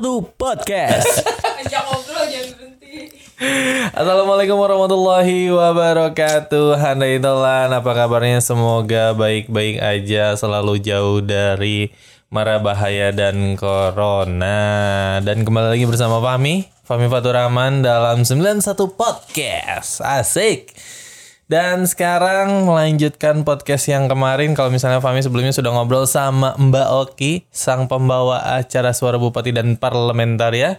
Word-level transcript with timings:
91 0.00 0.32
Podcast. 0.32 1.04
Assalamualaikum 4.00 4.56
warahmatullahi 4.56 5.52
wabarakatuh. 5.52 6.80
Handai 6.80 7.20
Tolan, 7.20 7.68
apa 7.68 7.92
kabarnya? 7.92 8.40
Semoga 8.40 9.12
baik-baik 9.12 9.76
aja, 9.76 10.32
selalu 10.40 10.80
jauh 10.80 11.20
dari 11.20 11.92
mara 12.32 12.56
bahaya 12.56 13.12
dan 13.12 13.60
corona. 13.60 15.20
Dan 15.20 15.44
kembali 15.44 15.76
lagi 15.76 15.84
bersama 15.84 16.16
Fahmi, 16.24 16.64
Fahmi 16.88 17.04
Fatur 17.12 17.36
Rahman 17.36 17.84
dalam 17.84 18.24
91 18.24 18.64
Podcast. 18.96 20.00
Asik. 20.00 20.72
Dan 21.50 21.82
sekarang 21.82 22.62
melanjutkan 22.62 23.42
podcast 23.42 23.90
yang 23.90 24.06
kemarin 24.06 24.54
kalau 24.54 24.70
misalnya 24.70 25.02
Fahmi 25.02 25.18
sebelumnya 25.18 25.50
sudah 25.50 25.74
ngobrol 25.74 26.06
sama 26.06 26.54
Mbak 26.54 26.88
Oki, 26.94 27.42
sang 27.50 27.90
pembawa 27.90 28.54
acara 28.54 28.94
Suara 28.94 29.18
Bupati 29.18 29.50
dan 29.50 29.74
Parlementer 29.74 30.54
ya. 30.54 30.78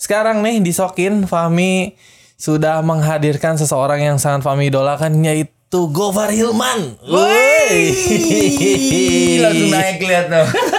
Sekarang 0.00 0.40
nih 0.40 0.64
disokin 0.64 1.28
Fahmi 1.28 2.00
sudah 2.40 2.80
menghadirkan 2.80 3.60
seseorang 3.60 4.08
yang 4.08 4.16
sangat 4.16 4.40
Fahmi 4.40 4.72
idolakan 4.72 5.20
yaitu 5.20 5.80
Gofar 5.92 6.32
Hilman. 6.32 6.96
Woi. 7.04 7.92
langsung 9.44 9.68
naik 9.68 10.00
lihat 10.00 10.32
tuh. 10.32 10.48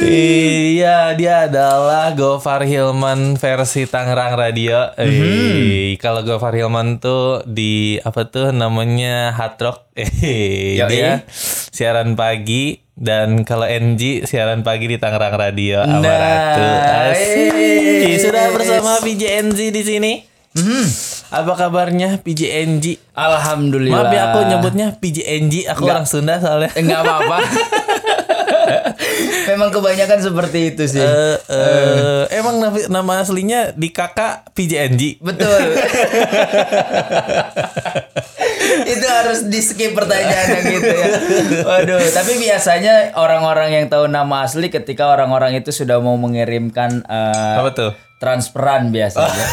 iya, 0.00 1.12
dia 1.12 1.46
adalah 1.46 2.12
Gofar 2.12 2.62
Hilman 2.62 3.34
versi 3.34 3.84
Tangerang 3.84 4.34
Radio. 4.34 4.92
Eh, 4.96 5.96
kalau 5.96 6.22
Gofar 6.22 6.52
Hilman 6.52 6.98
tuh 6.98 7.44
di 7.44 7.70
apa 7.98 8.26
tuh 8.26 8.50
namanya 8.50 9.32
Hard 9.32 9.56
Rock. 9.58 9.78
Eh, 9.94 10.76
Yoi. 10.76 10.88
dia 10.88 11.10
siaran 11.70 12.14
pagi 12.14 12.80
dan 12.90 13.44
kalau 13.44 13.64
NG 13.64 14.24
siaran 14.24 14.60
pagi 14.60 14.86
di 14.86 14.96
Tangerang 14.96 15.34
Radio 15.34 15.80
sama 15.80 16.00
Nah, 16.00 16.16
Ratu. 16.16 16.64
Asik. 17.12 17.52
eh. 18.06 18.16
Sudah 18.16 18.48
bersama 18.50 19.00
PJNG 19.00 19.70
di 19.70 19.82
sini. 19.82 20.12
Apa 21.30 21.54
kabarnya 21.54 22.18
PJNG? 22.18 22.98
Alhamdulillah. 23.14 24.02
Maaf 24.02 24.10
ya 24.10 24.22
aku 24.26 24.38
nyebutnya 24.46 24.86
PJNG, 24.94 25.62
aku 25.64 25.84
Enggak. 25.84 25.94
orang 25.94 26.06
Sunda 26.06 26.34
soalnya. 26.36 26.70
enggak 26.74 27.00
apa-apa. 27.00 27.38
Memang 29.50 29.70
kebanyakan 29.74 30.18
seperti 30.22 30.74
itu 30.74 30.84
sih. 30.86 31.02
Eh, 31.02 31.36
eh, 31.48 32.22
emang 32.36 32.60
nama, 32.60 32.78
nama 32.88 33.12
aslinya 33.22 33.72
di 33.74 33.88
kakak 33.90 34.52
PJNG. 34.54 35.18
Betul. 35.22 35.60
itu 38.90 39.06
harus 39.06 39.46
di 39.50 39.60
skip 39.62 39.92
pertanyaannya 39.94 40.60
gitu 40.66 40.88
ya. 40.88 41.06
Waduh, 41.66 42.00
tapi 42.12 42.38
biasanya 42.38 43.14
orang-orang 43.18 43.68
yang 43.74 43.86
tahu 43.90 44.06
nama 44.06 44.46
asli 44.46 44.70
ketika 44.70 45.10
orang-orang 45.10 45.58
itu 45.58 45.70
sudah 45.74 45.98
mau 46.02 46.16
mengirimkan 46.18 47.02
eh, 47.06 47.56
Apa 47.58 47.70
tuh? 47.74 47.92
Transferan 48.20 48.92
biasanya. 48.92 49.46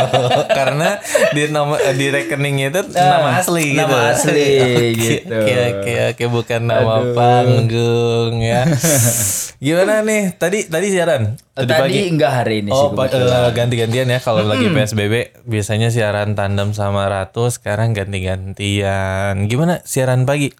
Karena 0.58 0.96
di 1.36 1.52
nama 1.52 1.76
di 1.92 2.08
rekeningnya 2.08 2.72
itu 2.72 2.80
nama 2.90 3.36
asli 3.36 3.76
gitu. 3.76 3.80
nama 3.84 3.98
asli 4.16 4.48
gitu. 5.04 5.36
Oke 5.36 5.52
oke 5.52 5.92
oke 6.16 6.24
bukan 6.32 6.60
nama 6.64 7.04
panggung 7.12 8.40
ya. 8.40 8.64
Gimana 9.64 10.00
nih? 10.00 10.32
Tadi 10.32 10.64
tadi 10.64 10.86
siaran. 10.88 11.36
Tadi, 11.52 12.12
enggak 12.12 12.32
hari 12.44 12.60
ini 12.60 12.72
sih. 12.72 12.76
Oh, 12.76 12.92
pa- 12.92 13.08
eh, 13.08 13.48
ganti-gantian 13.52 14.08
ya 14.08 14.20
kalau 14.20 14.44
lagi 14.44 14.68
PSBB 14.68 15.44
biasanya 15.44 15.88
siaran 15.88 16.32
tandem 16.32 16.72
sama 16.72 17.08
Ratu, 17.08 17.48
sekarang 17.48 17.92
ganti-gantian. 17.92 19.44
Gimana 19.48 19.80
siaran 19.84 20.24
pagi? 20.24 20.52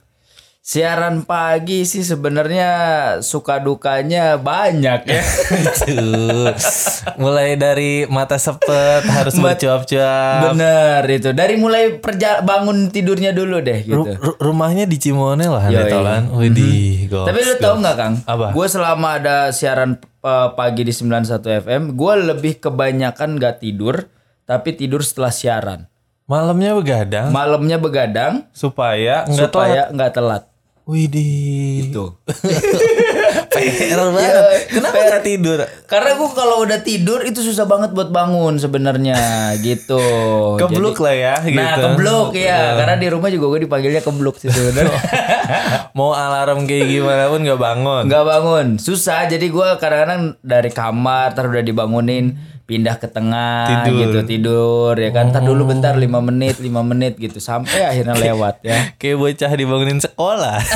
Siaran 0.66 1.22
pagi 1.22 1.86
sih 1.86 2.02
sebenarnya 2.02 2.70
suka 3.22 3.62
dukanya 3.62 4.34
banyak 4.34 5.06
ya. 5.06 5.22
Mulai 7.22 7.54
dari 7.54 8.02
mata 8.04 8.34
sepet 8.34 9.06
harus 9.06 9.38
bercuap-cuap. 9.38 10.50
Bener 10.50 11.06
itu. 11.06 11.30
Dari 11.30 11.54
mulai 11.54 12.02
perja 12.02 12.42
bangun 12.42 12.90
tidurnya 12.90 13.30
dulu 13.30 13.62
deh 13.62 13.78
gitu. 13.86 13.94
Ru- 14.02 14.18
ru- 14.18 14.38
rumahnya 14.42 14.90
di 14.90 14.98
Cimone 14.98 15.46
lah 15.46 15.70
Yoi. 15.70 15.86
Tolan. 15.86 16.34
Widih, 16.34 17.14
goks, 17.14 17.30
Tapi 17.30 17.38
lu 17.46 17.54
tau 17.62 17.78
nggak 17.78 17.94
Kang? 17.94 18.14
Apa? 18.26 18.50
Gue 18.50 18.66
selama 18.66 19.22
ada 19.22 19.54
siaran 19.54 20.02
eh, 20.02 20.48
pagi 20.50 20.82
di 20.82 20.90
91 20.90 21.62
FM, 21.62 21.82
gue 21.94 22.14
lebih 22.26 22.58
kebanyakan 22.58 23.38
gak 23.38 23.62
tidur, 23.62 24.10
tapi 24.42 24.74
tidur 24.74 25.06
setelah 25.06 25.30
siaran. 25.30 25.86
Malamnya 26.26 26.74
begadang 26.74 27.30
Malamnya 27.30 27.78
begadang 27.78 28.50
supaya 28.50 29.22
nggak 29.22 29.46
telat. 29.46 29.54
supaya 29.54 29.82
nggak 29.94 30.10
telat. 30.10 30.42
Widih. 30.86 31.90
Tuh. 31.90 32.14
PR 33.56 33.98
banget. 33.98 34.70
Kenapa 34.70 34.98
nggak 35.02 35.24
tidur? 35.26 35.58
Karena 35.90 36.14
gue 36.14 36.28
kalau 36.30 36.62
udah 36.62 36.78
tidur 36.86 37.26
itu 37.26 37.42
susah 37.42 37.66
banget 37.66 37.90
buat 37.90 38.14
bangun 38.14 38.54
sebenarnya 38.62 39.18
gitu. 39.66 39.98
Kebluk 40.54 41.02
lah 41.02 41.14
ya 41.18 41.34
gitu. 41.42 41.58
Nah 41.58 41.74
kebluk 41.74 42.38
ya, 42.38 42.78
karena 42.78 42.94
di 43.02 43.08
rumah 43.10 43.34
juga 43.34 43.58
gue 43.58 43.66
dipanggilnya 43.66 43.98
kebluk 44.06 44.38
sih 44.38 44.46
sebenarnya. 44.46 44.94
Mau 45.98 46.14
alarm 46.14 46.70
kayak 46.70 46.86
gimana 46.86 47.34
pun 47.34 47.42
nggak 47.42 47.58
bangun. 47.58 48.02
Nggak 48.06 48.24
bangun, 48.30 48.66
susah. 48.78 49.26
Jadi 49.26 49.50
gue 49.50 49.66
kadang-kadang 49.82 50.38
dari 50.38 50.70
kamar 50.70 51.34
terus 51.34 51.50
udah 51.50 51.66
dibangunin 51.66 52.38
pindah 52.66 52.98
ke 52.98 53.06
tengah 53.06 53.86
Tidur. 53.86 53.94
gitu 54.02 54.18
tidur 54.26 54.94
ya 54.94 55.10
kan. 55.10 55.30
Ntar 55.30 55.40
dulu 55.40 55.66
bentar 55.66 55.94
5 55.94 56.02
menit, 56.20 56.58
5 56.58 56.66
menit 56.82 57.14
gitu 57.14 57.38
sampai 57.38 57.86
akhirnya 57.86 58.14
lewat 58.14 58.60
ya. 58.60 58.90
Kayak 58.96 59.16
bocah 59.16 59.50
dibangunin 59.52 59.98
sekolah. 59.98 60.58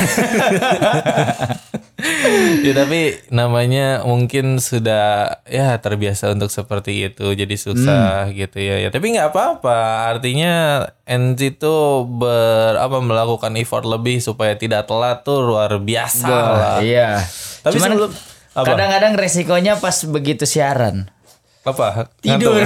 ya 2.61 2.73
tapi 2.73 2.99
namanya 3.29 4.01
mungkin 4.01 4.57
sudah 4.57 5.37
ya 5.45 5.77
terbiasa 5.77 6.31
untuk 6.31 6.49
seperti 6.49 7.05
itu 7.05 7.27
jadi 7.31 7.53
susah 7.53 8.25
Hmm. 8.25 8.33
gitu 8.33 8.57
ya. 8.57 8.79
Ya 8.79 8.89
tapi 8.89 9.11
nggak 9.11 9.29
apa-apa. 9.29 10.09
Artinya 10.09 10.85
NZ 11.03 11.59
itu 11.59 11.75
ber 12.07 12.77
apa 12.77 12.97
melakukan 12.97 13.53
effort 13.55 13.83
lebih 13.83 14.17
supaya 14.17 14.55
tidak 14.55 14.87
telat 14.87 15.21
tuh 15.21 15.43
luar 15.43 15.75
biasa 15.77 16.27
lah. 16.29 16.77
Iya. 16.79 17.19
Tapi 17.61 17.73
Cuman 17.77 17.89
sebelum 17.91 18.11
apa? 18.53 18.65
kadang-kadang 18.65 19.13
resikonya 19.15 19.73
pas 19.77 19.97
begitu 20.03 20.43
siaran. 20.43 21.11
Apa? 21.61 22.09
Tidur. 22.17 22.57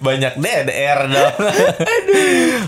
Banyak 0.00 0.34
DDR 0.34 1.00
dong. 1.06 1.34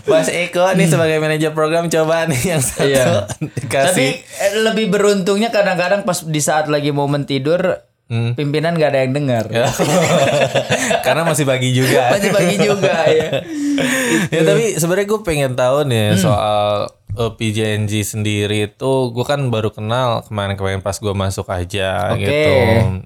Mas 0.07 0.29
Eko 0.29 0.71
nih 0.73 0.87
sebagai 0.87 1.19
manajer 1.19 1.51
program 1.51 1.87
coba 1.87 2.27
nih 2.27 2.43
yang 2.49 2.63
satu 2.63 2.87
Iya. 2.87 3.27
dikasih. 3.59 3.91
Tapi 3.91 4.07
eh, 4.23 4.53
lebih 4.63 4.87
beruntungnya 4.89 5.51
kadang-kadang 5.51 6.03
pas 6.03 6.23
di 6.23 6.39
saat 6.39 6.67
lagi 6.67 6.91
momen 6.91 7.25
tidur 7.25 7.83
Hmm. 8.11 8.35
pimpinan 8.35 8.75
gak 8.75 8.91
ada 8.91 9.07
yang 9.07 9.15
dengar. 9.15 9.47
Karena 11.07 11.23
masih 11.23 11.47
pagi 11.47 11.71
juga. 11.71 12.11
Masih 12.11 12.35
pagi 12.35 12.59
juga 12.59 13.07
ya. 13.07 13.39
ya 14.29 14.41
tapi 14.43 14.75
sebenarnya 14.75 15.07
gue 15.07 15.21
pengen 15.23 15.55
tahu 15.55 15.87
nih 15.87 16.15
Hmm. 16.15 16.19
soal 16.19 16.91
uh, 17.17 17.33
PJNG 17.35 18.03
sendiri 18.05 18.71
itu 18.71 18.93
gue 19.11 19.25
kan 19.27 19.51
baru 19.51 19.71
kenal 19.75 20.23
kemarin-kemarin 20.27 20.83
pas 20.85 20.99
gue 20.99 21.15
masuk 21.15 21.47
aja 21.51 22.15
Oke. 22.15 22.23
gitu. 22.23 22.53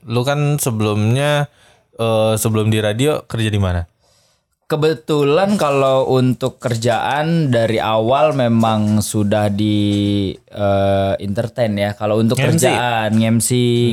Lu 0.09 0.21
kan 0.27 0.61
sebelumnya 0.61 1.49
uh, 1.97 2.35
sebelum 2.37 2.69
di 2.69 2.79
radio 2.83 3.23
kerja 3.25 3.49
di 3.49 3.61
mana? 3.61 3.89
Kebetulan 4.65 5.61
kalau 5.61 6.09
untuk 6.09 6.57
kerjaan 6.57 7.53
dari 7.53 7.77
awal 7.77 8.33
memang 8.33 9.05
sudah 9.05 9.53
di 9.53 10.33
eh, 10.33 11.15
entertain 11.21 11.77
ya. 11.77 11.93
Kalau 11.93 12.17
untuk 12.17 12.41
MC? 12.41 12.65
kerjaan 12.65 13.13
MC 13.13 13.51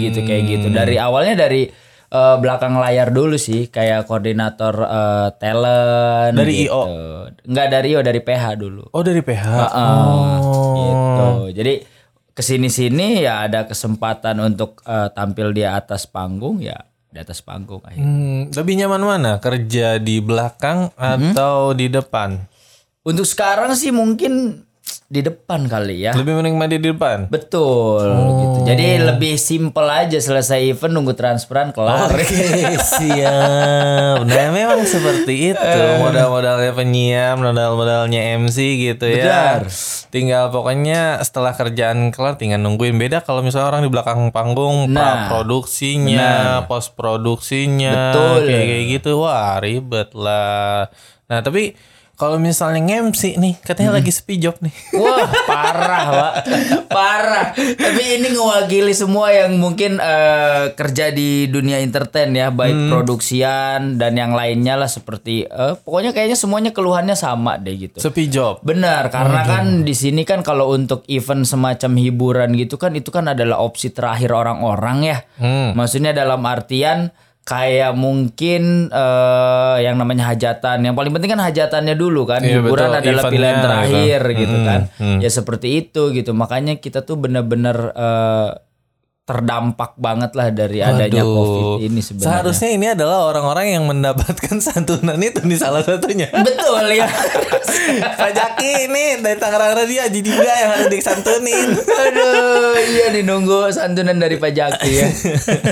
gitu 0.08 0.24
kayak 0.24 0.44
gitu. 0.48 0.68
Hmm. 0.72 0.78
Dari 0.80 0.96
awalnya 0.96 1.44
dari 1.44 1.68
eh, 2.12 2.36
belakang 2.38 2.76
layar 2.76 3.10
dulu 3.10 3.40
sih 3.40 3.72
kayak 3.72 4.06
koordinator 4.06 4.76
eh, 4.84 5.28
talent 5.40 6.36
Dari 6.36 6.68
gitu. 6.68 6.76
IO? 6.76 6.84
Enggak 7.48 7.68
dari 7.72 7.88
IO 7.96 8.02
dari 8.04 8.20
PH 8.20 8.44
dulu. 8.60 8.84
Oh 8.92 9.02
dari 9.02 9.24
PH. 9.24 9.46
Ah, 9.48 10.38
oh. 10.44 10.76
gitu. 10.78 11.28
Jadi 11.56 11.74
ke 12.32 12.40
sini-sini 12.40 13.24
ya 13.24 13.48
ada 13.48 13.64
kesempatan 13.66 14.40
untuk 14.40 14.84
eh, 14.84 15.10
tampil 15.12 15.52
di 15.52 15.64
atas 15.64 16.06
panggung 16.06 16.60
ya 16.60 16.78
di 17.12 17.20
atas 17.20 17.44
panggung 17.44 17.84
akhirnya. 17.84 18.08
Hmm, 18.08 18.42
lebih 18.56 18.74
nyaman 18.80 19.04
mana? 19.04 19.32
Kerja 19.44 20.00
di 20.00 20.24
belakang 20.24 20.96
Hmm. 20.96 21.36
atau 21.36 21.76
di 21.76 21.92
depan? 21.92 22.40
Untuk 23.04 23.28
sekarang 23.28 23.76
sih 23.76 23.92
mungkin 23.92 24.64
di 25.12 25.20
depan 25.20 25.68
kali 25.68 26.08
ya. 26.08 26.16
Lebih 26.16 26.40
menikmati 26.40 26.80
di 26.80 26.88
depan. 26.88 27.28
Betul 27.28 28.08
gitu. 28.16 28.58
Jadi 28.64 28.96
lebih 28.96 29.36
simple 29.36 29.84
aja 29.92 30.16
selesai 30.16 30.72
event 30.72 30.96
nunggu 30.96 31.20
transferan 31.20 31.76
kelar. 31.76 32.08
Oke, 32.08 32.24
siap. 32.96 34.24
Nah, 34.24 34.48
memang 34.56 34.88
seperti 34.88 35.52
itu. 35.52 35.80
Modal-modalnya 36.00 36.72
penyiar, 36.72 37.36
modal-modalnya 37.36 38.40
MC 38.40 38.58
gitu 38.80 39.12
ya. 39.12 39.60
Benar. 39.60 39.62
Tinggal 40.16 40.48
pokoknya 40.48 41.20
setelah 41.28 41.52
kerjaan 41.60 42.16
kelar 42.16 42.40
tinggal 42.40 42.64
nungguin. 42.64 42.96
Beda 42.96 43.20
kalau 43.20 43.44
misalnya 43.44 43.68
orang 43.68 43.84
di 43.84 43.92
belakang 43.92 44.32
panggung, 44.32 44.88
Nah, 44.88 45.28
produksinya, 45.28 46.64
post 46.72 46.96
produksinya, 46.96 48.16
Betul. 48.16 48.48
kayak 48.48 48.64
kayak 48.64 48.86
gitu. 48.96 49.12
Wah, 49.20 49.60
ribet 49.60 50.16
lah. 50.16 50.88
Nah, 51.32 51.40
tapi 51.40 51.72
kalau 52.20 52.38
misalnya 52.38 52.86
ngemsi 52.86 53.40
nih, 53.40 53.58
katanya 53.66 53.98
lagi 53.98 54.14
sepi 54.14 54.38
job 54.38 54.54
nih. 54.62 54.70
Wah 55.02 55.26
parah 55.48 56.06
pak, 56.12 56.34
parah. 56.92 57.48
Tapi 57.56 58.20
ini 58.20 58.36
ngewakili 58.36 58.94
semua 58.94 59.34
yang 59.34 59.58
mungkin 59.58 59.98
eh, 59.98 60.76
kerja 60.76 61.10
di 61.10 61.50
dunia 61.50 61.82
entertain 61.82 62.30
ya, 62.36 62.54
baik 62.54 62.94
produksian 62.94 63.98
dan 63.98 64.20
yang 64.20 64.38
lainnya 64.38 64.78
lah 64.78 64.86
seperti, 64.86 65.50
eh, 65.50 65.74
pokoknya 65.82 66.14
kayaknya 66.14 66.38
semuanya 66.38 66.72
keluhannya 66.76 67.18
sama 67.18 67.58
deh 67.58 67.90
gitu. 67.90 67.98
Sepi 67.98 68.30
job. 68.30 68.62
Benar, 68.62 69.10
karena 69.10 69.42
kan 69.42 69.82
di 69.82 69.96
sini 69.98 70.22
kan 70.22 70.46
kalau 70.46 70.70
untuk 70.78 71.02
event 71.10 71.48
semacam 71.48 71.92
hiburan 71.98 72.54
gitu 72.54 72.78
kan 72.78 72.94
itu 72.94 73.10
kan 73.10 73.34
adalah 73.34 73.64
opsi 73.66 73.90
terakhir 73.90 74.30
orang-orang 74.30 74.98
ya. 75.10 75.18
Maksudnya 75.74 76.14
dalam 76.14 76.46
artian 76.46 77.10
kayak 77.42 77.98
mungkin 77.98 78.94
eh, 78.94 79.78
yang 79.82 79.98
namanya 79.98 80.32
hajatan. 80.34 80.86
Yang 80.86 80.96
paling 80.96 81.12
penting 81.18 81.32
kan 81.34 81.42
hajatannya 81.42 81.96
dulu 81.98 82.30
kan. 82.30 82.42
Iya, 82.46 82.62
hiburan 82.62 82.90
betul. 82.90 83.00
adalah 83.02 83.24
Eventnya, 83.24 83.34
pilihan 83.34 83.56
gitu. 83.56 83.66
terakhir 83.66 84.20
gitu 84.38 84.58
kan. 84.64 84.82
Ya 85.20 85.30
seperti 85.30 85.68
itu 85.82 86.02
gitu. 86.14 86.32
Makanya 86.38 86.78
kita 86.78 87.02
tuh 87.04 87.18
bener-bener 87.18 87.78
eh, 87.98 88.50
terdampak 89.32 89.96
banget 89.96 90.36
lah 90.36 90.52
dari 90.52 90.84
adanya 90.84 91.24
Aduh. 91.24 91.32
COVID 91.40 91.88
ini 91.88 92.04
sebenarnya. 92.04 92.28
Seharusnya 92.28 92.70
ini 92.76 92.86
adalah 92.92 93.32
orang-orang 93.32 93.80
yang 93.80 93.88
mendapatkan 93.88 94.60
santunan 94.68 95.16
itu 95.24 95.40
nih 95.48 95.56
salah 95.56 95.80
satunya. 95.88 96.28
Betul 96.36 96.92
ya. 96.92 97.08
Pak 98.20 98.32
Jaki 98.36 98.92
ini 98.92 99.24
dari 99.24 99.40
Tangerang 99.40 99.80
Radio 99.80 100.04
Aji 100.04 100.20
juga 100.20 100.52
yang 100.52 100.70
harus 100.76 100.92
disantunin. 100.92 101.72
Aduh, 101.80 102.76
iya 102.92 103.16
nih 103.16 103.24
nunggu 103.24 103.72
santunan 103.72 104.20
dari 104.20 104.36
Pak 104.36 104.52
Jaki 104.52 104.92
ya. 104.92 105.08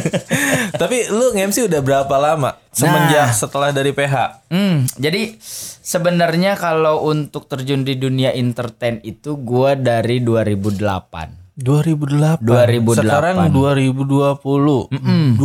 Tapi 0.82 1.12
lu 1.12 1.36
nge-MC 1.36 1.68
udah 1.68 1.82
berapa 1.84 2.16
lama? 2.16 2.56
Semenjak 2.72 3.36
setelah 3.36 3.76
dari 3.76 3.92
PH? 3.92 4.48
Hmm, 4.48 4.88
jadi 4.96 5.36
sebenarnya 5.84 6.56
kalau 6.56 7.12
untuk 7.12 7.52
terjun 7.52 7.84
di 7.84 8.00
dunia 8.00 8.32
entertain 8.32 9.04
itu 9.04 9.36
gua 9.36 9.76
dari 9.76 10.24
2008. 10.24 11.49
2008. 11.60 12.40
2008. 12.40 12.96
Sekarang 12.98 13.36
2020. 13.50 14.90
12 14.90 15.38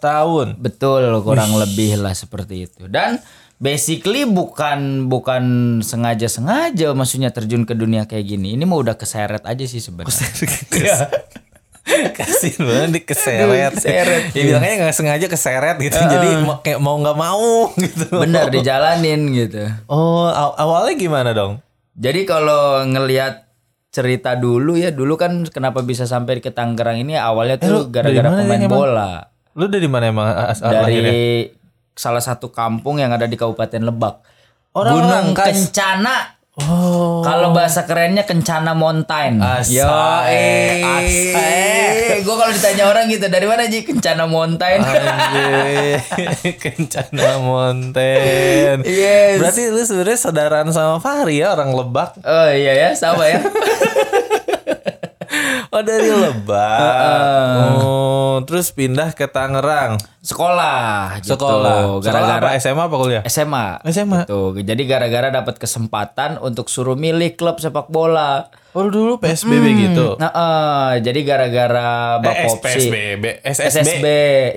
tahun. 0.00 0.46
Betul, 0.56 1.02
kurang 1.20 1.54
lebih 1.54 1.96
lah 1.96 2.12
seperti 2.12 2.66
itu. 2.66 2.84
Dan 2.86 3.22
basically 3.56 4.24
bukan 4.24 5.06
bukan 5.06 5.42
sengaja-sengaja 5.80 6.90
maksudnya 6.92 7.30
terjun 7.30 7.62
ke 7.62 7.72
dunia 7.72 8.04
kayak 8.04 8.26
gini. 8.28 8.52
Ini 8.52 8.62
mau 8.62 8.78
udah 8.78 8.94
keseret 8.94 9.42
aja 9.42 9.64
sih 9.64 9.78
sebenarnya. 9.78 10.12
Iya. 11.84 12.10
Kasih 12.10 12.56
banget 12.58 13.04
keseret. 13.04 13.72
Keseret. 13.76 14.32
Ya 14.32 14.42
bilangnya 14.42 14.74
nggak 14.82 14.96
sengaja 14.96 15.26
keseret 15.28 15.76
gitu. 15.78 15.92
Jadi 15.94 16.28
mau- 16.40 16.58
kayak 16.58 16.80
mau 16.80 16.96
nggak 16.96 17.12
mau 17.14 17.68
gitu. 17.76 18.08
Bener 18.10 18.48
dijalanin 18.48 19.28
gitu. 19.30 19.68
Oh, 19.84 20.24
aw- 20.26 20.56
awalnya 20.56 20.96
gimana 20.96 21.30
dong? 21.30 21.60
Jadi 21.92 22.24
kalau 22.24 22.82
ngelihat 22.82 23.43
cerita 23.94 24.34
dulu 24.34 24.74
ya, 24.74 24.90
dulu 24.90 25.14
kan 25.14 25.46
kenapa 25.46 25.78
bisa 25.80 26.02
sampai 26.02 26.42
ke 26.42 26.50
Tangerang 26.50 26.98
ini 26.98 27.14
awalnya 27.14 27.56
Eh, 27.56 27.62
tuh 27.62 27.86
gara-gara 27.86 28.26
mana 28.26 28.42
pemain 28.42 28.58
emang? 28.60 28.74
bola. 28.74 29.10
Lu 29.54 29.70
dari 29.70 29.86
mana 29.86 30.10
emang 30.10 30.26
as- 30.26 30.58
lahirnya? 30.58 30.82
dari 31.06 31.22
salah 31.94 32.18
satu 32.18 32.50
kampung 32.50 32.98
yang 32.98 33.14
ada 33.14 33.24
di 33.24 33.38
Kabupaten 33.38 33.78
Lebak. 33.80 34.14
Orang 34.74 34.92
Gunung 34.98 35.10
Rangkas. 35.30 35.70
Kencana. 35.70 36.14
Oh. 36.54 37.18
Kalau 37.26 37.50
bahasa 37.50 37.82
kerennya 37.82 38.22
Kencana 38.22 38.78
Mountain. 38.78 39.42
Asai. 39.42 39.74
Yo, 39.74 39.90
eh, 41.34 42.22
gue 42.22 42.30
kalau 42.38 42.52
ditanya 42.54 42.86
orang 42.86 43.10
gitu 43.10 43.26
dari 43.26 43.42
mana 43.50 43.66
Ji 43.66 43.82
Kencana 43.82 44.30
Mountain? 44.30 44.78
Kencana 46.62 47.42
Mountain. 47.42 48.86
Yes. 48.86 49.42
Berarti 49.42 49.62
lu 49.74 49.82
sebenarnya 49.82 50.18
saudaraan 50.22 50.70
sama 50.70 51.02
Fahri 51.02 51.42
ya 51.42 51.58
orang 51.58 51.74
Lebak. 51.74 52.22
Oh 52.22 52.50
iya 52.54 52.86
ya, 52.86 52.90
sama 52.94 53.26
ya. 53.26 53.42
Oh 55.74 55.82
dari 55.82 56.06
Lebak. 56.22 56.78
Oh, 57.74 58.38
terus 58.46 58.70
pindah 58.70 59.10
ke 59.10 59.26
Tangerang. 59.26 59.98
Sekolah, 60.22 61.18
gitu. 61.18 61.34
Sekolah. 61.34 61.98
Gara-gara 61.98 62.54
SMA 62.56 62.86
apa 62.86 62.94
kuliah? 62.94 63.22
SMA. 63.26 63.82
SMA. 63.90 64.22
Tuh, 64.24 64.54
jadi 64.56 64.82
gara-gara 64.86 65.28
dapat 65.28 65.58
kesempatan 65.58 66.38
untuk 66.38 66.70
suruh 66.70 66.94
milih 66.94 67.34
klub 67.34 67.58
sepak 67.58 67.90
bola. 67.90 68.46
Oh 68.70 68.86
dulu 68.86 69.18
PSBB 69.18 69.66
gitu. 69.84 70.14
Nah, 70.18 70.30
eh, 70.30 70.92
jadi 70.98 71.20
gara-gara 71.22 72.18
Eh, 72.18 72.22
Bapopsi. 72.22 72.90
PSBB, 72.90 73.24
SSB. 73.44 73.68
SSB, 73.70 74.06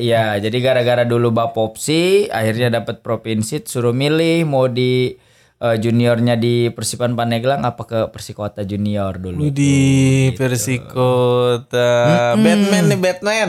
ya. 0.01 0.37
Jadi 0.37 0.57
gara-gara 0.57 1.01
dulu 1.01 1.29
Bapopsi, 1.29 2.25
akhirnya 2.25 2.69
dapat 2.71 3.01
provinsi, 3.01 3.61
suruh 3.61 3.93
milih 3.93 4.45
mau 4.45 4.65
di 4.65 5.13
eh, 5.57 5.77
juniornya 5.81 6.37
di 6.37 6.69
Persipan 6.69 7.17
Pandeglang 7.17 7.65
apa 7.65 7.83
ke 7.85 7.99
Persikota 8.13 8.61
Junior 8.61 9.17
dulu. 9.17 9.49
Lu 9.49 9.49
di 9.49 10.29
Persikota. 10.37 11.89
Batman 12.37 12.85
nih 12.93 12.99
Batman. 12.99 13.47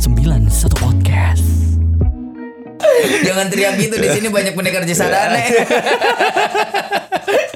Sembilan 0.00 0.48
satu 0.48 0.76
podcast. 0.80 1.44
Jangan 3.02 3.46
teriak 3.50 3.78
gitu 3.78 3.96
di 3.98 4.08
sini 4.10 4.28
banyak 4.30 4.54
pendekar 4.54 4.86
cisadane. 4.86 5.42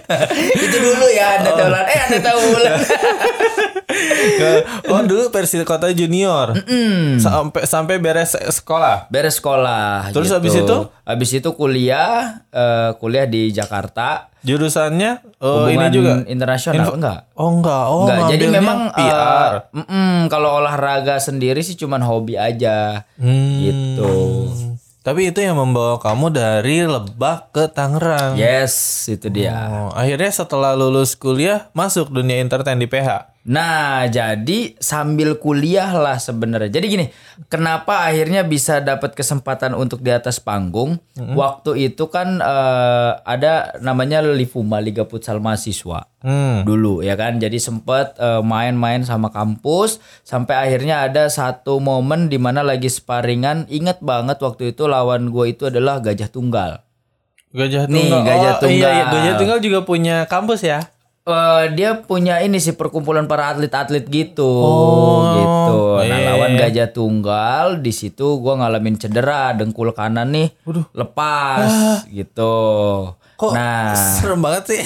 Itu 0.66 0.76
dulu 0.78 1.06
ya 1.10 1.42
Anda 1.42 1.50
tahu 1.54 1.70
Eh 1.70 2.00
Anda 2.06 2.18
tahu 2.22 2.38
ulang. 2.54 2.80
oh 4.92 5.00
dulu 5.02 5.24
Persikota 5.34 5.90
Junior. 5.90 6.54
Sampai 7.18 7.66
sampai 7.66 7.96
beres 7.98 8.34
sekolah. 8.34 9.10
Beres 9.10 9.38
sekolah. 9.38 10.10
Terus 10.14 10.30
gitu. 10.30 10.36
habis 10.38 10.54
itu? 10.54 10.76
Habis 11.06 11.30
itu 11.38 11.48
kuliah, 11.54 12.42
eh, 12.50 12.90
kuliah 12.98 13.26
di 13.26 13.50
Jakarta. 13.50 14.30
Jurusannya 14.46 15.42
oh 15.42 15.66
Hubungan 15.66 15.90
ini 15.90 15.94
juga. 15.94 16.12
internasional 16.30 16.86
enggak? 16.94 17.20
Oh 17.34 17.50
enggak. 17.50 17.84
Oh 17.90 18.06
Enggak, 18.06 18.30
jadi 18.30 18.44
memang 18.46 18.78
eh, 18.94 18.98
PR. 19.10 19.52
mm-mm, 19.74 20.30
kalau 20.30 20.62
olahraga 20.62 21.18
sendiri 21.18 21.66
sih 21.66 21.74
cuman 21.74 21.98
hobi 22.06 22.38
aja. 22.38 23.02
Hmm. 23.18 23.58
Gitu. 23.58 24.14
Tapi 25.06 25.30
itu 25.30 25.38
yang 25.38 25.54
membawa 25.54 26.02
kamu 26.02 26.34
dari 26.34 26.82
Lebak 26.82 27.54
ke 27.54 27.70
Tangerang. 27.70 28.34
Yes, 28.34 29.06
itu 29.06 29.30
dia. 29.30 29.54
Oh, 29.70 29.94
akhirnya 29.94 30.34
setelah 30.34 30.74
lulus 30.74 31.14
kuliah 31.14 31.70
masuk 31.78 32.10
dunia 32.10 32.42
entertain 32.42 32.75
di 32.75 32.90
PH. 32.90 33.36
Nah, 33.46 34.10
jadi 34.10 34.74
sambil 34.82 35.38
kuliah 35.38 35.94
lah 35.94 36.18
sebenarnya. 36.18 36.66
Jadi 36.66 36.86
gini, 36.90 37.06
kenapa 37.46 38.02
akhirnya 38.02 38.42
bisa 38.42 38.82
dapat 38.82 39.14
kesempatan 39.14 39.78
untuk 39.78 40.02
di 40.02 40.10
atas 40.10 40.42
panggung? 40.42 40.98
Waktu 41.14 41.94
itu 41.94 42.10
kan 42.10 42.42
eh, 42.42 43.10
ada 43.22 43.78
namanya 43.78 44.18
Livuma 44.18 44.82
Liga 44.82 45.06
Futsal 45.06 45.38
Mahasiswa. 45.38 46.10
Hmm. 46.26 46.66
Dulu 46.66 47.06
ya 47.06 47.14
kan. 47.14 47.38
Jadi 47.38 47.62
sempet 47.62 48.18
eh, 48.18 48.42
main-main 48.42 49.06
sama 49.06 49.30
kampus 49.30 50.02
sampai 50.26 50.66
akhirnya 50.66 51.06
ada 51.06 51.30
satu 51.30 51.78
momen 51.78 52.26
di 52.26 52.42
mana 52.42 52.66
lagi 52.66 52.90
sparingan. 52.90 53.70
Ingat 53.70 54.02
banget 54.02 54.42
waktu 54.42 54.74
itu 54.74 54.90
lawan 54.90 55.30
gue 55.30 55.54
itu 55.54 55.70
adalah 55.70 56.02
Gajah 56.02 56.34
Tunggal. 56.34 56.82
Gajah 57.54 57.86
Nih, 57.86 58.10
Tunggal. 58.10 58.26
Gajah 58.26 58.52
oh, 58.58 58.66
Iya, 58.66 58.74
iya, 58.74 59.04
Tunggal. 59.06 59.06
Gajah 59.14 59.34
Tunggal 59.38 59.58
juga 59.62 59.78
punya 59.86 60.26
kampus 60.26 60.66
ya. 60.66 60.82
Eh, 61.26 61.64
dia 61.75 61.99
punya 62.06 62.38
ini 62.38 62.62
sih 62.62 62.78
perkumpulan 62.78 63.26
para 63.26 63.50
atlet-atlet 63.50 64.06
gitu, 64.06 64.47
gitu. 65.35 65.78
Nah 65.99 66.06
iya, 66.06 66.30
lawan 66.30 66.54
gajah 66.54 66.95
tunggal 66.95 67.83
di 67.83 67.90
situ 67.90 68.38
gua 68.38 68.62
ngalamin 68.62 68.95
cedera 68.95 69.50
dengkul 69.50 69.90
kanan 69.90 70.30
nih, 70.30 70.54
lepas 70.95 72.06
gitu. 72.14 72.54
Kok 73.37 73.52
nah, 73.52 73.93
serem 73.93 74.40
banget 74.40 74.64
sih. 74.73 74.83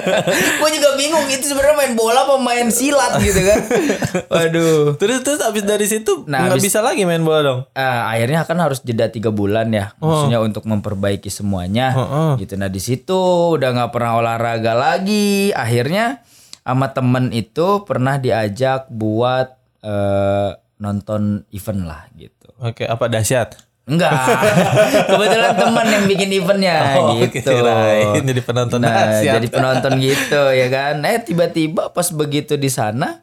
gue 0.60 0.70
juga 0.76 0.90
bingung 1.00 1.24
itu 1.32 1.48
sebenarnya 1.48 1.76
main 1.80 1.92
bola 1.96 2.28
apa 2.28 2.36
main 2.36 2.68
silat 2.68 3.16
gitu 3.18 3.40
kan. 3.40 3.58
Waduh. 4.36 5.00
terus 5.00 5.24
terus 5.24 5.40
abis 5.40 5.64
dari 5.64 5.88
situ 5.88 6.28
Nah, 6.28 6.44
nggak 6.44 6.60
abis- 6.60 6.68
bisa 6.68 6.84
lagi 6.84 7.08
main 7.08 7.24
bola 7.24 7.40
dong. 7.40 7.60
Eh, 7.72 8.00
akhirnya 8.12 8.44
kan 8.44 8.60
harus 8.60 8.84
jeda 8.84 9.08
tiga 9.08 9.32
bulan 9.32 9.72
ya, 9.72 9.96
maksudnya 9.96 10.44
untuk 10.44 10.68
memperbaiki 10.68 11.32
semuanya, 11.32 11.96
gitu. 12.36 12.60
Nah 12.60 12.68
di 12.68 12.80
situ 12.80 13.16
udah 13.56 13.72
nggak 13.72 13.90
pernah 13.96 14.20
olahraga 14.20 14.76
lagi. 14.76 15.56
Akhirnya 15.56 16.20
sama 16.60 16.92
temen 16.92 17.32
itu 17.32 17.86
pernah 17.88 18.20
diajak 18.20 18.92
buat 18.92 19.56
eh, 19.80 20.50
nonton 20.76 21.48
event 21.48 21.82
lah 21.88 22.04
gitu. 22.12 22.52
Oke, 22.60 22.84
apa 22.84 23.08
dahsyat? 23.08 23.56
Enggak, 23.86 24.10
kebetulan 25.10 25.54
teman 25.54 25.86
yang 25.86 26.04
bikin 26.10 26.28
eventnya 26.34 26.98
Oh, 26.98 27.22
gitu. 27.22 27.38
kirain 27.38 28.18
jadi 28.18 28.42
penonton 28.42 28.82
nah, 28.82 28.90
dahsyat. 29.14 29.34
jadi 29.38 29.46
penonton 29.46 29.92
gitu 30.02 30.42
ya 30.50 30.66
kan. 30.66 30.98
Eh 31.06 31.22
tiba-tiba 31.22 31.94
pas 31.94 32.10
begitu 32.10 32.58
di 32.58 32.66
sana 32.66 33.22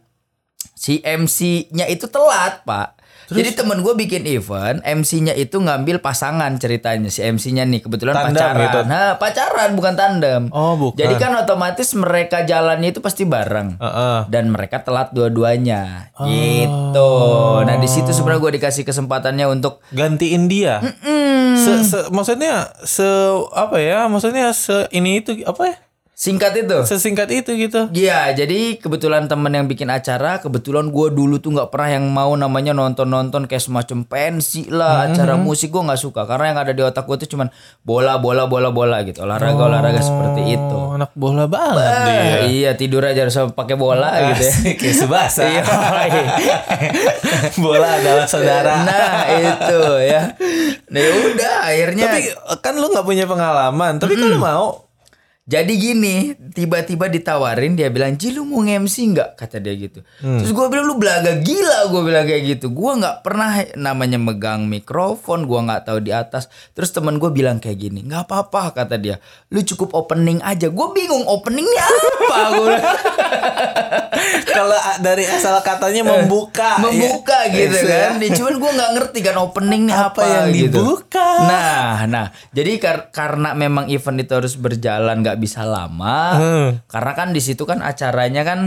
si 0.73 1.03
MC-nya 1.03 1.91
itu 1.91 2.07
telat 2.07 2.63
pak. 2.63 2.95
Jadi 3.35 3.49
temen 3.53 3.77
gue 3.79 3.93
bikin 3.95 4.23
event, 4.25 4.77
MC-nya 4.79 5.33
itu 5.33 5.57
ngambil 5.57 5.99
pasangan 5.99 6.53
ceritanya 6.55 7.07
si 7.07 7.19
MC-nya 7.19 7.63
nih 7.63 7.81
kebetulan 7.81 8.13
Tandem 8.13 8.33
pacaran. 8.35 8.61
gitu? 8.61 8.79
Nah, 8.85 9.09
pacaran 9.15 9.69
bukan 9.73 9.93
tandem. 9.93 10.41
Oh, 10.49 10.73
bukan. 10.75 10.97
Jadi 10.97 11.13
kan 11.15 11.33
otomatis 11.35 11.89
mereka 11.93 12.41
jalannya 12.41 12.89
itu 12.89 12.99
pasti 12.99 13.23
bareng. 13.23 13.77
Heeh. 13.77 14.19
Dan 14.27 14.49
mereka 14.49 14.79
telat 14.79 15.11
dua-duanya. 15.11 16.13
Gitu. 16.15 17.11
Nah, 17.61 17.75
di 17.75 17.85
situ 17.85 18.09
sebenarnya 18.09 18.41
gue 18.41 18.53
dikasih 18.57 18.83
kesempatannya 18.83 19.45
untuk 19.47 19.81
gantiin 19.89 20.45
dia. 20.45 20.79
Se, 21.55 21.83
se- 21.83 22.07
maksudnya 22.09 22.65
se 22.79 23.05
apa 23.51 23.77
ya? 23.77 24.05
Maksudnya 24.05 24.51
se 24.51 24.87
ini 24.89 25.19
itu 25.19 25.37
apa 25.43 25.63
ya? 25.65 25.75
Singkat 26.13 26.53
itu. 26.55 26.77
Sesingkat 26.85 27.27
itu 27.33 27.51
gitu. 27.57 27.89
Iya, 27.89 28.31
jadi 28.31 28.77
kebetulan 28.77 29.25
temen 29.25 29.49
yang 29.49 29.65
bikin 29.65 29.89
acara, 29.89 30.37
kebetulan 30.39 30.87
gue 30.87 31.07
dulu 31.09 31.41
tuh 31.41 31.51
nggak 31.51 31.73
pernah 31.73 31.89
yang 31.99 32.05
mau 32.07 32.31
namanya 32.33 32.71
nonton-nonton 32.71 33.49
kayak 33.49 33.59
semacam 33.59 34.05
pensi 34.05 34.69
lah, 34.69 35.09
acara 35.09 35.35
musik 35.35 35.73
gue 35.73 35.81
nggak 35.81 35.97
suka 35.97 36.23
karena 36.23 36.53
yang 36.53 36.59
ada 36.61 36.71
di 36.71 36.79
otak 36.79 37.03
gue 37.03 37.17
tuh 37.25 37.29
cuman 37.33 37.49
bola, 37.81 38.21
bola, 38.21 38.45
bola, 38.45 38.69
bola 38.69 39.01
gitu, 39.03 39.25
olahraga, 39.25 39.57
olahraga 39.57 39.99
seperti 39.99 40.53
itu. 40.53 40.75
Oh, 40.77 40.93
anak 40.93 41.11
bola 41.17 41.49
banget 41.49 41.89
Ah, 41.89 42.05
dia. 42.05 42.45
iya 42.45 42.71
tidur 42.77 43.01
aja 43.01 43.25
harus 43.25 43.33
pakai 43.51 43.73
bola 43.73 44.13
gitu 44.31 44.43
ya. 44.45 44.53
Kayak 44.79 44.95
subasa. 44.95 45.41
Iya. 45.43 45.63
bola 47.63 47.87
adalah 47.99 48.25
saudara. 48.29 48.73
Nah 48.85 49.25
itu 49.33 49.81
ya. 50.05 50.21
Nah 50.91 50.99
ya 50.99 51.11
udah 51.33 51.55
akhirnya. 51.65 52.05
Tapi 52.05 52.19
kan 52.61 52.73
lu 52.77 52.87
nggak 52.91 53.05
punya 53.05 53.25
pengalaman, 53.25 53.97
tapi 53.97 54.13
kan 54.13 54.27
lu 54.29 54.37
mau. 54.37 54.85
Jadi 55.43 55.75
gini, 55.75 56.31
tiba-tiba 56.55 57.11
ditawarin 57.11 57.75
dia 57.75 57.91
bilang, 57.91 58.15
"Ji 58.15 58.31
lu 58.31 58.47
mau 58.47 58.63
MC 58.63 59.11
nggak?" 59.11 59.35
kata 59.35 59.59
dia 59.59 59.75
gitu. 59.75 59.99
Hmm. 60.23 60.39
Terus 60.39 60.55
gue 60.55 60.65
bilang 60.71 60.87
lu 60.87 60.95
belaga 60.95 61.35
gila, 61.35 61.91
gue 61.91 62.01
bilang 62.07 62.23
kayak 62.23 62.43
gitu. 62.47 62.71
Gue 62.71 62.95
nggak 62.95 63.27
pernah 63.27 63.51
namanya 63.75 64.15
megang 64.15 64.71
mikrofon, 64.71 65.43
gue 65.43 65.59
nggak 65.67 65.83
tahu 65.83 65.99
di 65.99 66.15
atas. 66.15 66.47
Terus 66.71 66.95
teman 66.95 67.19
gue 67.19 67.27
bilang 67.27 67.59
kayak 67.59 67.75
gini, 67.75 68.07
nggak 68.07 68.23
apa-apa 68.23 68.71
kata 68.71 68.95
dia. 68.95 69.19
Lu 69.51 69.59
cukup 69.59 69.91
opening 69.91 70.39
aja. 70.39 70.71
Gue 70.71 70.87
bingung 70.95 71.27
openingnya 71.27 71.85
apa. 71.91 72.39
Gua 72.55 72.65
bilang. 72.71 72.95
Kalau 74.45 74.77
dari 74.99 75.25
asal 75.25 75.57
katanya 75.59 76.05
membuka, 76.05 76.77
membuka 76.79 77.45
ya. 77.47 77.53
gitu 77.65 77.77
kan. 77.81 78.11
Nih, 78.17 78.29
Cuman 78.31 78.53
gue 78.55 78.71
nggak 78.71 78.91
ngerti 78.93 79.19
kan 79.21 79.35
opening 79.37 79.83
apa, 79.89 80.09
Apa 80.09 80.21
yang 80.23 80.45
gitu. 80.51 80.77
dibuka? 80.79 81.27
Nah, 81.43 82.05
nah. 82.05 82.25
Jadi 82.49 82.71
kar- 82.77 83.09
karena 83.09 83.51
memang 83.51 83.89
event 83.89 84.17
itu 84.17 84.33
harus 84.33 84.53
berjalan 84.55 85.19
nggak 85.19 85.37
bisa 85.37 85.63
lama. 85.63 86.17
Hmm. 86.33 86.69
Karena 86.85 87.11
kan 87.13 87.27
di 87.29 87.41
situ 87.41 87.63
kan 87.63 87.81
acaranya 87.81 88.43
kan 88.43 88.59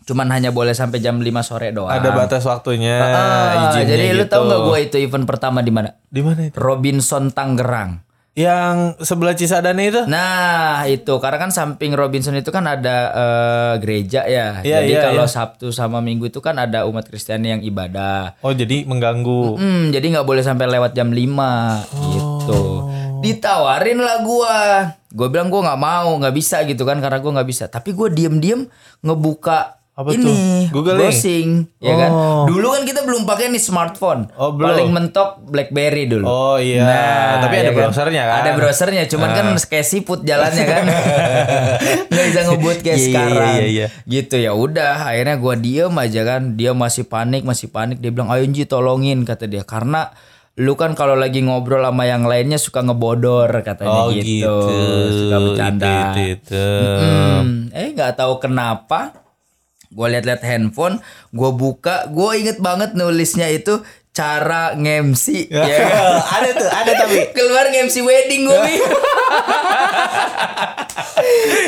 cuman 0.00 0.26
hanya 0.32 0.50
boleh 0.50 0.72
sampai 0.72 0.98
jam 0.98 1.18
5 1.18 1.30
sore 1.40 1.70
doang. 1.70 1.92
Ada 1.92 2.10
batas 2.10 2.42
waktunya, 2.42 2.98
Ah, 2.98 3.70
jadi 3.76 4.10
lu 4.10 4.24
gitu. 4.24 4.32
tahu 4.32 4.42
nggak 4.44 4.60
gue 4.64 4.78
itu 4.80 4.96
event 4.98 5.22
pertama 5.22 5.60
di 5.60 5.70
mana? 5.70 5.94
Di 6.02 6.18
mana 6.18 6.40
itu? 6.44 6.56
Robinson 6.56 7.30
Tangerang. 7.30 8.02
Yang 8.40 8.76
sebelah 9.04 9.36
Cisadane 9.36 9.92
itu? 9.92 10.00
Nah 10.08 10.88
itu 10.88 11.12
karena 11.20 11.36
kan 11.36 11.52
samping 11.52 11.92
Robinson 11.92 12.32
itu 12.32 12.48
kan 12.48 12.64
ada 12.64 12.96
eh, 13.12 13.74
gereja 13.84 14.24
ya. 14.24 14.64
Iya, 14.64 14.80
Jadi 14.80 14.92
iya, 14.96 15.02
kalau 15.12 15.26
iya. 15.28 15.32
Sabtu 15.32 15.68
sama 15.76 16.00
Minggu 16.00 16.32
itu 16.32 16.40
kan 16.40 16.56
ada 16.56 16.88
umat 16.88 17.04
Kristiani 17.04 17.52
yang 17.52 17.62
ibadah. 17.62 18.40
Oh, 18.40 18.56
jadi 18.56 18.88
mengganggu. 18.88 19.60
Hmm, 19.60 19.82
jadi 19.92 20.06
nggak 20.16 20.26
boleh 20.26 20.40
sampai 20.40 20.66
lewat 20.72 20.96
jam 20.96 21.12
5 21.12 21.84
gitu. 22.16 22.62
Ditawarin 23.20 24.00
lah 24.00 24.24
gua. 24.24 24.58
Gue 25.10 25.28
bilang 25.28 25.52
gua 25.52 25.60
nggak 25.68 25.80
mau, 25.82 26.10
nggak 26.16 26.34
bisa 26.34 26.64
gitu 26.64 26.88
kan 26.88 27.02
karena 27.04 27.20
gua 27.20 27.40
nggak 27.40 27.48
bisa. 27.50 27.68
Tapi 27.68 27.92
gua 27.92 28.08
diem-diem 28.08 28.64
ngebuka 29.04 29.79
Apa 30.00 30.16
ini 30.16 30.24
tuh? 30.24 30.36
Googling? 30.72 30.96
browsing, 30.96 31.48
ya 31.76 31.92
kan. 31.92 32.10
Oh. 32.10 32.44
Dulu 32.48 32.72
kan 32.72 32.82
kita 32.88 33.04
belum 33.04 33.28
pakai 33.28 33.52
nih 33.52 33.60
smartphone. 33.60 34.32
Oh, 34.32 34.56
belum. 34.56 34.72
Paling 34.72 34.88
mentok 34.88 35.44
BlackBerry 35.44 36.08
dulu. 36.08 36.24
Oh, 36.24 36.56
iya. 36.56 36.88
Tapi 37.38 37.54
ada 37.60 37.68
ya 37.68 37.76
browsernya 37.76 38.22
kan? 38.24 38.40
Ada 38.40 38.50
browsernya, 38.56 39.04
cuman 39.04 39.28
kan 39.30 39.46
kayak 39.60 39.84
siput 39.84 40.24
jalannya 40.24 40.64
kan. 40.64 40.82
Nggak 42.10 42.24
bisa 42.32 42.40
ngebut 42.48 42.78
kayak 42.80 42.96
Iya, 42.96 43.04
iya, 43.04 43.12
sekarang. 43.12 43.52
iya, 43.52 43.64
iya. 43.68 43.86
Gitu 44.08 44.36
ya 44.40 44.52
udah, 44.56 45.04
akhirnya 45.04 45.36
gua 45.36 45.54
diem 45.54 45.92
aja 45.92 46.20
kan. 46.24 46.56
Dia 46.56 46.72
masih 46.72 47.04
panik, 47.04 47.44
masih 47.44 47.68
panik. 47.68 48.00
Dia 48.00 48.08
bilang, 48.08 48.32
"Ayo 48.32 48.48
Nji 48.48 48.64
tolongin," 48.64 49.28
kata 49.28 49.44
dia. 49.44 49.68
Karena 49.68 50.08
lu 50.56 50.76
kan 50.76 50.92
kalau 50.92 51.14
lagi 51.14 51.40
ngobrol 51.40 51.80
sama 51.80 52.04
yang 52.04 52.24
lainnya 52.24 52.56
suka 52.56 52.80
ngebodor 52.80 53.48
katanya 53.60 54.00
Oh, 54.04 54.12
gitu. 54.12 54.24
gitu. 54.24 54.56
Suka 55.08 55.36
bercanda. 55.40 55.88
Itu, 55.88 56.20
itu, 56.20 56.32
itu. 56.36 56.64
Hmm, 57.00 57.68
eh 57.70 57.88
nggak 57.92 58.16
tahu 58.16 58.40
kenapa 58.40 59.12
gue 59.90 60.06
lihat-lihat 60.06 60.42
handphone 60.46 61.02
gue 61.34 61.50
buka 61.50 62.06
gue 62.14 62.30
inget 62.38 62.62
banget 62.62 62.94
nulisnya 62.94 63.50
itu 63.50 63.82
cara 64.10 64.74
ngemsi 64.74 65.46
ya. 65.50 65.62
Kan? 65.62 66.18
ada 66.42 66.50
tuh, 66.58 66.68
ada 66.68 66.92
tapi. 67.06 67.30
keluar 67.30 67.70
ngemsi 67.70 68.02
wedding 68.02 68.42
gue 68.42 68.58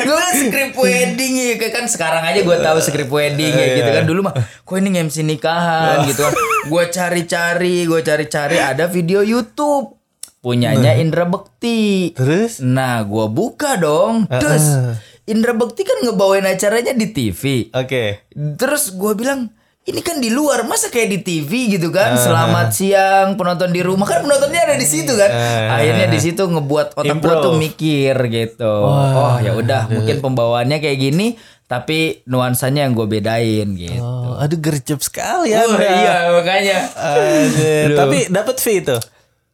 gue 0.03 0.11
bilang 0.11 0.35
skrip 0.35 0.75
wedding 0.75 1.33
ya 1.39 1.55
kayak 1.55 1.73
kan 1.73 1.85
sekarang 1.87 2.23
aja 2.27 2.43
gue 2.43 2.57
tahu 2.59 2.77
skrip 2.83 3.07
wedding 3.07 3.53
ya 3.55 3.67
gitu 3.79 3.89
kan. 3.89 4.03
Dulu 4.03 4.19
mah 4.27 4.33
kok 4.35 4.75
ini 4.75 4.89
ngemsi 4.99 5.23
nikahan? 5.23 6.03
gitu 6.07 6.27
kan. 6.27 6.33
Gue 6.67 6.83
cari-cari 6.91 7.87
gue 7.87 8.01
cari-cari 8.03 8.57
ada 8.59 8.91
video 8.91 9.23
YouTube. 9.23 9.95
Punyanya 10.43 10.99
Indra 10.99 11.23
Bekti. 11.23 12.11
Terus? 12.11 12.59
Nah, 12.59 12.99
gua 13.07 13.31
buka 13.31 13.79
dong. 13.79 14.27
Terus 14.27 14.99
Indra 15.23 15.55
Bekti 15.55 15.87
kan 15.87 16.03
ngebawain 16.03 16.43
acaranya 16.43 16.91
di 16.91 17.15
TV. 17.15 17.71
Oke. 17.71 18.27
Terus 18.35 18.91
gua 18.91 19.15
bilang, 19.15 19.55
ini 19.87 20.03
kan 20.03 20.19
di 20.19 20.27
luar, 20.27 20.67
masa 20.67 20.91
kayak 20.91 21.15
di 21.15 21.19
TV 21.23 21.79
gitu 21.79 21.95
kan? 21.95 22.19
Selamat 22.19 22.75
siang 22.75 23.39
penonton 23.39 23.71
di 23.71 23.79
rumah 23.79 24.03
kan 24.03 24.19
penontonnya 24.19 24.67
ada 24.67 24.75
di 24.75 24.83
situ 24.83 25.15
kan. 25.15 25.31
Akhirnya 25.79 26.11
di 26.11 26.19
situ 26.19 26.43
ngebuat 26.43 26.99
otak 26.99 27.23
gua 27.23 27.39
tuh 27.39 27.55
mikir 27.55 28.19
gitu. 28.27 28.67
Oh, 28.67 29.39
ya 29.39 29.55
udah, 29.55 29.87
mungkin 29.87 30.19
pembawaannya 30.19 30.83
kayak 30.83 30.99
gini, 30.99 31.39
tapi 31.71 32.19
nuansanya 32.27 32.83
yang 32.83 32.91
gue 32.91 33.07
bedain 33.07 33.79
gitu. 33.79 34.03
Oh, 34.03 34.35
aduh 34.43 34.59
gercep 34.59 34.99
sekali 34.99 35.55
ya. 35.55 35.63
Wah, 35.63 35.79
iya 35.79 36.35
makanya. 36.35 36.79
Aduh. 36.99 37.95
Tapi 37.95 38.27
dapat 38.27 38.59
fee 38.59 38.83
itu. 38.83 38.99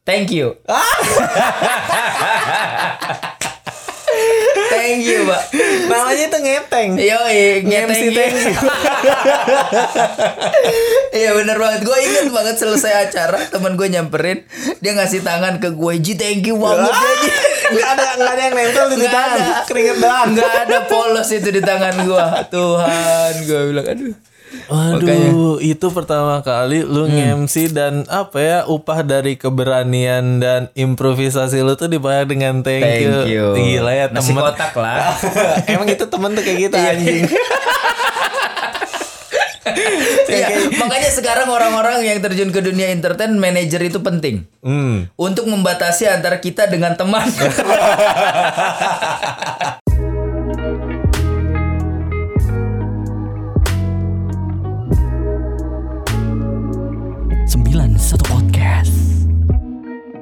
Thank 0.02 0.34
you. 0.34 0.58
Thank 4.90 5.06
you, 5.06 5.22
Pak. 5.22 5.42
Namanya 5.86 6.24
itu 6.26 6.38
ngeteng. 6.42 6.88
Yoi, 6.98 7.62
Nge-MC 7.62 8.10
ngeteng 8.10 8.34
you. 8.34 8.58
Iya 11.10 11.34
bener 11.34 11.58
banget 11.58 11.80
Gue 11.82 11.98
inget 12.00 12.30
banget 12.30 12.56
selesai 12.60 13.10
acara 13.10 13.40
Temen 13.50 13.74
gue 13.74 13.88
nyamperin 13.90 14.46
Dia 14.78 14.94
ngasih 14.94 15.26
tangan 15.26 15.58
ke 15.58 15.74
gue 15.74 15.92
Ji 15.98 16.14
thank 16.14 16.46
you 16.46 16.54
banget 16.54 16.94
Ji 16.94 17.30
Enggak 17.70 17.88
ada 17.98 18.06
enggak 18.18 18.32
ada 18.34 18.42
yang 18.42 18.54
nempel 18.58 18.86
di 18.90 19.06
tangan. 19.06 19.62
Keringet 19.62 19.96
doang. 20.02 20.34
Nggak 20.34 20.52
ada 20.66 20.78
polos 20.90 21.30
itu 21.30 21.54
di 21.54 21.62
tangan 21.62 22.02
gue 22.02 22.24
Tuhan 22.50 23.32
Gue 23.46 23.60
bilang 23.70 23.86
aduh 23.86 24.29
Waduh, 24.66 25.58
itu 25.58 25.86
pertama 25.88 26.38
kali 26.40 26.80
lu 26.80 27.04
Hmm. 27.04 27.14
nge-MC 27.46 27.70
dan 27.70 28.02
apa 28.06 28.36
ya 28.36 28.58
upah 28.64 29.00
dari 29.00 29.34
keberanian 29.34 30.38
dan 30.38 30.66
improvisasi 30.72 31.60
lu 31.60 31.74
tuh 31.74 31.86
dibayar 31.86 32.22
dengan 32.24 32.58
thank, 32.60 32.82
Thank 32.82 33.28
you 33.28 33.46
Gila 33.52 33.92
ya 33.92 34.06
Nasi 34.08 34.30
temen. 34.30 34.42
kotak 34.42 34.74
lah 34.74 35.14
Emang 35.70 35.86
itu 35.86 36.02
temen 36.04 36.30
tuh 36.32 36.42
kayak 36.42 36.58
gitu 36.60 36.76
Iya. 36.76 36.90
anjing. 36.92 37.24
Iya, 40.26 40.46
Makanya 40.76 41.10
sekarang 41.12 41.46
orang-orang 41.46 42.02
yang 42.02 42.18
terjun 42.18 42.50
ke 42.50 42.58
dunia 42.60 42.90
entertain 42.90 43.30
Manajer 43.32 43.82
itu 43.84 43.98
penting 44.00 44.46
Hmm. 44.60 45.06
Untuk 45.14 45.46
membatasi 45.46 46.06
antara 46.06 46.36
kita 46.36 46.66
dengan 46.66 46.94
teman 46.94 47.26
Sembilan 57.50 57.98
satu 57.98 58.24
podcast. 58.24 58.94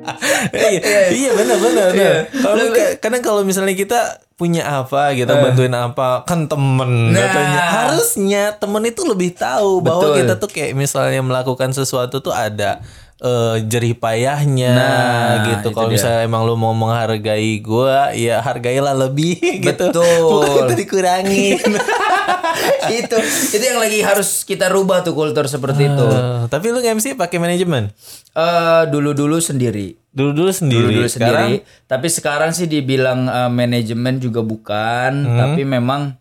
iya, 0.56 1.12
iya 1.12 1.30
benar 1.36 1.60
benar. 1.60 1.88
benar. 1.92 2.16
Kalau 2.32 2.64
ka- 2.72 2.96
kadang 2.98 3.20
kalau 3.20 3.42
misalnya 3.44 3.76
kita 3.76 4.00
punya 4.34 4.64
apa 4.64 5.12
gitu, 5.12 5.28
bantuin 5.28 5.70
apa, 5.70 6.24
kan 6.24 6.48
temen 6.48 7.12
Nah. 7.12 7.20
katanya. 7.20 7.60
Harusnya 7.84 8.42
temen 8.56 8.80
itu 8.82 9.04
lebih 9.04 9.36
tahu 9.36 9.84
bahwa 9.84 10.08
Betul. 10.08 10.16
kita 10.18 10.34
tuh 10.38 10.48
kayak 10.48 10.72
misalnya 10.72 11.20
melakukan 11.20 11.70
sesuatu 11.70 12.24
tuh 12.24 12.32
ada 12.32 12.80
eh, 13.18 13.56
jerih 13.62 13.98
payahnya 13.98 14.72
Nah, 14.72 15.32
gitu. 15.44 15.68
itu 15.68 15.68
Kalau 15.74 15.90
misalnya 15.90 16.22
emang 16.22 16.46
lu 16.46 16.54
mau 16.54 16.72
menghargai 16.72 17.58
gua, 17.58 18.14
ya 18.14 18.38
hargailah 18.38 18.94
lebih 18.96 19.36
gitu. 19.66 19.90
Betul. 19.90 20.32
Bukan 20.48 20.64
itu 20.64 20.74
dikurangin. 20.78 21.58
itu 23.00 23.16
itu 23.50 23.64
yang 23.64 23.76
lagi 23.76 24.00
harus 24.00 24.42
kita 24.42 24.66
rubah 24.66 25.00
tuh 25.00 25.12
kultur 25.12 25.44
seperti 25.44 25.86
itu 25.86 26.06
Eh, 26.06 26.44
tapi 26.46 26.68
lu 26.68 26.78
nge-MC 26.78 27.14
pakai 27.14 27.38
manajemen? 27.38 27.90
eh 28.30 28.82
dulu 28.86 29.12
dulu 29.12 29.36
sendiri 29.38 29.96
Dulu-dulu 30.08 30.50
sendiri. 30.50 30.82
dulu 30.82 30.90
dulu 30.96 31.08
Sekarang 31.08 31.48
sendiri 31.54 31.84
tapi 31.84 32.06
sekarang 32.08 32.50
sih 32.50 32.66
dibilang 32.66 33.20
eh, 33.26 33.50
manajemen 33.50 34.18
juga 34.18 34.40
bukan 34.40 35.12
Hmm. 35.24 35.38
tapi 35.38 35.62
memang 35.62 36.14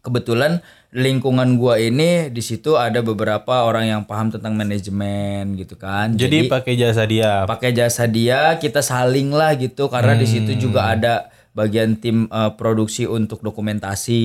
kebetulan 0.00 0.58
lingkungan 0.90 1.56
gua 1.56 1.80
ini 1.80 2.28
di 2.28 2.40
situ 2.40 2.76
ada 2.76 3.00
beberapa 3.00 3.64
orang 3.64 3.88
yang 3.88 4.02
paham 4.02 4.28
tentang 4.28 4.52
manajemen 4.52 5.56
gitu 5.56 5.72
kan. 5.74 6.12
Jadi 6.12 6.44
pakai 6.46 6.74
jasa 6.74 7.02
dia. 7.04 7.46
pakai 7.46 7.72
jasa 7.72 8.04
dia 8.04 8.52
kita 8.56 8.80
saling 8.80 9.32
lah 9.32 9.56
gitu 9.56 9.88
karena 9.88 10.12
di 10.12 10.26
situ 10.26 10.52
juga 10.54 10.84
Hmm. 10.84 10.92
ada 10.92 11.14
bagian 11.52 12.00
tim 12.00 12.28
eh, 12.32 12.52
produksi 12.56 13.04
untuk 13.04 13.44
dokumentasi 13.44 14.22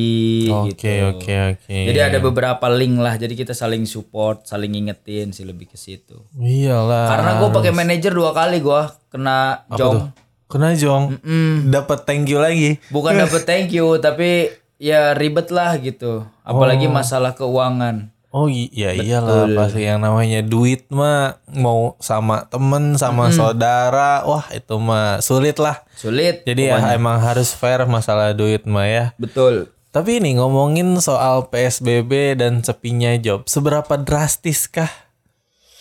Oke 0.47 0.71
gitu. 0.71 0.89
oke 1.11 1.33
oke. 1.55 1.77
Jadi 1.91 1.99
ada 1.99 2.17
beberapa 2.23 2.65
link 2.71 3.03
lah, 3.03 3.19
jadi 3.19 3.35
kita 3.35 3.51
saling 3.51 3.83
support, 3.83 4.47
saling 4.47 4.71
ngingetin 4.73 5.35
sih 5.35 5.43
lebih 5.43 5.67
ke 5.67 5.75
situ. 5.75 6.23
Iyalah. 6.39 7.07
Karena 7.11 7.31
gue 7.43 7.49
pakai 7.51 7.71
manajer 7.75 8.11
dua 8.15 8.31
kali 8.31 8.63
gua 8.63 8.95
kena 9.11 9.67
jong. 9.75 10.11
Kena 10.47 10.71
jong. 10.79 11.19
Dapat 11.67 12.07
thank 12.07 12.31
you 12.31 12.39
lagi. 12.39 12.79
Bukan 12.87 13.19
dapet 13.19 13.43
thank 13.43 13.75
you, 13.75 13.99
tapi 13.99 14.47
ya 14.79 15.11
ribet 15.11 15.51
lah 15.51 15.75
gitu. 15.77 16.23
Apalagi 16.47 16.87
masalah 16.87 17.35
keuangan. 17.35 18.15
Oh 18.37 18.45
i- 18.45 18.69
ya 18.69 18.93
iyalah 18.93 19.49
pasti 19.49 19.81
yang 19.81 19.97
namanya 19.97 20.45
duit 20.45 20.85
mah 20.89 21.41
mau 21.49 21.97
sama 21.97 22.45
temen 22.45 22.93
sama 22.93 23.33
saudara 23.33 24.21
wah 24.21 24.45
itu 24.51 24.77
mah 24.77 25.17
sulit 25.19 25.57
lah. 25.57 25.81
Sulit. 25.97 26.45
Jadi 26.45 26.69
ya 26.69 26.77
emang 26.93 27.17
harus 27.17 27.49
fair 27.51 27.81
masalah 27.83 28.37
duit 28.37 28.61
mah 28.63 28.85
ya. 28.85 29.05
Betul. 29.17 29.73
Tapi 29.89 30.21
ini 30.21 30.37
ngomongin 30.37 30.93
soal 30.99 31.49
PSBB 31.49 32.37
dan 32.37 32.61
sepinya 32.61 33.09
job, 33.17 33.49
seberapa 33.49 33.97
drastiskah 33.97 34.91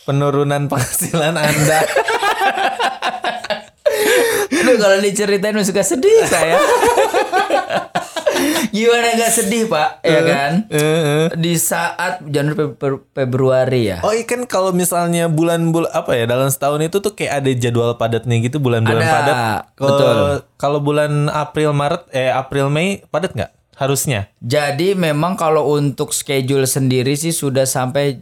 penurunan 0.08 0.64
penghasilan 0.72 1.36
Anda? 1.36 1.80
Aduh 4.56 4.76
kalau 4.78 4.96
diceritain 4.98 5.60
suka 5.60 5.84
sedih 5.84 6.24
saya. 6.24 6.56
Gimana 8.70 9.14
gak 9.14 9.32
sedih 9.32 9.66
pak? 9.66 10.00
Ya 10.00 10.20
kan? 10.22 10.52
Di 11.34 11.54
saat 11.54 12.20
Januari 12.22 12.56
Fe- 12.56 12.76
Fe- 12.76 13.04
Februari 13.14 13.80
ya. 13.86 13.98
Oh 14.00 14.10
iya 14.10 14.22
kan 14.22 14.44
kalau 14.44 14.70
misalnya 14.70 15.26
bulan-bulan 15.26 15.90
apa 15.90 16.12
ya 16.12 16.24
dalam 16.24 16.46
setahun 16.46 16.80
itu 16.82 16.98
tuh 16.98 17.12
kayak 17.12 17.40
ada 17.40 17.50
jadwal 17.52 17.94
padatnya 17.94 18.36
gitu 18.38 18.56
bulan-bulan 18.56 19.00
Ada, 19.00 19.12
padat. 19.12 19.34
Kalau 19.74 19.90
betul. 19.90 20.18
kalau 20.56 20.78
bulan 20.78 21.12
April 21.28 21.70
Maret 21.70 22.08
eh 22.10 22.28
April 22.28 22.68
Mei 22.68 23.04
padat 23.04 23.32
nggak? 23.32 23.52
Harusnya. 23.76 24.32
Jadi 24.38 24.92
memang 24.92 25.34
kalau 25.34 25.68
untuk 25.70 26.10
schedule 26.10 26.64
sendiri 26.64 27.12
sih 27.12 27.28
sudah 27.28 27.64
sampai 27.64 28.16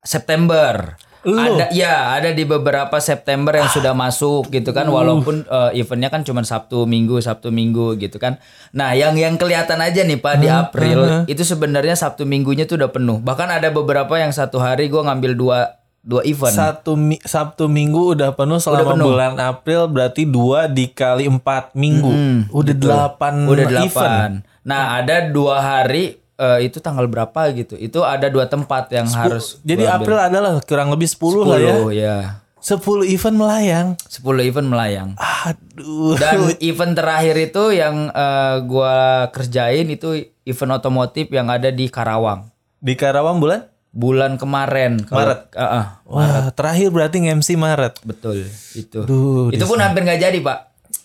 September. 0.00 0.98
Lu? 1.24 1.34
Ada 1.34 1.72
ya, 1.72 2.12
ada 2.12 2.30
di 2.30 2.44
beberapa 2.44 3.00
September 3.00 3.56
yang 3.56 3.66
sudah 3.66 3.92
masuk 3.92 4.48
gitu 4.48 4.70
kan 4.70 4.84
walaupun 4.86 5.42
eh, 5.42 5.80
eventnya 5.80 6.08
kan 6.08 6.20
cuma 6.20 6.44
Sabtu 6.44 6.84
Minggu, 6.84 7.16
Sabtu 7.18 7.48
Minggu 7.48 7.96
gitu 7.96 8.16
kan. 8.16 8.36
Nah, 8.70 8.92
yang 8.92 9.16
yang 9.16 9.34
kelihatan 9.34 9.80
aja 9.80 10.04
nih 10.04 10.16
Pak 10.16 10.34
di 10.38 10.48
April 10.48 10.98
itu 11.24 11.40
sebenarnya 11.40 11.96
Sabtu 11.96 12.22
Minggunya 12.22 12.64
tuh 12.64 12.76
udah 12.76 12.92
penuh. 12.92 13.18
Bahkan 13.18 13.48
ada 13.50 13.68
beberapa 13.68 14.14
yang 14.14 14.30
satu 14.30 14.60
hari 14.60 14.86
gua 14.86 15.08
ngambil 15.08 15.32
dua 15.32 15.58
dua 16.04 16.20
event. 16.22 16.52
Satu 16.52 17.00
mi- 17.00 17.22
Sabtu 17.24 17.64
Minggu 17.64 18.12
udah 18.12 18.36
penuh 18.36 18.60
selama 18.60 18.92
penuh. 18.92 19.08
bulan 19.08 19.40
April 19.40 19.88
berarti 19.88 20.28
dua 20.28 20.68
dikali 20.68 21.24
empat 21.24 21.72
minggu. 21.72 22.12
udah 22.52 22.74
delapan 22.76 23.48
udah 23.48 23.64
event. 23.64 23.72
delapan. 23.72 24.30
Nah, 24.64 25.00
ada 25.00 25.32
dua 25.32 25.56
hari 25.60 26.20
eh, 26.36 26.58
itu 26.66 26.78
tanggal 26.78 27.06
berapa 27.06 27.50
gitu. 27.54 27.74
Itu 27.76 28.02
ada 28.02 28.26
dua 28.28 28.46
tempat 28.46 28.90
yang 28.90 29.06
harus 29.10 29.58
Jadi. 29.62 29.86
April 29.86 30.18
adalah 30.18 30.58
kurang 30.62 30.90
lebih 30.90 31.06
10, 31.06 31.44
lah 31.46 31.58
ya. 31.58 31.74
10 31.78 31.90
ya. 31.94 32.16
10 32.64 33.04
event 33.12 33.36
melayang. 33.36 33.86
10 34.08 34.48
event 34.48 34.68
melayang. 34.68 35.08
Aduh. 35.20 36.16
Dan 36.16 36.48
event 36.72 36.94
terakhir 36.96 37.36
itu 37.36 37.76
yang 37.76 38.08
eh, 38.08 38.56
gua 38.64 39.28
kerjain 39.30 39.86
itu 39.92 40.16
event 40.44 40.80
otomotif 40.80 41.28
yang 41.28 41.52
ada 41.52 41.68
di 41.68 41.92
Karawang. 41.92 42.48
Di 42.80 42.96
Karawang 42.96 43.36
bulan? 43.40 43.68
Bulan 43.94 44.40
kemarin. 44.40 45.04
Kalau- 45.06 45.22
Maret. 45.22 45.40
Eh, 45.54 45.62
eh, 45.62 45.86
Wah, 46.08 46.50
terakhir 46.50 46.88
berarti 46.90 47.22
nge-MC 47.22 47.54
Maret. 47.54 47.94
betul 48.02 48.42
itu. 48.74 49.00
Duh, 49.06 49.54
itu 49.54 49.64
pun 49.64 49.78
hampir 49.78 50.02
nggak 50.02 50.18
jadi, 50.18 50.38
Pak. 50.42 50.58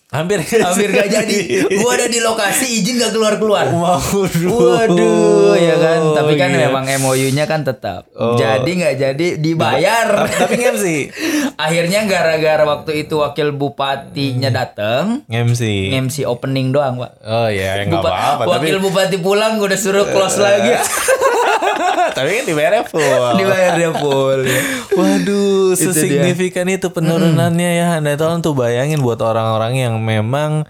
Hampir 0.09 0.41
Hampir 0.65 0.89
nggak 0.89 1.09
jadi. 1.09 1.37
Gua 1.81 1.93
ada 1.93 2.07
di 2.09 2.19
lokasi 2.21 2.81
izin 2.81 2.97
nggak 2.97 3.13
keluar-keluar. 3.13 3.69
Waduh. 3.69 4.57
Waduh, 4.57 5.53
ya 5.53 5.75
kan. 5.77 6.01
Tapi 6.17 6.33
kan 6.33 6.49
iya. 6.49 6.69
memang 6.69 6.85
MOU-nya 7.01 7.45
kan 7.45 7.61
tetap. 7.61 8.09
Oh. 8.17 8.33
Jadi 8.33 8.71
nggak 8.81 8.95
jadi 8.97 9.27
dibayar. 9.37 10.25
Tapi 10.25 10.53
nge-MC. 10.57 10.85
Akhirnya 11.65 12.07
gara-gara 12.09 12.63
waktu 12.65 13.05
itu 13.05 13.19
wakil 13.19 13.51
bupatinya 13.53 14.49
datang, 14.49 15.27
Nge-MC. 15.27 15.61
MC 15.91 16.15
opening 16.23 16.71
doang, 16.71 16.97
Pak. 16.97 17.11
Oh 17.27 17.47
iya, 17.51 17.83
enggak 17.83 17.99
Bupa- 17.99 18.15
apa-apa. 18.15 18.43
Tapi, 18.47 18.65
wakil 18.71 18.77
bupati 18.79 19.17
pulang 19.19 19.59
gue 19.59 19.67
udah 19.67 19.79
suruh 19.79 20.07
close 20.09 20.39
lagi. 20.39 20.73
tapi 22.15 22.29
kan 22.41 22.45
dibayarnya 22.47 22.83
full. 22.87 23.35
Dibayar 23.35 23.71
dia 23.75 23.91
full. 23.91 24.41
Waduh, 24.95 25.75
Itu 25.75 25.91
sesignifikan 25.91 26.65
itu 26.71 26.87
penurunannya 26.89 27.69
ya. 27.75 27.87
Anda 27.99 28.15
tolong 28.15 28.39
tuh 28.39 28.55
bayangin 28.55 29.03
buat 29.03 29.19
orang-orang 29.19 29.75
yang 29.77 29.98
memang 30.01 30.65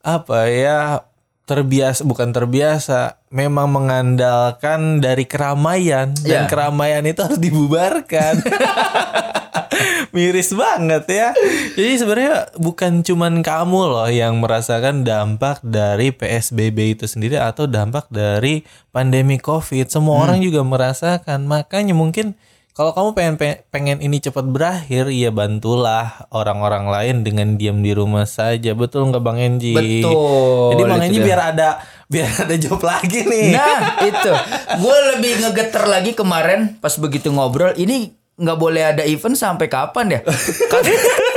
apa 0.00 0.48
ya 0.48 1.04
terbiasa 1.44 2.06
bukan 2.06 2.30
terbiasa, 2.30 3.18
memang 3.34 3.74
mengandalkan 3.74 5.02
dari 5.02 5.26
keramaian 5.26 6.14
dan 6.22 6.46
Ya. 6.46 6.50
keramaian 6.50 7.02
itu 7.02 7.18
harus 7.26 7.42
dibubarkan. 7.42 8.38
Miris 10.14 10.54
banget 10.54 11.04
ya. 11.10 11.28
Jadi 11.74 11.94
sebenarnya 11.98 12.54
bukan 12.54 13.02
cuman 13.02 13.42
kamu 13.42 13.80
loh 13.90 14.06
yang 14.10 14.38
merasakan 14.38 15.02
dampak 15.02 15.58
dari 15.62 16.14
PSBB 16.14 16.98
itu 16.98 17.06
sendiri 17.10 17.38
atau 17.38 17.66
dampak 17.66 18.06
dari 18.10 18.62
pandemi 18.90 19.38
Covid. 19.38 19.90
Semua 19.90 20.22
orang 20.22 20.42
juga 20.42 20.62
merasakan. 20.62 21.46
Makanya 21.46 21.94
mungkin 21.94 22.34
kalau 22.70 22.90
kamu 22.90 23.08
pengen 23.12 23.34
pe- 23.34 23.60
pengen 23.68 23.98
ini 23.98 24.18
cepat 24.18 24.42
berakhir, 24.42 25.08
ya 25.08 25.28
bantulah 25.28 26.26
orang-orang 26.28 26.86
lain 26.86 27.16
dengan 27.20 27.54
diam 27.54 27.78
di 27.78 27.90
rumah 27.90 28.24
saja. 28.24 28.72
Betul 28.72 29.10
nggak 29.10 29.20
Bang 29.20 29.36
Enji? 29.36 29.72
Betul, 29.72 30.72
Jadi 30.72 30.82
Bang 30.84 30.98
itu 30.98 31.06
Enji 31.06 31.18
dia. 31.18 31.26
biar 31.26 31.40
ada 31.50 31.68
biar 32.06 32.28
ada 32.40 32.54
job 32.56 32.80
lagi 32.80 33.20
nih. 33.22 33.46
Nah 33.52 33.78
itu, 34.10 34.32
gue 34.76 34.96
lebih 35.12 35.32
ngegeter 35.40 35.84
lagi 35.84 36.12
kemarin 36.12 36.76
pas 36.76 36.94
begitu 36.94 37.28
ngobrol. 37.28 37.70
Ini 37.72 38.10
nggak 38.34 38.58
boleh 38.58 38.82
ada 38.86 39.02
event 39.04 39.36
sampai 39.36 39.68
kapan 39.68 40.16
ya? 40.16 40.20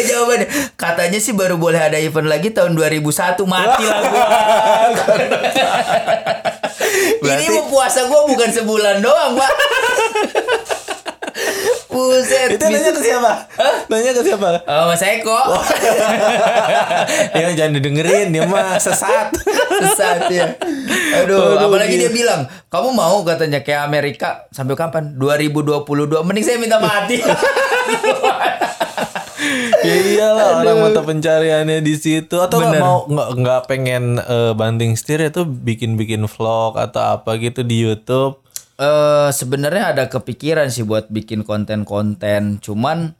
Gak 0.00 0.06
jawabannya? 0.06 0.46
Katanya 0.74 1.18
sih 1.18 1.30
baru 1.30 1.54
boleh 1.54 1.78
ada 1.78 1.94
event 1.94 2.24
lagi 2.24 2.48
tahun 2.48 2.72
2001 2.72 3.36
Mati 3.44 3.84
lah 3.84 4.00
gua 4.00 4.24
Ini 7.30 7.46
mau 7.52 7.64
puasa 7.68 8.06
gua 8.06 8.24
bukan 8.24 8.48
sebulan 8.48 8.98
doang 8.98 9.34
pak 9.34 9.50
Buset 11.90 12.54
Itu 12.54 12.64
nanya 12.64 12.90
ke 12.90 12.98
siapa? 12.98 13.30
Nanya 13.86 14.10
ke 14.10 14.20
siapa? 14.22 14.46
Oh, 14.64 14.82
Mas 14.86 15.02
Eko 15.02 15.36
ya 17.36 17.46
jangan 17.52 17.72
didengerin 17.74 18.30
dia 18.30 18.44
mah 18.44 18.78
sesat. 18.78 19.30
Sesat 19.76 20.30
ya 20.30 20.46
Aduh, 21.20 21.58
Aduh, 21.58 21.66
apalagi 21.66 21.94
gila. 21.94 22.00
dia 22.00 22.10
bilang 22.10 22.40
Kamu 22.66 22.88
mau 22.90 23.20
katanya 23.20 23.60
kayak 23.60 23.84
Amerika 23.84 24.48
Sampai 24.48 24.74
kapan? 24.74 25.12
2022 25.18 25.82
Mending 26.22 26.42
saya 26.42 26.56
minta 26.56 26.78
mati 26.78 27.18
ya 29.90 30.00
iyalah 30.14 30.46
orang 30.62 30.78
mata 30.86 31.00
pencariannya 31.02 31.82
di 31.82 31.94
situ. 31.98 32.36
Atau 32.38 32.62
nggak 32.62 32.78
mau 32.78 33.04
nggak 33.10 33.28
nggak 33.42 33.60
pengen 33.66 34.22
eh, 34.22 34.52
banting 34.54 34.94
setir 34.94 35.18
itu 35.26 35.42
bikin-bikin 35.42 36.24
vlog 36.30 36.78
atau 36.78 37.18
apa 37.18 37.34
gitu 37.42 37.66
di 37.66 37.82
YouTube. 37.82 38.38
Eh 38.78 39.28
sebenarnya 39.34 39.92
ada 39.92 40.04
kepikiran 40.08 40.70
sih 40.72 40.88
buat 40.88 41.12
bikin 41.12 41.44
konten-konten, 41.44 42.62
cuman 42.62 43.12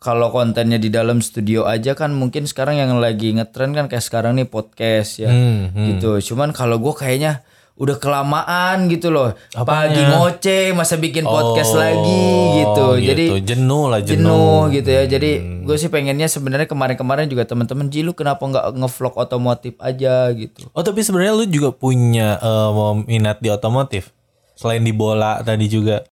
kalau 0.00 0.32
kontennya 0.32 0.80
di 0.80 0.88
dalam 0.88 1.20
studio 1.20 1.68
aja 1.68 1.92
kan 1.92 2.16
mungkin 2.16 2.48
sekarang 2.48 2.80
yang 2.80 2.96
lagi 2.96 3.36
ngetren 3.36 3.76
kan 3.76 3.84
kayak 3.84 4.00
sekarang 4.00 4.38
nih 4.38 4.48
podcast 4.48 5.20
ya, 5.20 5.28
Hmm, 5.28 5.74
gitu. 5.76 6.16
Cuman 6.32 6.56
kalau 6.56 6.80
gue 6.80 6.94
kayaknya 6.96 7.44
udah 7.80 7.96
kelamaan 7.96 8.92
gitu 8.92 9.08
loh, 9.08 9.32
pagi 9.64 10.04
ngoceh 10.04 10.76
masa 10.76 11.00
bikin 11.00 11.24
podcast 11.24 11.72
Oh, 11.72 11.80
lagi 11.80 12.28
gitu. 12.60 12.86
Jadi 13.00 13.24
jenuh 13.40 13.88
lah 13.88 14.04
jenuh. 14.04 14.20
jenuh 14.20 14.60
gitu 14.68 14.90
ya. 14.92 15.08
Jadi 15.08 15.30
gue 15.64 15.76
sih 15.80 15.88
pengennya 15.88 16.28
sebenarnya 16.28 16.68
kemarin-kemarin 16.68 17.32
juga 17.32 17.48
teman-teman 17.48 17.88
Ji 17.88 18.04
lu 18.04 18.12
kenapa 18.12 18.44
nggak 18.44 18.76
ngevlog 18.76 19.16
otomotif 19.16 19.80
aja 19.80 20.28
gitu. 20.36 20.68
Oh 20.76 20.84
tapi 20.84 21.00
sebenarnya 21.00 21.32
lu 21.32 21.48
juga 21.48 21.72
punya 21.72 22.36
mau 22.76 23.00
minat 23.00 23.40
di 23.40 23.48
otomotif 23.48 24.12
selain 24.52 24.84
di 24.84 24.92
bola 24.92 25.40
tadi 25.40 25.64
juga. 25.64 26.04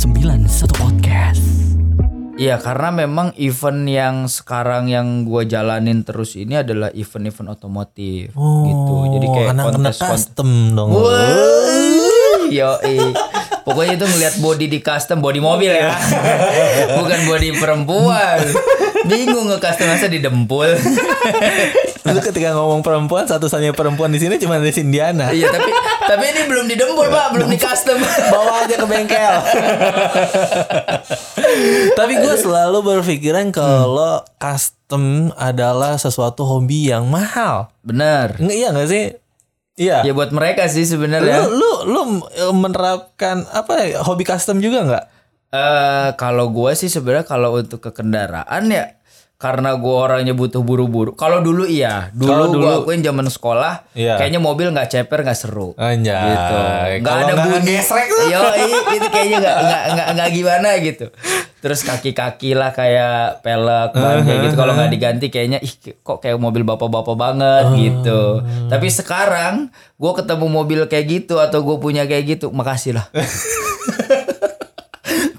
Sembilan 0.00 0.48
satu. 0.48 0.81
Iya 2.32 2.56
karena 2.56 2.88
memang 2.88 3.36
event 3.36 3.84
yang 3.84 4.16
sekarang 4.24 4.88
yang 4.88 5.28
gue 5.28 5.44
jalanin 5.44 6.00
terus 6.00 6.32
ini 6.40 6.56
adalah 6.56 6.88
event-event 6.96 7.52
otomotif 7.52 8.32
gitu. 8.32 8.94
Jadi 9.12 9.26
kayak 9.28 9.48
anak-anak 9.52 9.76
kontes 9.76 9.96
kontes. 10.00 10.10
custom 10.32 10.50
dong. 10.72 10.90
Yoi. 12.56 12.96
Pokoknya 13.62 13.94
itu 13.94 14.06
ngelihat 14.08 14.34
body 14.42 14.66
di 14.66 14.78
custom, 14.82 15.22
body 15.22 15.40
mobil 15.40 15.70
ya. 15.70 15.92
Bukan 16.98 17.20
body 17.28 17.48
perempuan. 17.56 18.42
Bingung 19.06 19.52
nge 19.52 19.58
custom 19.60 19.86
masa 19.92 20.08
didempul. 20.08 20.66
Lu 22.02 22.18
ketika 22.18 22.50
ngomong 22.58 22.82
perempuan 22.82 23.30
satu-satunya 23.30 23.70
perempuan 23.70 24.10
di 24.10 24.18
sini 24.18 24.34
cuma 24.42 24.58
ada 24.58 24.72
Cindiana. 24.74 25.30
iya, 25.30 25.46
tapi 25.54 25.70
tapi 26.02 26.24
ini 26.34 26.42
belum 26.50 26.66
didempul, 26.66 27.06
Pak, 27.06 27.26
belum 27.38 27.48
di 27.48 27.58
custom. 27.58 27.98
Bawa 28.34 28.66
aja 28.66 28.74
ke 28.74 28.86
bengkel. 28.90 29.34
Tapi 31.94 32.12
gue 32.18 32.34
selalu 32.34 32.78
berpikiran 32.82 33.54
kalau 33.54 34.26
custom 34.42 35.30
adalah 35.38 35.94
sesuatu 35.94 36.42
hobi 36.42 36.90
yang 36.90 37.06
mahal. 37.06 37.70
Bener. 37.86 38.34
Nggak 38.34 38.56
iya 38.56 38.68
nggak 38.74 38.90
sih? 38.90 39.04
Iya. 39.78 39.98
Ya 40.04 40.12
buat 40.12 40.34
mereka 40.34 40.66
sih 40.66 40.84
sebenarnya. 40.84 41.48
Lu, 41.48 41.86
lu 41.86 41.96
lu 41.96 42.00
eh, 42.34 42.54
menerapkan 42.54 43.46
apa 43.48 43.88
ya, 43.88 44.02
hobi 44.02 44.26
custom 44.26 44.58
juga 44.58 44.84
nggak? 44.84 45.04
Eh 45.52 46.08
kalau 46.16 46.48
gua 46.48 46.72
sih 46.72 46.88
sebenarnya 46.88 47.28
kalau 47.28 47.56
untuk 47.60 47.84
ke 47.84 47.90
kendaraan 47.92 48.72
ya 48.72 48.96
karena 49.42 49.74
gua 49.74 50.06
orangnya 50.06 50.30
butuh 50.32 50.62
buru-buru. 50.62 51.12
Kalau 51.12 51.42
dulu 51.42 51.66
iya, 51.66 52.14
dulu, 52.14 52.54
dulu- 52.54 52.62
gua 52.62 52.72
akuin 52.78 53.02
zaman 53.02 53.26
sekolah, 53.26 53.90
Iya. 53.90 54.14
kayaknya 54.14 54.38
mobil 54.38 54.70
nggak 54.70 54.86
ceper 54.88 55.26
nggak 55.26 55.34
seru. 55.34 55.74
Anjay. 55.74 56.30
Gitu. 56.30 56.58
Kalau 57.02 57.18
ada 57.18 57.34
nggak 57.34 57.42
bunyi. 57.42 57.74
ngegesrek 57.74 58.06
tuh. 58.06 58.26
Yo, 58.30 58.42
itu 58.94 59.08
kayaknya 59.10 59.38
nggak 59.42 59.56
nggak 59.58 59.82
nggak 59.90 60.08
nggak 60.14 60.30
gimana 60.30 60.68
gitu. 60.78 61.06
Terus 61.58 61.80
kaki-kaki 61.82 62.54
lah 62.54 62.70
kayak 62.70 63.42
pelek 63.42 63.90
ban 63.92 64.22
kayak 64.22 64.38
gitu. 64.46 64.54
Kalau 64.54 64.72
nggak 64.72 64.90
diganti 64.90 65.26
kayaknya 65.26 65.58
ih 65.58 65.74
kok 65.96 66.18
kayak 66.18 66.38
mobil 66.38 66.62
bapak-bapak 66.62 67.14
banget 67.14 67.64
gitu. 67.76 68.42
Tapi 68.66 68.86
sekarang 68.88 69.70
gua 69.94 70.14
ketemu 70.14 70.46
mobil 70.46 70.80
kayak 70.86 71.06
gitu 71.08 71.38
atau 71.38 71.62
gue 71.62 71.78
punya 71.78 72.06
kayak 72.06 72.38
gitu, 72.38 72.50
makasih 72.50 72.94
lah. 72.94 73.06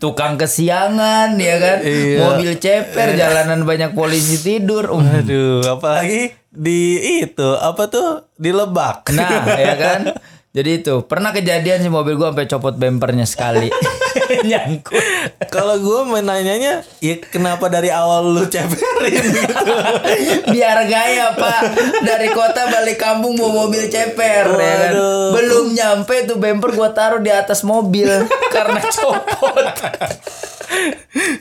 Tukang 0.04 0.36
kesiangan 0.36 1.40
ya 1.40 1.56
kan, 1.56 1.78
Iya. 1.80 2.18
mobil 2.20 2.60
ceper, 2.60 3.16
jalanan 3.16 3.64
banyak 3.64 3.96
polisi 3.96 4.36
tidur. 4.36 4.92
Um, 4.92 5.00
Aduh, 5.00 5.64
apalagi 5.64 6.36
di 6.52 7.00
itu 7.24 7.56
apa 7.56 7.88
tuh 7.88 8.28
di 8.36 8.52
lebak. 8.52 9.08
Nah, 9.16 9.48
ya 9.56 9.74
kan? 9.80 10.02
Jadi 10.60 10.84
itu 10.84 11.08
pernah 11.08 11.32
kejadian 11.32 11.82
sih 11.82 11.88
mobil 11.88 12.20
gua 12.20 12.36
sampai 12.36 12.52
copot 12.52 12.76
bempernya 12.76 13.24
sekali. 13.24 13.72
Nyangkut. 14.50 15.04
Kalau 15.50 15.80
gue 15.80 16.00
menanyanya, 16.10 16.86
ya 17.02 17.16
kenapa 17.20 17.70
dari 17.70 17.90
awal 17.90 18.30
lu 18.34 18.46
ceperin 18.46 19.24
gitu? 19.24 19.74
Biar 20.54 20.80
gaya, 20.86 21.34
Pak. 21.34 21.62
Dari 22.04 22.28
kota 22.34 22.70
balik 22.70 22.98
kampung 23.00 23.38
bawa 23.40 23.66
mobil 23.66 23.88
ceper 23.88 24.46
ya 24.60 24.76
kan. 24.90 24.94
Belum 25.34 25.66
nyampe 25.72 26.28
tuh 26.28 26.38
bemper 26.38 26.76
gua 26.76 26.92
taruh 26.92 27.22
di 27.22 27.32
atas 27.32 27.64
mobil 27.64 28.10
karena 28.56 28.80
copot. 28.82 29.66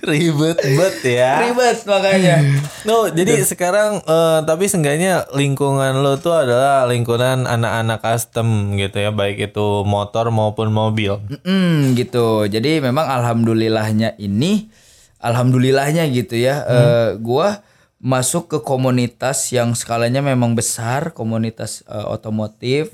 Ribet 0.04 0.58
bet 0.60 0.96
ya. 1.02 1.40
Ribet 1.40 1.78
makanya. 1.88 2.36
No, 2.84 3.08
jadi 3.08 3.40
sekarang 3.42 4.04
eh, 4.04 4.38
tapi 4.44 4.68
seenggaknya 4.68 5.26
lingkungan 5.32 6.04
lo 6.04 6.20
tuh 6.20 6.36
adalah 6.36 6.84
lingkungan 6.84 7.48
anak-anak 7.48 8.04
custom 8.04 8.76
gitu 8.76 9.00
ya, 9.00 9.10
baik 9.10 9.40
itu 9.50 9.66
motor 9.88 10.28
maupun 10.28 10.68
mobil. 10.68 11.16
Mm, 11.42 11.96
gitu. 11.96 12.44
Jadi 12.44 12.61
memang 12.78 13.02
alhamdulillahnya 13.04 14.14
ini 14.16 14.70
alhamdulillahnya 15.18 16.06
gitu 16.08 16.36
ya. 16.36 16.62
eh, 16.64 17.08
gua 17.16 17.62
masuk 17.98 18.48
ke 18.48 18.58
komunitas 18.60 19.46
yang 19.48 19.72
skalanya 19.72 20.18
memang 20.20 20.52
besar, 20.52 21.10
komunitas 21.12 21.82
eh, 21.84 22.06
otomotif, 22.06 22.90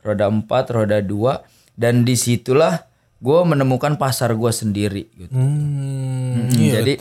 roda 0.00 0.26
4, 0.26 0.42
roda 0.68 0.98
2 0.98 1.42
dan 1.74 2.02
di 2.02 2.14
situlah 2.14 2.82
gua 3.18 3.42
menemukan 3.44 3.94
pasar 3.94 4.34
gua 4.34 4.50
sendiri 4.50 5.06
gitu. 5.12 5.30
Hmm, 5.30 6.50
Mm, 6.50 6.54
iya, 6.56 6.72
jadi- 6.80 6.98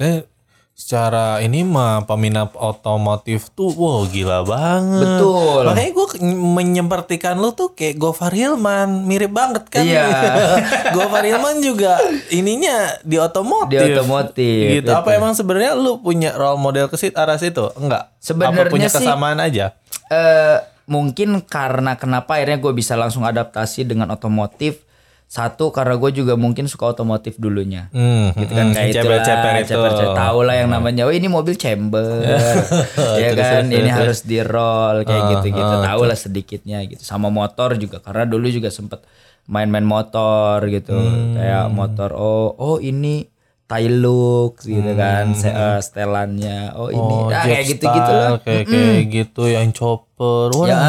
secara 0.78 1.42
ini 1.42 1.66
mah 1.66 2.06
peminat 2.06 2.54
otomotif 2.54 3.50
tuh 3.52 3.74
wow 3.74 4.06
gila 4.06 4.46
banget. 4.46 5.02
Betul. 5.02 5.62
Makanya 5.66 5.92
gue 5.92 6.08
menyepertikan 6.54 7.34
lu 7.36 7.50
tuh 7.52 7.74
kayak 7.74 7.98
Gofar 7.98 8.30
Hilman, 8.30 9.04
mirip 9.04 9.34
banget 9.34 9.66
kan. 9.68 9.82
Iya. 9.82 10.06
Gofar 10.96 11.26
Hilman 11.26 11.60
juga 11.60 11.98
ininya 12.30 12.94
di 13.02 13.18
otomotif. 13.18 13.74
Di 13.74 13.90
otomotif, 13.92 14.66
Gitu. 14.78 14.92
Apa 14.94 15.18
emang 15.18 15.34
sebenarnya 15.34 15.74
lu 15.74 15.98
punya 15.98 16.32
role 16.32 16.56
model 16.56 16.86
ke 16.86 16.96
situ 16.96 17.18
arah 17.18 17.36
situ? 17.36 17.74
Enggak. 17.74 18.14
Sebenarnya 18.22 18.64
Apa 18.64 18.72
punya 18.72 18.88
sih- 18.88 19.02
kesamaan 19.02 19.42
aja? 19.42 19.74
eh 20.08 20.58
mungkin 20.88 21.44
karena 21.44 22.00
kenapa 22.00 22.40
akhirnya 22.40 22.62
gue 22.62 22.72
bisa 22.72 22.94
langsung 22.94 23.26
adaptasi 23.26 23.82
dengan 23.84 24.08
otomotif. 24.08 24.87
Satu 25.28 25.70
karena 25.70 25.94
gue 25.94 26.12
juga 26.14 26.34
mungkin 26.34 26.66
suka 26.66 26.88
otomotif 26.88 27.36
dulunya. 27.36 27.92
Hmm, 27.92 28.32
gitu 28.34 28.48
kan 28.50 28.66
hmm, 28.66 28.74
kayak 28.74 28.88
itu 28.88 28.98
ceper-ceper 28.98 29.44
lah, 29.46 29.60
itu. 29.60 29.70
ceper-ceper. 29.70 30.16
tahu 30.16 30.40
lah 30.42 30.56
yang 30.56 30.70
namanya 30.72 31.04
oh 31.04 31.12
ini 31.12 31.28
mobil 31.28 31.54
chamber 31.54 32.24
ya 33.22 33.30
kan 33.34 33.68
ini 33.68 33.90
harus 33.90 34.24
di 34.24 34.40
roll 34.40 35.04
kayak 35.04 35.20
Ah, 35.20 35.30
gitu-gitu 35.36 35.76
ah, 35.76 35.84
tahu 35.84 36.02
lah 36.04 36.16
sedikitnya 36.16 36.80
gitu 36.86 37.04
sama 37.04 37.28
motor 37.28 37.76
juga 37.76 38.00
karena 38.00 38.24
dulu 38.24 38.48
juga 38.48 38.70
sempet 38.70 39.04
main-main 39.46 39.84
motor 39.84 40.64
gitu 40.66 40.92
Hmm. 40.92 41.36
kayak 41.36 41.66
motor 41.70 42.10
oh 42.12 42.52
oh 42.54 42.78
ini 42.80 43.28
Hilux 43.70 44.64
gitu 44.64 44.92
kan 44.94 45.32
se- 45.34 45.52
eh, 45.52 45.78
setelannya 45.78 46.72
oh 46.74 46.88
ini 46.88 46.96
Hmm. 46.98 47.20
Oh, 47.20 47.28
nah, 47.28 47.44
kayak 47.44 47.64
gitu-gitu 47.68 48.12
lah 48.14 48.30
style, 48.32 48.40
Kayak, 48.42 48.64
kayak 48.66 49.04
gitu 49.10 49.44
yang 49.46 49.68
chopper. 49.70 50.48
Wah. 50.50 50.66
ya 50.66 50.80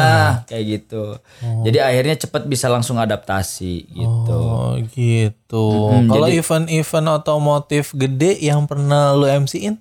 kayak 0.43 0.65
gitu 0.65 1.03
jadi 1.61 1.77
akhirnya 1.83 2.15
cepet 2.17 2.43
bisa 2.45 2.65
langsung 2.65 2.95
adaptasi 2.95 3.75
gitu 3.85 4.39
Oh 4.39 4.73
gitu. 4.87 5.65
Kalau 6.07 6.27
event-event 6.31 7.07
otomotif 7.11 7.91
gede 7.93 8.39
yang 8.39 8.63
pernah 8.63 9.11
lu 9.11 9.27
MC-in? 9.27 9.77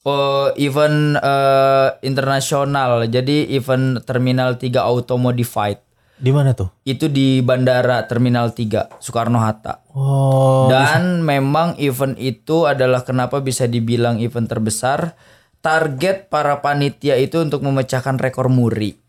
Oh, 0.00 0.48
event 0.56 1.14
eh, 1.14 1.88
internasional. 2.02 3.04
Jadi 3.06 3.50
event 3.50 4.00
Terminal 4.00 4.56
3 4.56 4.80
Auto 4.82 5.16
Modified. 5.16 5.76
Di 6.20 6.30
mana 6.36 6.52
tuh? 6.52 6.68
Itu 6.84 7.08
di 7.08 7.40
Bandara 7.40 8.04
Terminal 8.04 8.52
3 8.52 9.00
Soekarno 9.00 9.40
Hatta. 9.40 9.80
Oh, 9.96 10.68
Dan 10.68 11.24
memang 11.24 11.80
event 11.80 12.14
itu 12.20 12.68
adalah 12.68 13.08
kenapa 13.08 13.40
bisa 13.40 13.64
dibilang 13.64 14.20
event 14.20 14.44
terbesar. 14.44 15.16
Target 15.64 16.28
para 16.32 16.60
panitia 16.60 17.16
itu 17.20 17.40
untuk 17.40 17.64
memecahkan 17.64 18.20
rekor 18.20 18.52
muri. 18.52 19.00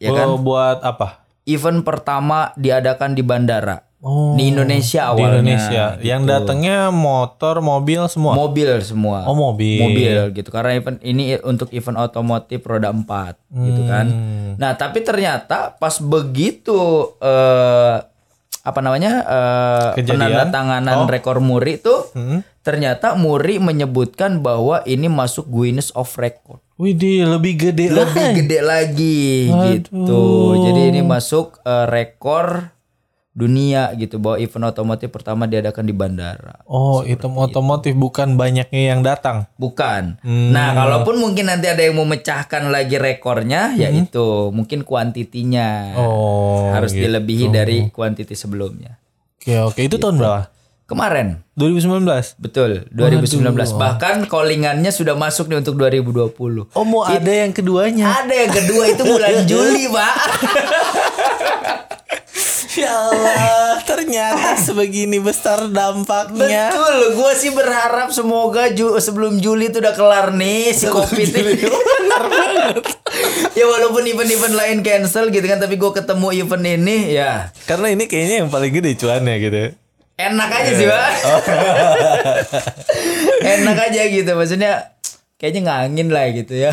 Ya 0.00 0.12
kan? 0.12 0.28
oh, 0.28 0.40
buat 0.40 0.84
apa? 0.84 1.24
Event 1.48 1.84
pertama 1.84 2.52
diadakan 2.60 3.16
di 3.16 3.24
bandara. 3.24 3.87
Oh, 3.98 4.38
di 4.38 4.48
Indonesia 4.48 5.02
Di 5.04 5.10
awalnya. 5.10 5.42
Indonesia. 5.42 5.84
Yang 5.98 6.22
datangnya 6.24 6.78
motor, 6.88 7.58
mobil 7.58 8.06
semua. 8.06 8.32
Mobil 8.32 8.70
semua. 8.78 9.26
Oh, 9.26 9.34
mobil. 9.34 9.80
Mobil 9.80 10.14
gitu. 10.32 10.48
Karena 10.48 10.70
event 10.72 11.02
ini 11.02 11.34
untuk 11.40 11.66
event 11.72 11.98
otomotif 11.98 12.62
roda 12.62 12.88
4 12.88 13.34
gitu 13.50 13.82
kan. 13.84 14.06
Hmm. 14.06 14.50
Nah, 14.54 14.74
tapi 14.74 15.02
ternyata 15.02 15.74
pas 15.74 15.98
begitu 15.98 16.78
eh 17.18 17.98
apa 18.60 18.78
namanya? 18.78 19.12
eh 19.20 19.88
Kejadian? 19.96 20.14
penandatanganan 20.46 20.96
Oh. 20.98 21.08
rekor 21.08 21.38
muri 21.38 21.76
itu 21.76 21.94
Hmm. 22.12 22.46
ternyata 22.60 23.14
Muri 23.14 23.56
menyebutkan 23.56 24.38
bahwa 24.38 24.84
ini 24.84 25.08
masuk 25.08 25.48
Guinness 25.48 25.90
of 25.90 26.14
Record. 26.14 26.62
Widih, 26.76 27.26
lebih 27.26 27.58
gede 27.58 27.90
Lebih 27.90 28.14
lagi. 28.14 28.38
gede 28.38 28.58
lagi 28.60 29.20
gitu. 29.72 30.22
Jadi 30.60 30.80
ini 30.88 31.00
masuk 31.00 31.58
eh, 31.60 31.86
rekor 31.88 32.70
dunia 33.38 33.94
gitu 33.94 34.18
bahwa 34.18 34.34
event 34.36 34.66
otomotif 34.66 35.08
pertama 35.08 35.46
diadakan 35.46 35.86
di 35.86 35.94
bandara. 35.94 36.58
Oh, 36.66 37.06
itu 37.06 37.30
otomotif 37.30 37.94
bukan 37.94 38.34
banyaknya 38.34 38.90
yang 38.90 39.00
datang. 39.00 39.46
Bukan. 39.54 40.18
Hmm. 40.20 40.50
Nah, 40.50 40.74
kalaupun 40.74 41.22
mungkin 41.22 41.46
nanti 41.46 41.70
ada 41.70 41.78
yang 41.78 41.94
mau 41.94 42.02
memecahkan 42.02 42.66
lagi 42.66 42.98
rekornya, 42.98 43.78
ya 43.78 43.86
itu 43.88 44.50
mungkin 44.50 44.82
kuantitinya 44.82 45.94
Hmm. 45.94 46.02
Oh, 46.02 46.74
harus 46.74 46.90
gitu. 46.90 47.06
dilebihi 47.06 47.46
dari 47.46 47.78
kuantiti 47.88 48.34
sebelumnya. 48.34 48.98
Oke, 49.38 49.54
oke. 49.62 49.80
Itu 49.80 50.02
tahun 50.02 50.18
berapa? 50.18 50.50
Kemarin, 50.88 51.44
2019. 51.52 52.32
betul, 52.40 52.88
2019. 52.88 53.76
Bahkan 53.76 54.24
callingannya 54.24 54.88
sudah 54.88 55.12
masuk 55.14 55.46
nih 55.46 55.60
untuk 55.60 55.76
2020. 55.76 56.64
Oh, 56.72 56.84
mau 56.88 57.04
ada 57.04 57.28
yang 57.28 57.52
keduanya. 57.52 58.08
Ada 58.24 58.32
yang 58.34 58.52
kedua 58.56 58.82
itu 58.88 59.02
bulan 59.04 59.44
Juli, 59.52 59.84
Pak. 59.86 60.14
Ya 62.78 62.94
Allah, 62.94 63.82
ternyata 63.82 64.54
sebegini 64.70 65.18
besar 65.18 65.66
dampaknya. 65.66 66.70
Betul, 66.70 67.18
gue 67.18 67.32
sih 67.34 67.50
berharap 67.50 68.14
semoga 68.14 68.70
ju 68.70 68.94
sebelum 69.02 69.42
Juli 69.42 69.66
itu 69.66 69.82
udah 69.82 69.98
kelar 69.98 70.30
nih 70.30 70.70
si 70.70 70.86
covid 70.86 71.26
ini. 71.26 71.66
ya 73.58 73.66
walaupun 73.66 74.06
event-event 74.06 74.54
lain 74.54 74.78
cancel 74.86 75.34
gitu 75.34 75.42
kan, 75.42 75.58
tapi 75.58 75.74
gue 75.74 75.90
ketemu 75.90 76.28
event 76.38 76.64
ini 76.78 77.18
ya 77.18 77.50
Karena 77.66 77.90
ini 77.90 78.06
kayaknya 78.06 78.46
yang 78.46 78.50
paling 78.50 78.70
gede 78.70 78.94
cuannya 78.94 79.34
gitu. 79.42 79.74
enak 80.18 80.50
aja 80.50 80.70
sih 80.74 80.86
pak. 80.86 81.10
enak 83.58 83.76
aja 83.90 84.02
gitu, 84.06 84.30
maksudnya 84.38 84.94
kayaknya 85.38 85.60
ngangin 85.66 86.08
lah 86.14 86.26
gitu 86.30 86.54
ya. 86.54 86.70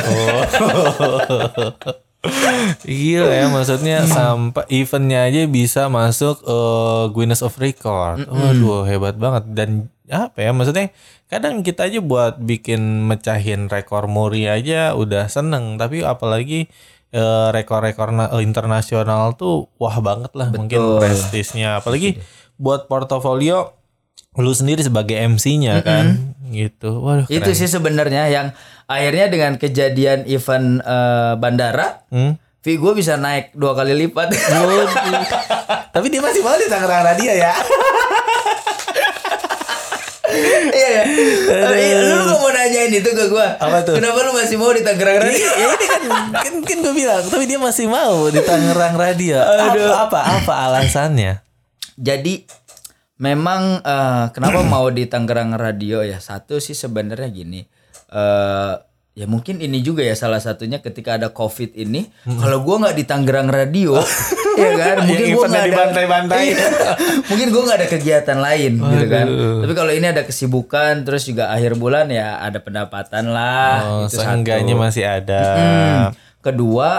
Gila 2.86 3.32
ya 3.32 3.46
maksudnya 3.50 4.06
sampai 4.06 4.66
eventnya 4.70 5.26
aja 5.26 5.46
bisa 5.50 5.88
masuk 5.88 6.42
eh, 6.46 7.04
Guinness 7.14 7.46
of 7.46 7.58
Record. 7.58 8.26
Waduh 8.26 8.86
hebat 8.88 9.16
banget. 9.18 9.44
Dan 9.52 9.70
apa 10.06 10.38
ya 10.38 10.54
maksudnya 10.54 10.94
kadang 11.26 11.66
kita 11.66 11.90
aja 11.90 11.98
buat 12.02 12.38
bikin 12.38 13.10
mecahin 13.10 13.66
rekor 13.70 14.06
muri 14.06 14.50
aja 14.50 14.94
udah 14.94 15.30
seneng. 15.30 15.78
Tapi 15.78 16.06
apalagi 16.06 16.68
eh, 17.14 17.48
rekor-rekor 17.54 18.14
eh, 18.14 18.42
internasional 18.44 19.38
tuh 19.38 19.70
wah 19.82 19.98
banget 20.02 20.32
lah 20.34 20.50
mungkin 20.54 21.02
prestisnya. 21.02 21.82
Apalagi 21.82 22.20
buat 22.56 22.88
portofolio 22.88 23.76
lu 24.36 24.52
sendiri 24.52 24.84
sebagai 24.84 25.16
MC-nya 25.16 25.80
kan. 25.80 26.36
Gitu. 26.52 26.92
Waduh 26.92 27.28
Itu 27.32 27.52
sih 27.56 27.72
sebenarnya 27.72 28.28
yang 28.28 28.48
akhirnya 28.86 29.26
dengan 29.28 29.52
kejadian 29.56 30.26
event 30.26 30.82
eh, 30.82 31.34
bandara, 31.36 32.06
Hmm? 32.10 32.38
fee 32.60 32.82
gue 32.82 32.94
bisa 32.94 33.14
naik 33.14 33.54
dua 33.54 33.78
kali 33.78 33.94
lipat. 33.94 34.34
Tapi 35.94 36.08
dia 36.10 36.18
masih 36.18 36.42
mau 36.42 36.58
di 36.58 36.66
Tangerang 36.66 37.06
Radio 37.06 37.30
ya. 37.30 37.54
Iya 40.76 40.90
ya. 40.92 41.04
Iya, 41.72 41.98
lu 42.12 42.28
gak 42.28 42.40
mau 42.44 42.52
nanyain 42.52 42.92
itu 42.92 43.08
ke 43.08 43.26
gue. 43.32 43.48
Apa 43.56 43.88
tuh? 43.88 43.96
Kenapa 43.96 44.20
lu 44.26 44.36
masih 44.36 44.60
mau 44.60 44.74
di 44.76 44.84
Tangerang 44.84 45.24
Radio? 45.24 45.48
ya 45.48 45.66
ini 45.72 45.86
kan 45.88 46.02
kan, 46.34 46.54
kan 46.60 46.78
gue 46.84 46.94
bilang 46.94 47.24
tapi 47.24 47.46
dia 47.48 47.56
masih 47.56 47.88
mau 47.88 48.28
di 48.28 48.42
Tangerang 48.44 49.00
Radio. 49.00 49.40
Apa 49.40 50.10
apa 50.10 50.20
apa 50.42 50.54
alasannya? 50.68 51.40
Jadi 51.96 52.44
memang 53.16 53.80
eh, 53.80 54.26
kenapa 54.36 54.60
mau 54.68 54.92
di 54.92 55.08
Tangerang 55.08 55.56
Radio 55.56 56.04
ya? 56.04 56.20
Satu 56.20 56.60
sih 56.60 56.76
sebenarnya 56.76 57.32
gini. 57.32 57.64
Eh 58.08 58.74
ya 59.16 59.26
mungkin 59.26 59.58
ini 59.58 59.80
juga 59.80 60.04
ya 60.04 60.12
salah 60.12 60.38
satunya 60.38 60.78
ketika 60.78 61.16
ada 61.16 61.32
covid 61.32 61.72
ini 61.74 62.12
kalau 62.28 62.60
gua 62.62 62.84
nggak 62.84 62.96
di 62.96 63.04
Tangerang 63.04 63.48
Radio 63.48 63.96
ya 64.60 64.72
kan 64.74 64.96
mungkin 65.04 65.26
eventnya 65.26 65.48
nggak 65.48 65.64
ada 65.64 65.72
dibantai-bantai. 65.72 66.44
Iya. 66.52 66.68
mungkin 67.26 67.48
gua 67.50 67.62
nggak 67.64 67.80
ada 67.80 67.88
kegiatan 67.90 68.38
lain 68.38 68.72
gitu 68.76 69.06
kan 69.08 69.28
tapi 69.64 69.74
kalau 69.74 69.92
ini 69.92 70.06
ada 70.06 70.24
kesibukan 70.24 70.94
terus 71.02 71.24
juga 71.24 71.48
akhir 71.48 71.76
bulan 71.76 72.12
ya 72.12 72.40
ada 72.40 72.60
pendapatan 72.60 73.32
lah 73.32 73.74
Oh, 73.82 74.04
itu 74.04 74.20
seenggaknya 74.20 74.76
satu. 74.76 74.84
masih 74.84 75.06
ada. 75.08 75.44
Hmm. 75.56 76.04
Kedua, 76.42 76.90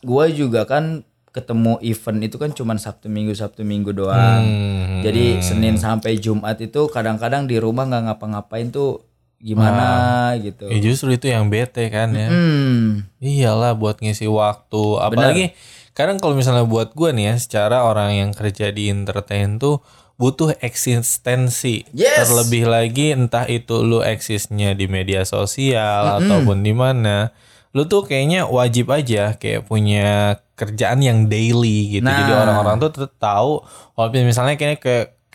gue 0.00 0.24
juga 0.32 0.64
kan 0.64 1.04
ketemu 1.28 1.76
event 1.82 2.20
itu 2.22 2.36
kan 2.38 2.50
cuman 2.50 2.78
Sabtu 2.78 3.10
Minggu 3.10 3.34
Sabtu 3.34 3.60
Minggu 3.60 3.90
doang. 3.90 4.40
Hmm. 4.40 5.02
Jadi 5.02 5.42
Senin 5.42 5.74
sampai 5.74 6.16
Jumat 6.16 6.56
itu 6.56 6.86
kadang-kadang 6.86 7.44
di 7.44 7.58
rumah 7.58 7.84
nggak 7.84 8.02
ngapa-ngapain 8.08 8.70
tuh 8.70 9.02
gimana 9.44 10.32
gitu. 10.40 10.72
Ya 10.72 10.78
justru 10.80 11.12
itu 11.12 11.28
yang 11.28 11.52
bete 11.52 11.92
kan 11.92 12.16
ya. 12.16 12.32
Hmm. 12.32 13.04
Iyalah 13.20 13.76
buat 13.76 14.00
ngisi 14.00 14.24
waktu. 14.24 14.84
Apalagi 15.04 15.52
kadang 15.92 16.16
kalau 16.16 16.32
misalnya 16.32 16.64
buat 16.64 16.96
gue 16.96 17.12
nih 17.12 17.24
ya, 17.28 17.34
secara 17.36 17.84
orang 17.84 18.16
yang 18.16 18.30
kerja 18.32 18.72
di 18.72 18.88
entertain 18.88 19.60
tuh 19.60 19.84
butuh 20.16 20.56
eksistensi. 20.64 21.84
Yes. 21.92 22.24
Terlebih 22.24 22.64
lagi 22.64 23.12
entah 23.12 23.44
itu 23.44 23.84
lu 23.84 24.00
eksisnya 24.00 24.72
di 24.72 24.88
media 24.88 25.28
sosial 25.28 26.24
ataupun 26.24 26.64
di 26.64 26.72
mana. 26.72 27.28
Lu 27.74 27.84
tuh 27.84 28.06
kayaknya 28.06 28.46
wajib 28.46 28.88
aja 28.94 29.34
kayak 29.36 29.66
punya 29.66 30.38
kerjaan 30.54 31.02
yang 31.02 31.26
daily 31.26 31.98
gitu. 31.98 32.06
Jadi 32.06 32.32
Nah. 32.32 32.46
orang-orang 32.46 32.78
tuh 32.80 33.10
tahu 33.18 33.66
walaupun 33.98 34.22
misalnya 34.22 34.54
kayak 34.54 34.78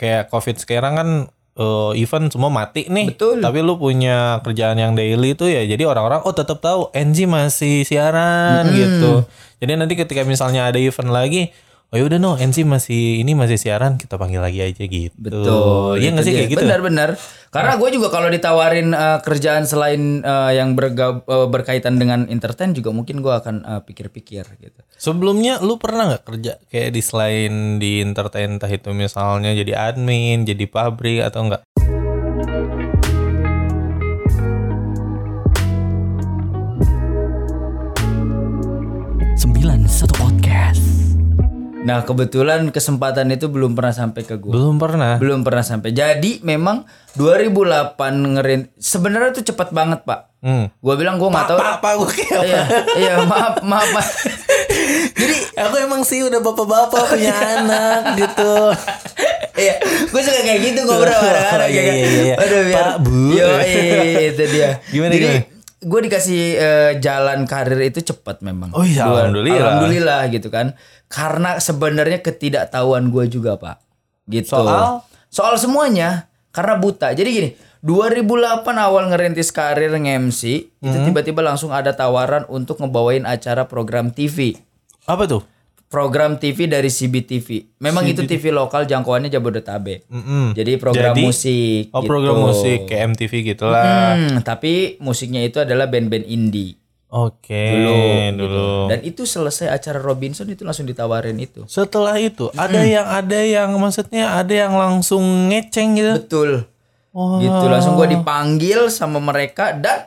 kayak 0.00 0.32
Covid 0.32 0.56
sekarang 0.56 0.96
kan 0.96 1.08
eh, 1.56 1.90
event 1.98 2.26
semua 2.30 2.50
mati 2.52 2.86
nih. 2.86 3.14
Betul. 3.14 3.40
Tapi 3.42 3.58
lu 3.64 3.80
punya 3.80 4.38
kerjaan 4.44 4.76
yang 4.78 4.92
daily 4.94 5.34
tuh 5.34 5.50
ya 5.50 5.64
jadi 5.66 5.86
orang-orang 5.88 6.22
oh 6.22 6.34
tetap 6.34 6.62
tahu 6.62 6.92
NG 6.92 7.26
masih 7.26 7.82
siaran 7.82 8.68
gitu. 8.74 9.24
Jadi 9.60 9.72
nanti 9.76 9.94
ketika 9.98 10.24
misalnya 10.24 10.68
ada 10.70 10.78
event 10.80 11.10
lagi 11.12 11.52
Oh 11.90 11.98
ya 11.98 12.06
udah 12.06 12.22
no, 12.22 12.38
NC 12.38 12.62
masih 12.62 13.18
ini 13.18 13.34
masih 13.34 13.58
siaran 13.58 13.98
kita 13.98 14.14
panggil 14.14 14.38
lagi 14.38 14.62
aja 14.62 14.78
gitu. 14.78 15.10
Betul. 15.18 15.98
Iya 15.98 16.14
nggak 16.14 16.22
sih 16.22 16.34
kayak 16.38 16.50
gitu? 16.54 16.62
Benar-benar. 16.62 17.18
Karena 17.50 17.74
gue 17.82 17.88
juga 17.90 18.14
kalau 18.14 18.30
ditawarin 18.30 18.94
eh, 18.94 19.18
kerjaan 19.26 19.66
selain 19.66 20.22
eh, 20.22 20.50
yang 20.54 20.78
berga- 20.78 21.26
eh, 21.26 21.46
berkaitan 21.50 21.98
dengan 21.98 22.30
entertain 22.30 22.78
juga 22.78 22.94
mungkin 22.94 23.26
gue 23.26 23.34
akan 23.34 23.66
eh, 23.66 23.82
pikir-pikir 23.82 24.46
gitu. 24.62 24.80
Sebelumnya 25.02 25.58
lu 25.58 25.82
pernah 25.82 26.14
nggak 26.14 26.30
kerja 26.30 26.62
kayak 26.70 26.94
di 26.94 27.02
selain 27.02 27.82
di 27.82 28.06
entertain 28.06 28.54
entah 28.54 28.70
itu 28.70 28.94
misalnya 28.94 29.50
jadi 29.50 29.90
admin, 29.90 30.46
jadi 30.46 30.70
pabrik 30.70 31.26
atau 31.26 31.50
enggak? 31.50 31.66
Nah 41.80 42.04
kebetulan 42.04 42.68
kesempatan 42.68 43.32
itu 43.32 43.48
belum 43.48 43.72
pernah 43.72 43.90
sampai 43.90 44.20
ke 44.20 44.36
gue. 44.36 44.52
Belum 44.52 44.76
pernah. 44.76 45.16
Belum 45.16 45.40
pernah 45.40 45.62
sampai. 45.62 45.90
Jadi 45.90 46.40
memang 46.42 46.84
2008 47.14 47.96
ngerin 48.30 48.68
sebenarnya 48.76 49.32
tuh 49.32 49.44
cepat 49.46 49.72
banget 49.72 50.04
pak. 50.04 50.28
Hmm. 50.40 50.68
Gue 50.74 50.94
bilang 50.94 51.16
gue 51.16 51.24
nggak 51.26 51.46
tahu. 51.46 51.58
Apa 51.58 51.88
gue 51.96 52.10
kayak 52.14 52.42
Iya, 52.42 52.62
iya 52.96 53.14
maaf 53.22 53.60
maaf. 53.62 53.88
maaf. 53.90 54.08
Jadi 55.20 55.36
Aku 55.58 55.76
emang 55.78 56.02
sih 56.02 56.20
udah 56.20 56.38
bapak-bapak 56.38 57.00
punya 57.10 57.32
anak 57.32 58.00
gitu. 58.18 58.52
Iya, 59.52 59.74
gue 60.06 60.20
suka 60.22 60.40
kayak 60.42 60.60
gitu 60.62 60.80
ngobrol 60.84 61.12
kadang-kadang 61.12 61.68
Iya, 61.68 61.76
ya 61.76 61.82
kan. 61.82 61.94
iya, 61.94 62.08
iya. 62.08 62.34
Aduh, 62.38 62.60
biar, 62.62 62.84
Pak, 62.86 62.96
Bu. 62.98 63.16
Yo, 63.30 63.48
itu 64.26 64.44
dia. 64.48 64.70
Gimana, 64.88 65.12
Jadi, 65.12 65.26
gimana? 65.26 65.40
gue 65.80 66.00
dikasih 66.02 66.40
eh, 66.54 66.90
jalan 66.96 67.44
karir 67.44 67.80
itu 67.82 68.00
cepat 68.02 68.40
memang. 68.40 68.72
Oh 68.72 68.80
iya, 68.82 69.04
Gua- 69.04 69.20
alhamdulillah. 69.22 69.60
Alhamdulillah 69.60 70.20
gitu 70.30 70.48
kan. 70.48 70.72
Karena 71.10 71.58
sebenarnya 71.58 72.22
ketidaktahuan 72.22 73.10
gue 73.10 73.26
juga, 73.26 73.58
Pak. 73.58 73.82
Gitu. 74.24 74.54
Soal? 74.54 75.02
Soal 75.26 75.58
semuanya. 75.58 76.30
Karena 76.50 76.78
buta. 76.78 77.10
Jadi 77.10 77.28
gini, 77.28 77.48
2008 77.80 78.26
awal 78.76 79.10
ngerintis 79.10 79.50
karir 79.50 79.90
nge-MC, 79.90 80.42
itu 80.70 80.86
Hmm. 80.86 81.06
tiba-tiba 81.06 81.40
langsung 81.40 81.70
ada 81.70 81.90
tawaran 81.90 82.46
untuk 82.46 82.78
ngebawain 82.78 83.24
acara 83.24 83.64
program 83.64 84.10
TV 84.10 84.54
Apa 85.04 85.24
tuh? 85.24 85.42
program 85.86 86.38
TV 86.38 86.70
dari 86.70 86.86
CBTV. 86.86 87.78
Memang 87.82 88.06
itu 88.06 88.22
TV 88.22 88.50
lokal 88.50 88.86
jangkauannya 88.86 89.26
Jabodetabek. 89.26 90.06
Mm-mm. 90.06 90.54
Jadi 90.54 90.78
program 90.78 91.10
Jadi? 91.10 91.22
musik. 91.26 91.82
Oh 91.90 91.98
gitu. 91.98 92.06
program 92.06 92.36
musik 92.38 92.78
kayak 92.86 93.02
MTV 93.10 93.32
gitulah. 93.44 94.14
Hmm, 94.14 94.38
tapi 94.40 94.94
musiknya 95.02 95.42
itu 95.42 95.58
adalah 95.58 95.90
band-band 95.90 96.30
indie. 96.30 96.78
Oke 97.10 97.74
Dulu, 97.74 97.98
dulu. 98.38 98.70
Dan 98.86 99.02
itu 99.02 99.26
selesai 99.26 99.66
acara 99.66 99.98
Robinson 99.98 100.46
itu 100.46 100.62
langsung 100.62 100.86
ditawarin 100.86 101.34
itu. 101.42 101.66
Setelah 101.66 102.14
itu 102.22 102.46
ada 102.54 102.86
yang 102.86 103.02
ada 103.02 103.40
yang 103.42 103.74
maksudnya 103.82 104.38
ada 104.38 104.54
yang 104.54 104.78
langsung 104.78 105.50
ngeceng 105.50 105.98
gitu. 105.98 106.12
Betul. 106.22 106.50
Wah. 107.10 107.42
Gitu 107.42 107.64
langsung 107.66 107.98
gua 107.98 108.06
dipanggil 108.06 108.94
sama 108.94 109.18
mereka 109.18 109.74
dan 109.74 110.06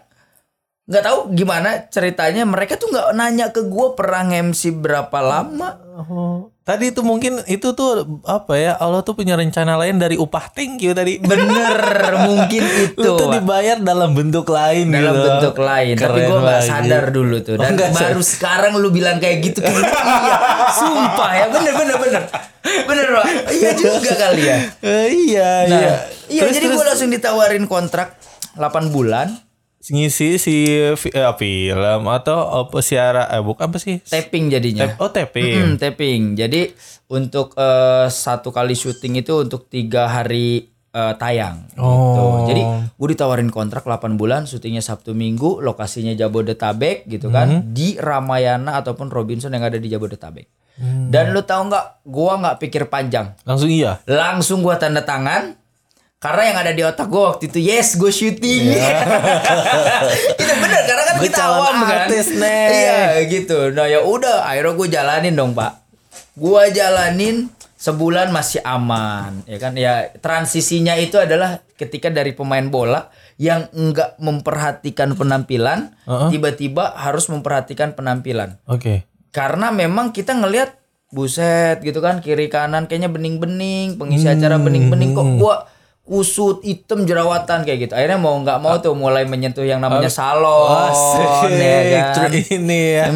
nggak 0.88 1.04
tahu 1.04 1.20
gimana 1.36 1.92
ceritanya 1.92 2.48
mereka 2.48 2.80
tuh 2.80 2.88
nggak 2.88 3.12
nanya 3.20 3.52
ke 3.52 3.68
gua 3.68 4.00
pernah 4.00 4.24
MC 4.24 4.72
berapa 4.72 5.20
lama. 5.20 5.83
Oh. 5.94 6.50
Tadi 6.64 6.90
itu 6.90 7.06
mungkin 7.06 7.46
itu 7.46 7.70
tuh 7.72 7.92
apa 8.26 8.58
ya 8.58 8.74
Allah 8.74 9.06
tuh 9.06 9.14
punya 9.14 9.38
rencana 9.38 9.78
lain 9.78 10.02
dari 10.02 10.18
upah 10.18 10.50
you 10.80 10.90
tadi. 10.92 11.22
Bener 11.22 11.78
mungkin 12.28 12.64
itu. 12.66 12.98
Lu 12.98 13.14
tuh 13.14 13.30
dibayar 13.30 13.78
dalam 13.78 14.18
bentuk 14.18 14.50
lain 14.50 14.90
dalam 14.90 15.14
gitu. 15.14 15.22
bentuk 15.24 15.56
lain 15.60 15.94
tapi 15.94 16.18
Keren 16.18 16.30
gue 16.34 16.40
nggak 16.42 16.64
sadar 16.64 17.04
dulu 17.14 17.36
tuh 17.40 17.56
dan 17.62 17.78
Oh, 17.78 17.94
baru 17.94 18.22
sekarang 18.24 18.74
lu 18.76 18.90
bilang 18.90 19.22
kayak 19.22 19.38
gitu 19.44 19.62
kayak 19.62 19.86
iya 19.86 20.36
sumpah 20.72 21.32
ya 21.36 21.46
bener 21.48 21.74
bener 21.76 21.98
bener 22.00 22.24
bener 22.64 23.06
pak 23.12 23.26
iya 23.54 23.72
juga 23.76 24.12
kali 24.18 24.42
ya 24.44 24.58
Eh, 24.82 25.06
iya 25.30 25.52
nah, 25.68 25.78
iya. 25.78 25.94
iya 26.28 26.42
Terus- 26.42 26.56
jadi 26.58 26.66
gue 26.70 26.84
langsung 26.84 27.12
ditawarin 27.12 27.66
kontrak 27.68 28.18
8 28.56 28.90
bulan 28.90 29.30
ngisi 29.86 30.38
si 30.38 30.56
eh, 30.69 30.96
film 31.34 32.02
atau 32.08 32.39
apa 32.62 32.80
siara 32.80 33.28
eh 33.28 33.39
bukan 33.39 33.67
apa 33.67 33.78
sih? 33.78 34.00
tapping 34.00 34.48
jadinya 34.48 34.88
Tap- 34.88 35.00
oh 35.00 35.10
tapping. 35.10 35.56
Mm, 35.65 35.76
tapping 35.76 36.22
jadi 36.36 36.72
untuk 37.08 37.52
eh, 37.54 38.08
satu 38.08 38.50
kali 38.50 38.74
syuting 38.74 39.19
itu 39.19 39.34
untuk 39.39 39.67
tiga 39.67 40.08
hari 40.08 40.72
eh, 40.89 41.13
tayang 41.17 41.67
gitu. 41.67 41.84
Oh. 41.84 42.46
Jadi 42.46 42.62
gue 42.93 43.08
ditawarin 43.10 43.50
kontrak 43.50 43.82
8 43.82 44.13
bulan, 44.13 44.46
syutingnya 44.46 44.80
Sabtu 44.80 45.12
Minggu, 45.12 45.60
lokasinya 45.60 46.13
Jabodetabek 46.13 47.04
gitu 47.06 47.28
kan, 47.28 47.50
Hmm. 47.50 47.74
di 47.74 47.98
Ramayana 47.98 48.78
ataupun 48.78 49.10
Robinson 49.10 49.50
yang 49.50 49.63
ada 49.63 49.76
di 49.76 49.89
Jabodetabek. 49.89 50.46
Hmm. 50.74 51.10
Dan 51.10 51.34
lu 51.34 51.41
tahu 51.41 51.67
nggak, 51.67 51.86
gua 52.04 52.34
nggak 52.38 52.58
pikir 52.60 52.84
panjang, 52.88 53.34
Langsung 53.41 53.69
iya. 53.69 54.02
langsung 54.06 54.62
gua 54.62 54.78
tanda 54.78 55.02
tangan. 55.02 55.58
Karena 56.24 56.42
yang 56.48 56.58
ada 56.64 56.72
di 56.72 56.80
otak 56.80 57.12
gue 57.12 57.20
waktu 57.20 57.44
itu 57.52 57.60
yes 57.60 58.00
gue 58.00 58.08
syuting 58.08 58.64
itu 60.42 60.54
bener 60.56 60.82
karena 60.88 61.04
kan 61.04 61.16
kita 61.20 61.44
awam 61.44 61.76
kan. 61.84 62.08
artis, 62.08 62.32
iya 62.32 63.20
gitu. 63.28 63.76
Nah 63.76 63.92
ya 63.92 64.00
udah 64.00 64.48
akhirnya 64.48 64.72
gue 64.72 64.88
jalanin 64.88 65.34
dong 65.36 65.52
pak. 65.52 65.84
Gue 66.34 66.72
jalanin 66.72 67.52
sebulan 67.76 68.32
masih 68.32 68.64
aman 68.64 69.44
ya 69.44 69.60
kan? 69.60 69.76
Ya 69.76 70.16
transisinya 70.24 70.96
itu 70.96 71.20
adalah 71.20 71.60
ketika 71.76 72.08
dari 72.08 72.32
pemain 72.32 72.64
bola 72.72 73.12
yang 73.36 73.68
enggak 73.76 74.16
memperhatikan 74.16 75.20
penampilan 75.20 75.92
Uh-uh. 76.08 76.32
tiba-tiba 76.32 76.96
harus 76.96 77.28
memperhatikan 77.28 77.92
penampilan. 77.94 78.64
Oke. 78.64 79.04
karena 79.34 79.74
memang 79.74 80.14
kita 80.14 80.38
ngelihat 80.38 80.78
buset 81.10 81.82
gitu 81.82 82.02
kan 82.02 82.22
kiri 82.22 82.50
kanan 82.50 82.86
kayaknya 82.86 83.10
bening-bening 83.10 83.98
pengisi 83.98 84.30
acara 84.30 84.62
bening-bening 84.62 85.14
kok 85.14 85.26
gua 85.38 85.56
kusut 86.04 86.60
hitam 86.62 87.04
jerawatan 87.04 87.63
kayak 87.63 87.80
gitu 87.82 87.94
akhirnya 87.94 88.18
mau 88.18 88.36
nggak 88.36 88.60
mau 88.60 88.76
tuh 88.78 88.92
mulai 88.92 89.24
menyentuh 89.24 89.63
yang 89.63 89.80
namanya 89.80 90.12
salon 90.12 90.92
Asik, 90.92 91.48
ya 91.54 92.12
kan? 92.12 92.28
ini 92.28 92.82
ya 92.94 93.08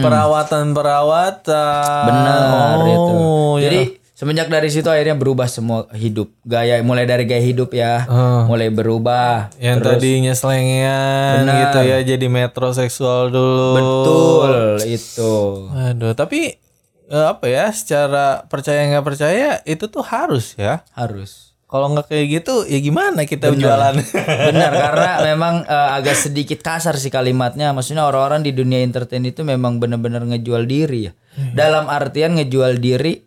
perawatan 0.00 0.74
perawatan. 0.74 2.02
benar 2.04 2.78
itu 2.82 3.12
Oh, 3.14 3.54
ya. 3.56 3.70
jadi 3.70 3.80
semenjak 4.10 4.46
dari 4.46 4.66
situ 4.66 4.86
akhirnya 4.86 5.14
berubah 5.14 5.46
semua 5.46 5.86
hidup 5.92 6.30
gaya 6.42 6.78
mulai 6.80 7.02
dari 7.02 7.22
gaya 7.22 7.38
hidup 7.40 7.70
ya 7.70 8.06
mulai 8.44 8.66
berubah 8.66 9.54
yang 9.56 9.78
tadinya 9.78 10.34
selengean 10.34 11.44
Benar. 11.44 11.54
gitu 11.60 11.78
ya 11.84 11.98
jadi 12.04 12.26
metroseksual 12.26 13.30
dulu. 13.30 13.70
betul 13.74 14.50
itu 14.84 15.34
Aduh, 15.70 16.14
tapi 16.14 16.58
eh, 17.04 17.26
apa 17.28 17.44
ya? 17.44 17.68
Secara 17.68 18.42
percaya 18.44 18.86
nggak 18.88 19.04
percaya 19.04 19.60
itu 19.62 19.86
tuh 19.86 20.00
harus 20.00 20.54
ya. 20.56 20.82
harus 20.94 21.43
Kalau 21.74 21.90
nggak 21.90 22.06
kayak 22.06 22.26
gitu, 22.38 22.62
ya 22.70 22.78
gimana 22.78 23.26
kita 23.26 23.50
jualan? 23.50 23.98
Benar 24.54 24.70
karena 24.70 25.10
memang 25.34 25.66
eh, 25.66 25.90
agak 25.98 26.14
sedikit 26.14 26.62
kasar 26.62 26.94
sih 26.94 27.10
kalimatnya. 27.10 27.74
Maksudnya 27.74 28.06
orang-orang 28.06 28.46
di 28.46 28.54
dunia 28.54 28.78
entertain 28.78 29.26
itu 29.26 29.42
memang 29.42 29.82
benar-benar 29.82 30.22
ngejual 30.22 30.70
diri 30.70 31.10
ya. 31.10 31.12
Dalam 31.34 31.90
artian 31.90 32.38
ngejual 32.38 32.78
diri 32.78 33.26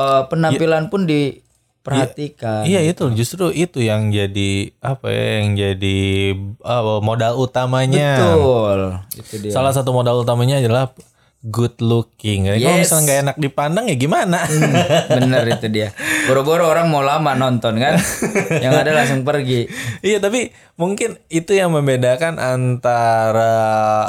eh, 0.00 0.22
penampilan 0.24 0.88
pun 0.88 1.04
diperhatikan. 1.04 2.64
Iya 2.64 2.80
itu 2.80 3.12
justru 3.12 3.52
itu 3.52 3.84
yang 3.84 4.08
jadi 4.08 4.72
apa 4.80 5.12
ya? 5.12 5.24
Yang 5.44 5.50
jadi 5.60 5.98
apa, 6.64 6.92
modal 7.04 7.44
utamanya. 7.44 8.16
Betul. 8.16 8.80
Itu 9.20 9.34
dia. 9.36 9.52
Salah 9.52 9.76
satu 9.76 9.92
modal 9.92 10.24
utamanya 10.24 10.64
adalah 10.64 10.96
good 11.42 11.74
looking. 11.82 12.46
Kalau 12.46 12.58
Yes. 12.62 12.86
misalnya 12.86 13.02
nggak 13.02 13.20
enak 13.26 13.36
dipandang 13.36 13.84
ya 13.90 13.96
gimana? 13.98 14.46
Bener 15.10 15.42
itu 15.50 15.66
dia. 15.66 15.90
Boro-boro 16.30 16.70
orang 16.70 16.86
mau 16.86 17.02
lama 17.02 17.34
nonton 17.34 17.82
kan. 17.82 17.98
Yang 18.64 18.74
ada 18.78 18.90
langsung 18.94 19.26
pergi. 19.26 19.66
Iya 20.06 20.22
tapi 20.22 20.54
mungkin 20.78 21.18
itu 21.26 21.50
yang 21.52 21.74
membedakan 21.74 22.38
antara 22.38 23.54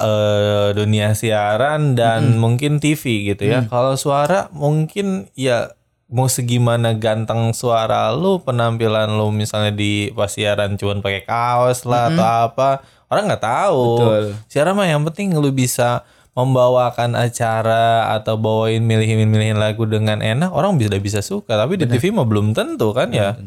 eh, 0.02 0.68
dunia 0.78 1.18
siaran 1.18 1.98
dan 1.98 2.38
mungkin 2.38 2.78
TV 2.78 3.34
gitu 3.34 3.50
ya. 3.50 3.66
Kalau 3.66 3.98
suara 3.98 4.54
mungkin 4.54 5.34
ya 5.34 5.74
mau 6.14 6.30
segimana 6.30 6.94
ganteng 6.94 7.58
suara 7.58 8.14
lu, 8.14 8.46
penampilan 8.46 9.10
lu 9.18 9.34
misalnya 9.34 9.74
di 9.74 10.14
pas 10.14 10.30
siaran 10.30 10.78
cuman 10.78 11.02
pakai 11.02 11.26
kaos 11.26 11.90
lah 11.90 12.14
atau 12.14 12.28
apa, 12.54 12.70
orang 13.10 13.34
nggak 13.34 13.42
tahu. 13.42 13.86
Betul. 13.98 14.24
Siaran 14.46 14.78
mah 14.78 14.86
yang 14.86 15.02
penting 15.10 15.34
lu 15.34 15.50
bisa 15.50 16.06
membawakan 16.34 17.14
acara 17.14 18.14
atau 18.18 18.42
bawain 18.42 18.82
milihin-milihin 18.82 19.62
lagu 19.62 19.86
dengan 19.86 20.20
enak, 20.20 20.50
orang 20.50 20.82
bisa 20.82 20.98
bisa 20.98 21.22
suka. 21.22 21.54
Tapi 21.54 21.78
di 21.78 21.86
TV 21.86 22.10
mah 22.10 22.26
belum 22.26 22.58
tentu 22.58 22.90
kan 22.94 23.14
ya. 23.14 23.38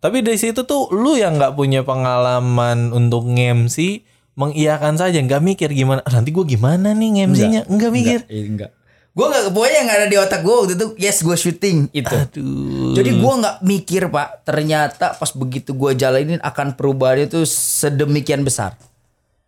Tapi 0.00 0.24
dari 0.24 0.40
situ 0.40 0.64
tuh 0.64 0.88
lu 0.96 1.20
yang 1.20 1.36
nggak 1.36 1.52
punya 1.52 1.84
pengalaman 1.84 2.88
untuk 2.96 3.28
nge-MC 3.28 4.00
mengiyakan 4.32 4.96
saja 4.96 5.20
nggak 5.20 5.42
mikir 5.44 5.68
gimana 5.76 6.00
"Ah, 6.08 6.16
nanti 6.16 6.32
gue 6.32 6.44
gimana 6.48 6.96
nih 6.96 7.20
nge-MC-nya 7.20 7.68
nggak 7.68 7.92
mikir 7.92 8.20
enggak. 8.32 8.72
Gue 9.10 9.26
gak 9.26 9.50
pokoknya 9.50 9.78
yang 9.82 9.90
ada 9.90 10.06
di 10.06 10.16
otak 10.16 10.40
gue 10.46 10.54
waktu 10.54 10.74
itu 10.78 10.86
yes 10.96 11.26
gue 11.26 11.34
syuting 11.34 11.90
itu. 11.90 12.14
aduh 12.14 12.94
Jadi 12.94 13.10
gue 13.18 13.32
nggak 13.42 13.56
mikir 13.66 14.02
pak, 14.06 14.46
ternyata 14.46 15.18
pas 15.18 15.30
begitu 15.34 15.74
gue 15.74 15.98
jalanin 15.98 16.38
akan 16.40 16.78
perubahan 16.78 17.26
itu 17.26 17.42
sedemikian 17.44 18.46
besar. 18.46 18.78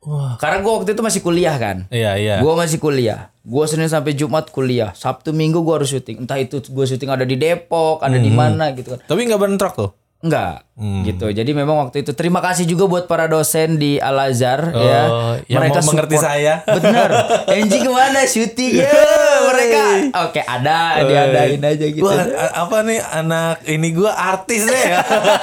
Wah. 0.03 0.35
Karena 0.35 0.59
gue 0.59 0.73
waktu 0.73 0.91
itu 0.91 1.01
masih 1.01 1.21
kuliah 1.21 1.55
kan. 1.55 1.87
iya 1.88 2.15
iya 2.15 2.37
Gue 2.38 2.53
masih 2.53 2.77
kuliah. 2.77 3.31
Gue 3.41 3.65
Senin 3.65 3.87
sampai 3.87 4.12
Jumat 4.12 4.51
kuliah. 4.51 4.91
Sabtu 4.93 5.31
Minggu 5.31 5.61
gue 5.61 5.75
harus 5.75 5.88
syuting. 5.88 6.23
Entah 6.23 6.37
itu 6.37 6.59
gue 6.59 6.85
syuting 6.85 7.07
ada 7.07 7.23
di 7.23 7.35
Depok, 7.35 8.01
ada 8.01 8.15
di 8.15 8.27
Hmm. 8.27 8.37
mana 8.37 8.71
gitu 8.73 8.93
kan. 8.93 9.01
tapi 9.01 9.25
nggak 9.25 9.38
bentrok 9.38 9.75
tuh 9.75 9.91
Enggak 10.23 10.63
Hmm. 10.73 11.05
gitu. 11.05 11.29
Jadi 11.29 11.53
memang 11.53 11.79
waktu 11.79 12.01
itu 12.01 12.11
terima 12.11 12.41
kasih 12.41 12.65
juga 12.65 12.89
buat 12.89 13.05
para 13.05 13.29
dosen 13.29 13.77
di 13.77 14.01
Al 14.01 14.19
Azhar 14.19 14.73
ya. 14.73 15.03
Oh, 15.07 15.35
yang 15.47 15.69
mau 15.69 15.79
mengerti 15.79 16.17
saya. 16.17 16.65
Bener. 16.65 17.11
Enji 17.47 17.79
ke 17.79 17.91
mana 17.93 18.25
syuting? 18.25 18.81
Ya, 18.83 18.91
mereka. 19.47 19.83
Oke 20.27 20.41
ada, 20.41 21.03
diadain 21.05 21.61
aja 21.61 21.87
gitu. 21.87 22.03
Wah, 22.03 22.25
apa 22.57 22.83
nih 22.83 22.99
anak 22.99 23.63
ini 23.69 23.89
gua 23.93 24.11
artis 24.11 24.65
deh 24.65 24.83
ya 24.89 24.99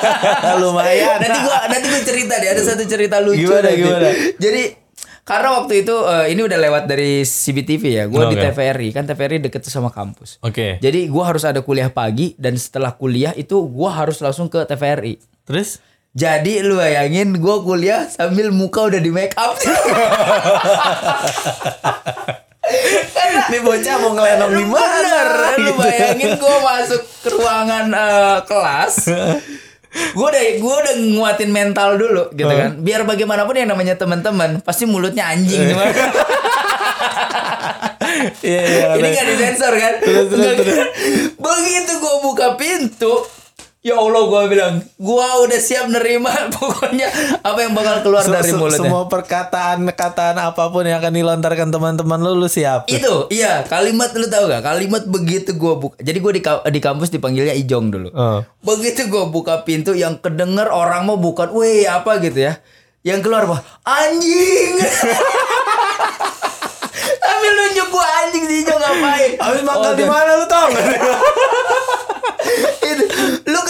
lumayan 0.60 1.20
nanti 1.20 1.40
gua 1.40 1.58
nanti 1.70 1.88
gua 1.88 2.02
cerita 2.02 2.34
deh 2.36 2.50
ada 2.50 2.62
satu 2.62 2.84
cerita 2.84 3.22
lucu 3.22 3.46
Gimana, 3.46 3.64
nanti. 3.64 3.80
gimana? 3.80 4.10
jadi 4.36 4.62
karena 5.30 5.62
waktu 5.62 5.86
itu 5.86 5.94
eh, 5.94 6.34
ini 6.34 6.42
udah 6.42 6.58
lewat 6.58 6.84
dari 6.90 7.22
CBTV 7.22 7.84
ya. 7.86 8.10
Gue 8.10 8.34
di 8.34 8.38
Oke. 8.42 8.50
TVRI 8.50 8.90
kan 8.90 9.06
TVRI 9.06 9.38
deket 9.46 9.62
tuh 9.62 9.70
sama 9.70 9.94
kampus. 9.94 10.42
Oke. 10.42 10.82
Jadi 10.82 11.06
gua 11.06 11.30
harus 11.30 11.46
ada 11.46 11.62
kuliah 11.62 11.94
pagi 11.94 12.34
dan 12.42 12.58
setelah 12.58 12.98
kuliah 12.98 13.38
itu 13.38 13.62
gua 13.70 13.94
harus 13.94 14.18
langsung 14.26 14.50
ke 14.50 14.66
TVRI 14.66 15.22
terus? 15.46 15.78
Jadi 16.18 16.66
lu 16.66 16.82
bayangin 16.82 17.38
gua 17.38 17.62
kuliah 17.62 18.10
sambil 18.10 18.50
muka 18.50 18.90
udah 18.90 18.98
di 18.98 19.14
make 19.14 19.38
up. 19.38 19.54
Ini 23.50 23.66
bocah 23.66 23.96
mau 24.02 24.14
ngelenong 24.18 24.54
di 24.58 24.66
mana? 24.66 25.58
Lu 25.58 25.74
bayangin 25.74 26.38
gue 26.38 26.58
masuk 26.62 27.02
ke 27.26 27.30
ruangan 27.34 27.86
eh, 27.90 28.38
kelas 28.46 29.10
gue 29.90 30.22
udah 30.22 30.44
gue 30.62 30.76
udah 30.86 30.96
nguatin 31.18 31.50
mental 31.50 31.98
dulu 31.98 32.30
gitu 32.34 32.50
kan. 32.50 32.78
Biar 32.78 33.02
bagaimanapun 33.10 33.58
yang 33.58 33.70
namanya 33.74 33.98
teman-teman 33.98 34.62
pasti 34.62 34.86
mulutnya 34.86 35.26
anjing 35.34 35.74
semua 35.74 35.86
iya 38.44 38.62
iya 38.66 38.86
ini 39.00 39.08
gak 39.16 39.28
disensor 39.34 39.74
kan? 39.78 39.94
begitu 41.40 41.92
gue 41.98 42.16
buka 42.26 42.54
pintu 42.60 43.39
ya 43.80 43.96
Allah 43.96 44.22
gue 44.22 44.42
bilang 44.50 44.74
gue 44.84 45.16
udah 45.40 45.56
siap 45.58 45.88
nerima 45.88 46.28
pokoknya 46.52 47.08
apa 47.40 47.60
yang 47.60 47.72
bakal 47.72 48.04
keluar 48.04 48.22
Se- 48.22 48.30
dari 48.30 48.52
mulutnya. 48.52 48.76
semua 48.84 49.08
perkataan 49.08 49.88
perkataan 49.88 50.36
apa 50.38 50.68
pun 50.68 50.84
yang 50.84 51.00
akan 51.00 51.14
dilontarkan 51.14 51.68
teman-teman 51.70 52.20
lu 52.20 52.36
lu 52.36 52.48
siap. 52.48 52.86
Itu 52.86 53.28
iya. 53.30 53.64
Kalimat 53.64 54.12
lu 54.14 54.28
tahu 54.28 54.50
gak 54.50 54.64
kalimat 54.66 55.04
begitu 55.06 55.54
gue 55.54 55.74
buka. 55.78 55.96
Jadi 55.98 56.18
gue 56.18 56.32
di, 56.34 56.42
di 56.44 56.82
kampus 56.82 57.08
dipanggilnya 57.10 57.56
Ijong 57.56 57.88
dulu. 57.90 58.10
Oh. 58.12 58.44
begitu 58.60 59.08
gue 59.08 59.24
buka 59.28 59.64
pintu 59.64 59.94
yang 59.94 60.18
kedenger 60.18 60.68
orang 60.68 61.04
mau 61.04 61.16
bukan 61.16 61.48
weh 61.50 61.88
apa? 61.88 62.20
gitu 62.20 62.36
ya. 62.46 62.60
Yang 63.00 63.24
keluar 63.24 63.48
apa 63.48 63.64
anjing! 63.82 64.76
Tapi 67.20 67.46
nunjuk 67.48 67.88
gue 67.88 68.06
anjing 68.18 68.44
si 68.44 68.56
Ijong 68.62 68.76
ngapain? 68.78 69.32
Habis 69.38 69.64
makan 69.64 69.80
Oh, 69.86 69.96
di 69.96 70.04
mana 70.04 70.32
lu 70.36 70.46
tau 70.46 70.68
gak? 70.74 70.84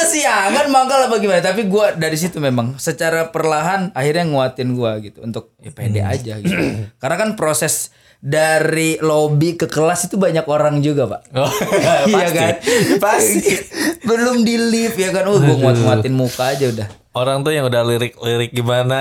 Kesiangan 0.10 0.66
mangkal 0.68 1.06
apa 1.06 1.16
gimana? 1.18 1.38
Tapi 1.40 1.62
gua 1.66 1.94
dari 1.94 2.18
situ 2.18 2.38
memang 2.38 2.76
secara 2.76 3.30
perlahan 3.30 3.94
akhirnya 3.94 4.26
nguatin 4.26 4.74
gua 4.74 4.98
gitu 4.98 5.22
untuk 5.22 5.54
ya 5.58 5.70
pede 5.70 6.02
aja 6.02 6.34
gitu. 6.38 6.58
Karena 6.98 7.16
kan 7.16 7.30
proses 7.34 7.94
dari 8.18 9.00
lobby 9.00 9.54
ke 9.54 9.66
kelas 9.66 10.10
itu 10.10 10.18
banyak 10.18 10.44
orang 10.44 10.82
juga 10.82 11.08
pak. 11.08 11.22
Oh, 11.32 11.48
iya 12.12 12.28
kan? 12.30 12.54
Pasti. 12.98 13.54
belum 14.10 14.42
di 14.42 14.58
lift 14.58 14.98
ya 14.98 15.14
kan? 15.14 15.24
Oh 15.24 15.38
gua 15.38 15.56
nguat 15.56 15.78
nguatin 15.78 16.12
muka 16.12 16.50
aja 16.50 16.68
udah. 16.68 16.90
Orang 17.10 17.42
tuh 17.42 17.50
yang 17.50 17.66
udah 17.66 17.82
lirik-lirik 17.82 18.52
gimana 18.52 18.98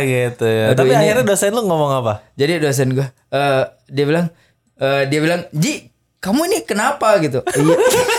gitu 0.00 0.44
ya. 0.44 0.72
Aduh, 0.72 0.78
Tapi 0.78 0.90
ini- 0.90 1.00
akhirnya 1.00 1.24
dosen 1.24 1.52
lu 1.52 1.62
ngomong 1.62 1.92
apa? 1.96 2.24
jadi 2.32 2.58
dosen 2.58 2.92
gua 2.92 3.08
eh, 3.30 3.62
dia 3.86 4.04
bilang 4.04 4.26
eh, 4.76 5.02
dia 5.06 5.20
bilang 5.20 5.44
Ji 5.52 5.88
kamu 6.16 6.40
ini 6.44 6.58
kenapa? 6.62 7.16
gitu. 7.18 7.40
iya 7.46 7.76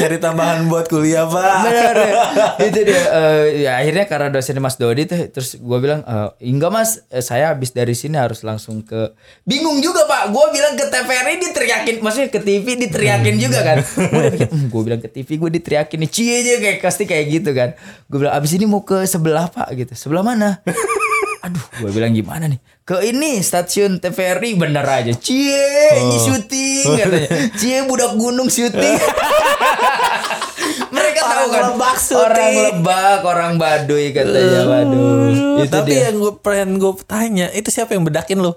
Nyari 0.00 0.16
tambahan 0.22 0.66
buat 0.68 0.86
kuliah, 0.88 1.28
Pak. 1.28 1.54
Benar 1.66 1.96
itu 2.60 2.80
dia 2.84 3.00
eh, 3.00 3.44
ya 3.66 3.72
akhirnya 3.80 4.04
karena 4.08 4.28
dosen 4.32 4.60
Mas 4.60 4.76
Dodi 4.76 5.04
tuh 5.08 5.28
terus 5.32 5.56
gue 5.56 5.78
bilang 5.80 6.04
eh, 6.04 6.28
enggak 6.48 6.70
Mas 6.72 6.90
eh, 7.08 7.24
saya 7.24 7.52
habis 7.52 7.72
dari 7.72 7.92
sini 7.96 8.16
harus 8.16 8.44
langsung 8.44 8.84
ke 8.84 9.12
bingung 9.44 9.80
juga 9.80 10.04
Pak. 10.08 10.32
Gue 10.32 10.46
bilang 10.52 10.74
ke 10.76 10.86
TVRI 10.88 11.34
diteriakin 11.40 11.96
maksudnya 12.00 12.28
ke 12.32 12.40
TV 12.40 12.66
diteriakin 12.88 13.36
juga 13.36 13.60
kan. 13.64 13.78
Gue 13.84 14.80
hmm, 14.80 14.86
bilang 14.86 15.00
ke 15.00 15.08
TV 15.08 15.36
gue 15.36 15.50
diteriakin 15.60 15.98
nih. 16.06 16.10
Cie 16.10 16.32
aja 16.42 16.52
kayak 16.60 16.78
pasti 16.80 17.04
kayak 17.08 17.26
gitu 17.28 17.50
kan. 17.52 17.76
Gue 18.08 18.24
bilang 18.24 18.34
abis 18.36 18.56
ini 18.56 18.64
mau 18.68 18.84
ke 18.84 19.04
sebelah 19.04 19.48
Pak 19.50 19.68
gitu. 19.76 19.92
Sebelah 19.96 20.24
mana 20.24 20.60
Aduh, 21.40 21.64
gue 21.74 21.90
bilang 21.90 22.12
gimana 22.12 22.44
nih? 22.46 22.60
Ke 22.82 23.00
ini 23.02 23.40
stasiun 23.40 23.96
TVRI 23.96 24.54
bener 24.54 24.82
aja. 24.82 25.12
Cie, 25.14 25.64
ini 25.96 26.16
syuting 26.18 26.86
katanya. 26.94 27.28
Cie 27.54 27.80
budak 27.82 28.12
gunung 28.14 28.46
syuting. 28.46 28.98
Mereka 30.90 31.20
tahu 31.22 31.30
Orang 31.30 31.48
kan 31.50 31.62
Lebak 31.72 31.96
syuting. 31.96 32.20
orang 32.20 32.52
lebak, 32.58 33.20
orang 33.22 33.52
Baduy 33.56 34.06
katanya. 34.10 34.60
Waduh. 34.66 35.62
Itu 35.62 35.72
Tapi 35.72 35.90
dia. 35.90 36.02
yang 36.06 36.16
gue 36.18 36.32
pengen 36.36 36.70
gue 36.76 36.92
tanya, 37.04 37.46
itu 37.50 37.68
siapa 37.68 37.92
yang 37.92 38.02
bedakin 38.02 38.38
lu? 38.38 38.52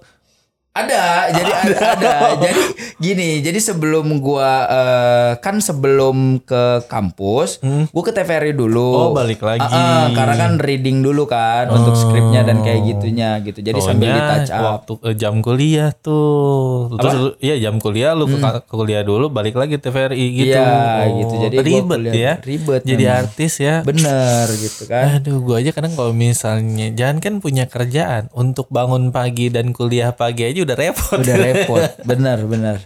Ada, 0.74 1.30
jadi 1.30 1.52
ada, 1.62 1.78
ada. 1.94 2.14
Jadi 2.42 2.62
gini, 2.98 3.30
jadi 3.40 3.62
sebelum 3.62 4.18
gua 4.18 4.66
eh, 4.66 5.32
kan 5.38 5.62
sebelum 5.62 6.42
ke 6.42 6.90
kampus, 6.90 7.62
gua 7.94 8.02
ke 8.02 8.10
TVRI 8.10 8.58
dulu. 8.58 8.82
Hmm. 8.82 9.02
Oh, 9.04 9.10
balik 9.14 9.38
lagi. 9.40 9.62
Ah, 9.62 9.70
ah, 9.70 10.06
karena 10.10 10.34
kan 10.34 10.52
reading 10.58 11.06
dulu 11.06 11.30
kan 11.30 11.70
untuk 11.70 11.94
skripnya 11.94 12.42
dan 12.42 12.66
kayak 12.66 12.90
gitunya 12.90 13.38
gitu. 13.40 13.62
Jadi 13.62 13.80
sambil 13.80 14.08
di 14.08 14.18
Soalnya 14.18 14.34
touch 14.34 14.50
up. 14.50 14.64
waktu 14.66 14.94
eh, 15.04 15.16
jam 15.16 15.36
kuliah 15.40 15.90
tuh. 15.94 16.90
Terus 16.98 17.14
iya 17.38 17.56
jam 17.60 17.78
kuliah 17.78 18.18
lu 18.18 18.26
ke, 18.26 18.38
ke 18.42 18.74
kuliah 18.74 19.06
dulu 19.06 19.30
balik 19.30 19.54
lagi 19.54 19.78
TVRI 19.78 20.26
gitu. 20.36 20.58
Hmm. 20.58 20.74
Iya, 20.98 21.06
gitu. 21.22 21.34
Jadi 21.40 21.56
ribet 21.62 21.86
kuliah- 22.02 22.18
ya. 22.18 22.34
ribet 22.42 22.82
Jadi 22.82 23.04
memang. 23.06 23.20
artis 23.22 23.54
ya. 23.62 23.76
Bener 23.86 24.46
gitu 24.50 24.90
kan. 24.90 25.22
Aduh, 25.22 25.38
gua 25.38 25.62
aja 25.62 25.70
kadang 25.70 25.94
kalau 25.94 26.18
misalnya 26.18 26.90
jangan 26.90 27.22
kan 27.22 27.34
punya 27.38 27.70
kerjaan 27.70 28.34
untuk 28.34 28.66
bangun 28.70 29.14
pagi 29.14 29.54
dan 29.54 29.70
kuliah 29.70 30.10
pagi 30.10 30.50
aja 30.50 30.63
udah 30.64 30.78
repot. 30.80 31.20
Udah 31.20 31.38
repot, 31.46 31.90
bener 32.08 32.40
bener. 32.48 32.78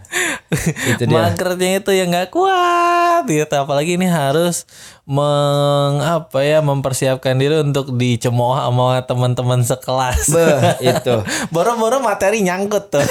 Itu 0.87 1.03
dia. 1.03 1.15
Magernya 1.15 1.83
itu 1.83 1.91
yang 1.91 2.09
nggak 2.11 2.31
kuat 2.31 3.27
gitu. 3.27 3.51
Apalagi 3.51 3.99
ini 3.99 4.07
harus 4.07 4.63
meng 5.03 6.03
apa 6.03 6.43
ya 6.43 6.59
mempersiapkan 6.63 7.35
diri 7.35 7.59
untuk 7.63 7.95
dicemooh 7.95 8.55
sama 8.55 9.03
teman-teman 9.03 9.63
sekelas. 9.63 10.31
Beh, 10.31 10.79
itu. 10.83 11.15
Boro-boro 11.53 11.99
materi 11.99 12.43
nyangkut 12.43 12.91
tuh. 12.91 13.03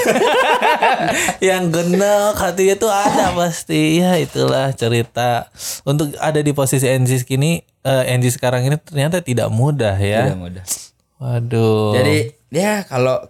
yang 1.47 1.69
genek 1.69 2.37
hatinya 2.37 2.75
tuh 2.77 2.91
ada 2.91 3.37
pasti. 3.37 4.01
Ya 4.01 4.17
itulah 4.17 4.73
cerita. 4.73 5.53
Untuk 5.85 6.17
ada 6.17 6.41
di 6.41 6.51
posisi 6.57 6.89
NZ 6.89 7.21
kini 7.25 7.61
NZ 7.85 8.41
sekarang 8.41 8.65
ini 8.65 8.81
ternyata 8.81 9.21
tidak 9.21 9.53
mudah 9.53 9.95
ya. 9.95 10.33
Tidak 10.33 10.39
mudah. 10.41 10.65
Waduh. 11.17 11.97
Jadi 11.97 12.17
ya 12.49 12.85
kalau 12.85 13.21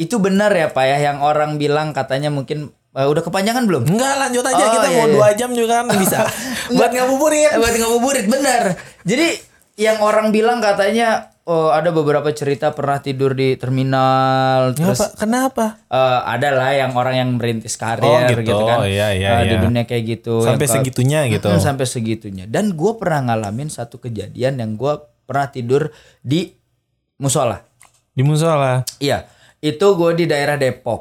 itu 0.00 0.16
benar 0.16 0.48
ya 0.50 0.72
Pak 0.72 0.80
ya 0.82 0.96
yang 1.02 1.20
orang 1.20 1.60
bilang 1.60 1.92
katanya 1.92 2.32
mungkin 2.32 2.72
eh, 2.90 3.04
udah 3.04 3.20
kepanjangan 3.20 3.68
belum? 3.68 3.84
Enggak 3.84 4.16
lanjut 4.16 4.40
aja 4.42 4.56
Oh, 4.58 4.70
kita 4.72 4.88
iya, 4.88 4.96
mau 4.96 5.04
iya. 5.04 5.14
dua 5.14 5.28
jam 5.36 5.50
juga 5.52 5.84
kan 5.84 5.92
bisa. 5.94 6.24
Buat 6.76 6.90
ngabuburit. 6.90 7.52
Eh, 7.52 7.58
buat 7.58 7.74
ngabuburit 7.76 8.26
benar. 8.26 8.62
Jadi 9.04 9.28
yang 9.76 10.00
orang 10.00 10.30
bilang 10.30 10.58
katanya 10.58 11.28
oh 11.42 11.68
ada 11.68 11.90
beberapa 11.90 12.30
cerita 12.30 12.70
pernah 12.70 13.00
tidur 13.00 13.32
di 13.32 13.56
terminal 13.56 14.70
terus 14.72 15.00
Kenapa? 15.16 15.16
Kenapa? 15.16 15.64
eh, 15.88 16.20
ada 16.28 16.48
lah 16.52 16.70
yang 16.70 16.92
orang 16.94 17.14
yang 17.16 17.30
merintis 17.36 17.74
karir 17.74 18.04
Oh, 18.04 18.20
gitu. 18.22 18.40
gitu. 18.44 18.62
kan 18.62 18.84
Iya, 18.84 19.08
iya, 19.12 19.28
Eh, 19.42 19.44
di 19.46 19.56
iya. 19.56 19.60
dunia 19.60 19.82
kayak 19.82 20.04
gitu 20.10 20.40
Sampai 20.40 20.64
Yang 20.64 20.74
segitunya 20.78 21.20
gitu. 21.26 21.48
Sampai 21.58 21.86
segitunya 21.86 22.44
dan 22.44 22.72
gue 22.72 22.92
pernah 22.94 23.20
ngalamin 23.26 23.66
satu 23.66 23.98
kejadian 23.98 24.56
yang 24.56 24.76
gue 24.76 24.94
pernah 25.24 25.48
tidur 25.48 25.90
di 26.20 26.54
musola 27.16 27.60
Di 28.10 28.22
musola. 28.22 28.84
iya 28.98 29.24
itu 29.60 29.86
gue 29.92 30.10
di 30.16 30.24
daerah 30.24 30.56
Depok 30.56 31.00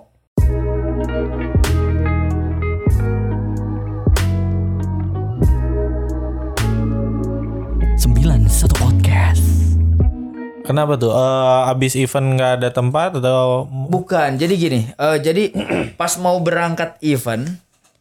91 7.95 8.49
Podcast. 8.75 9.45
Kenapa 10.65 10.99
tuh? 10.99 11.15
Eh, 11.15 11.61
abis 11.71 11.95
event 11.95 12.35
nggak 12.35 12.51
ada 12.59 12.69
tempat 12.69 13.15
atau 13.15 13.65
bukan 13.65 14.35
jadi 14.35 14.53
gini 14.53 14.79
eh, 14.91 15.17
jadi 15.17 15.43
pas 15.99 16.13
mau 16.17 16.37
berangkat 16.37 16.99
event 17.01 17.47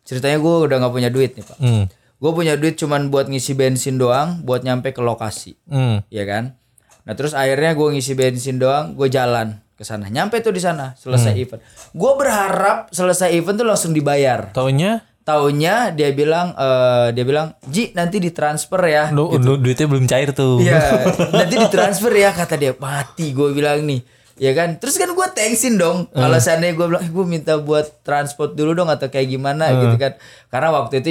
ceritanya 0.03 0.37
gue 0.37 0.55
udah 0.67 0.77
nggak 0.77 0.93
punya 0.93 1.09
duit 1.09 1.33
nih 1.33 1.45
pak 1.45 1.57
Hmm. 1.57 1.85
gue 2.19 2.31
punya 2.35 2.57
duit 2.57 2.75
cuman 2.75 3.09
buat 3.09 3.31
ngisi 3.31 3.55
bensin 3.55 3.97
doang 3.97 4.43
buat 4.43 4.61
nyampe 4.61 4.91
ke 4.91 5.01
lokasi 5.01 5.57
Hmm. 5.65 6.05
ya 6.09 6.25
kan 6.25 6.57
nah 7.05 7.15
terus 7.15 7.33
akhirnya 7.33 7.73
gue 7.73 7.89
ngisi 7.89 8.13
bensin 8.13 8.61
doang 8.61 8.93
gue 8.93 9.09
jalan 9.09 9.57
ke 9.79 9.87
sana 9.87 10.11
nyampe 10.11 10.35
tuh 10.39 10.51
di 10.51 10.59
sana 10.59 10.93
selesai 10.93 11.31
Hmm. 11.31 11.43
event 11.47 11.61
gue 11.95 12.13
berharap 12.13 12.91
selesai 12.91 13.31
event 13.31 13.55
tuh 13.55 13.65
langsung 13.65 13.93
dibayar 13.93 14.51
Taunya 14.51 15.07
taunya 15.23 15.93
dia 15.93 16.09
bilang 16.11 16.51
eh, 16.53 17.13
dia 17.13 17.23
bilang 17.23 17.53
Ji 17.63 17.93
nanti 17.93 18.17
ditransfer 18.17 18.81
ya 18.83 19.13
du- 19.13 19.29
duitnya 19.57 19.85
belum 19.85 20.05
cair 20.05 20.33
tuh. 20.33 20.57
Iya, 20.59 21.05
nanti 21.37 21.55
ditransfer 21.55 22.09
ya 22.11 22.33
kata 22.33 22.57
dia. 22.57 22.73
Mati 22.75 23.31
gue 23.31 23.53
bilang 23.53 23.85
nih. 23.85 24.01
Ya 24.35 24.57
kan? 24.57 24.79
Terus 24.79 24.97
kan 24.97 25.07
gue 25.07 25.27
thanksin 25.29 25.77
dong. 25.77 26.09
Hmm. 26.09 26.17
Kalau 26.17 26.39
seandainya 26.39 26.73
gue 26.73 26.87
bilang, 26.87 27.03
eh, 27.03 27.13
gue 27.13 27.27
minta 27.27 27.61
buat 27.61 28.01
transport 28.01 28.55
dulu 28.55 28.73
dong 28.73 28.89
atau 28.89 29.07
kayak 29.07 29.29
gimana 29.29 29.69
Hmm. 29.69 29.79
gitu 29.85 29.97
kan. 29.99 30.13
Karena 30.49 30.69
waktu 30.73 30.95
itu 30.99 31.09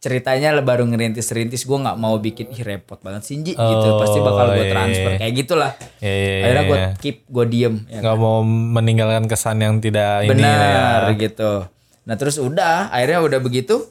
ceritanya 0.00 0.56
baru 0.64 0.88
ngerintis-rintis 0.88 1.68
gue 1.68 1.78
nggak 1.78 2.00
mau 2.00 2.16
bikin 2.16 2.48
ih 2.48 2.64
repot 2.64 2.96
banget 3.04 3.20
sih 3.20 3.36
Ji 3.44 3.52
gitu 3.52 3.88
pasti 4.00 4.18
bakal 4.24 4.56
gue 4.56 4.64
iya, 4.64 4.72
transfer 4.72 5.10
iya. 5.12 5.18
kayak 5.20 5.34
gitulah 5.36 5.72
Iya, 6.00 6.08
iya, 6.08 6.16
iya, 6.16 6.40
akhirnya 6.40 6.64
gue 6.64 6.78
iya. 6.80 6.90
keep 6.96 7.16
gue 7.28 7.44
diem 7.52 7.74
ya 7.84 8.00
nggak 8.00 8.16
mau 8.16 8.40
meninggalkan 8.48 9.24
kesan 9.28 9.60
yang 9.60 9.76
tidak 9.84 10.24
ini 10.24 10.32
benar 10.40 11.12
ya. 11.12 11.20
gitu 11.20 11.52
nah 12.08 12.16
terus 12.16 12.40
udah 12.40 12.88
akhirnya 12.88 13.20
udah 13.20 13.40
begitu 13.44 13.84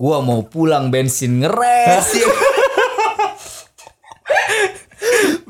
gua 0.00 0.24
mau 0.24 0.40
pulang 0.48 0.88
bensin 0.88 1.44
ngeres 1.44 2.16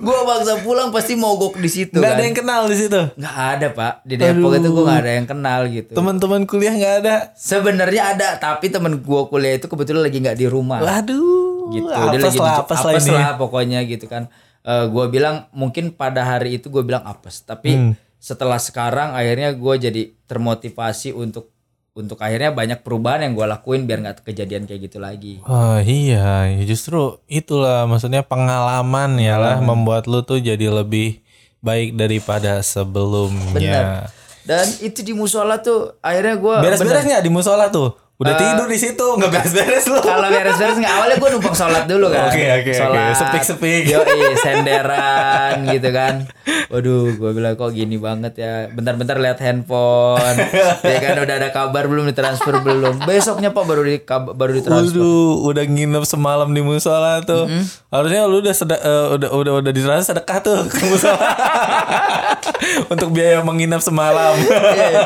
ya. 0.01 0.03
gua 0.03 0.19
bangsa 0.27 0.53
pulang 0.59 0.89
pasti 0.89 1.13
mogok 1.15 1.55
di 1.55 1.69
situ 1.69 1.95
Nggak 1.95 2.09
kan 2.09 2.17
ada 2.17 2.25
yang 2.25 2.35
kenal 2.35 2.63
di 2.65 2.77
situ. 2.79 3.01
nggak 3.13 3.37
ada 3.53 3.67
pak 3.71 3.93
di 4.03 4.15
Depok 4.17 4.51
itu 4.55 4.69
gua 4.71 4.83
nggak 4.83 4.99
ada 4.99 5.13
yang 5.13 5.27
kenal 5.27 5.61
gitu 5.69 5.93
Teman-teman 5.93 6.41
kuliah 6.43 6.73
nggak 6.73 6.95
ada. 6.99 7.15
sebenarnya 7.35 8.03
ada 8.11 8.29
tapi 8.37 8.67
temen 8.67 8.99
gua 8.99 9.27
kuliah 9.27 9.55
itu 9.55 9.67
kebetulan 9.67 10.03
lagi 10.03 10.19
nggak 10.19 10.35
di 10.35 10.47
rumah 10.47 10.81
Waduh. 10.81 11.69
gitu 11.71 11.87
Apes 11.87 12.09
dia 12.11 12.21
lagi 12.23 12.39
lah, 12.39 12.49
di- 12.49 12.61
apes 12.61 12.81
lah 12.81 12.91
apes 12.91 13.05
ini. 13.05 13.15
lah 13.15 13.31
pokoknya 13.37 13.81
gitu 13.85 14.07
kan 14.07 14.25
Eh 14.61 14.87
gua 14.87 15.07
bilang 15.07 15.49
mungkin 15.51 15.89
pada 15.91 16.21
hari 16.23 16.55
itu 16.55 16.69
gue 16.69 16.81
bilang 16.81 17.01
apes 17.03 17.41
tapi 17.43 17.73
Hmm. 17.73 17.93
setelah 18.17 18.59
sekarang 18.59 19.11
akhirnya 19.11 19.51
gue 19.51 19.75
jadi 19.81 20.03
termotivasi 20.27 21.13
untuk 21.13 21.49
untuk 21.91 22.23
akhirnya 22.23 22.55
banyak 22.55 22.87
perubahan 22.87 23.27
yang 23.27 23.35
gue 23.35 23.47
lakuin 23.51 23.83
biar 23.85 23.99
nggak 24.01 24.23
kejadian 24.23 24.65
kayak 24.65 24.91
gitu 24.91 24.99
lagi 25.03 25.43
Oh 25.45 25.79
iya, 25.83 26.47
ya 26.47 26.63
justru 26.63 27.19
itulah 27.27 27.85
maksudnya 27.91 28.23
pengalaman 28.23 29.19
ya 29.19 29.37
lah 29.37 29.59
membuat 29.59 30.07
lu 30.07 30.23
tuh 30.23 30.39
jadi 30.39 30.71
lebih 30.71 31.19
baik 31.61 31.99
daripada 31.99 32.63
sebelumnya. 32.65 33.53
benar 33.53 33.87
dan 34.41 34.67
itu 34.81 35.05
di 35.05 35.13
musola 35.13 35.61
tuh 35.61 35.95
akhirnya 36.01 36.41
gue 36.41 36.55
Beres-beres 36.65 37.05
nggak 37.07 37.23
di 37.23 37.31
musola 37.31 37.69
tuh? 37.69 37.93
Udah 38.21 38.37
tidur 38.37 38.69
di 38.69 38.77
situ, 38.77 39.01
nggak 39.11 39.33
beres-beres 39.33 39.85
lu. 39.87 39.97
kalau 39.99 40.29
beres-beres 40.29 40.77
nggak 40.77 40.93
awalnya 40.93 41.17
gue 41.17 41.29
numpang 41.31 41.57
sholat 41.57 41.85
dulu 41.85 42.07
kan 42.07 42.29
Oke, 42.29 42.45
oke, 42.55 42.73
oke. 42.79 43.03
Sepik-sepik. 43.15 43.83
yoi, 43.89 44.37
senderan 44.37 45.65
gitu 45.67 45.89
kan 45.89 46.29
waduh 46.67 47.11
gue 47.11 47.31
bilang 47.33 47.55
kok 47.55 47.71
gini 47.71 47.97
banget 47.97 48.37
ya 48.37 48.55
bentar-bentar 48.69 49.17
lihat 49.17 49.39
handphone 49.39 50.37
ya 50.85 50.99
kan 51.01 51.19
udah 51.19 51.35
ada 51.37 51.49
kabar 51.49 51.83
belum 51.85 52.07
ditransfer 52.07 52.61
belum 52.61 53.03
besoknya 53.03 53.51
pak 53.51 53.65
baru 53.65 53.83
di 53.83 53.99
baru 54.07 54.53
ditransfer 54.53 54.95
Waduh, 54.95 55.47
udah 55.47 55.65
nginep 55.65 56.05
semalam 56.05 56.49
di 56.49 56.61
musola 56.61 57.23
tuh. 57.23 57.51
Harusnya 57.89 58.23
lu 58.25 58.39
udah 58.39 58.53
seda- 58.53 58.79
eh, 58.79 59.07
udah 59.11 59.29
udah 59.31 59.53
udah 59.61 59.73
ditransfer 59.73 60.13
sedekah 60.13 60.39
tuh 60.41 60.59
ke 60.67 60.79
musola. 60.85 61.19
Untuk 62.89 63.11
biaya 63.11 63.41
menginap 63.41 63.81
semalam. 63.81 64.35
Iya. 64.71 65.03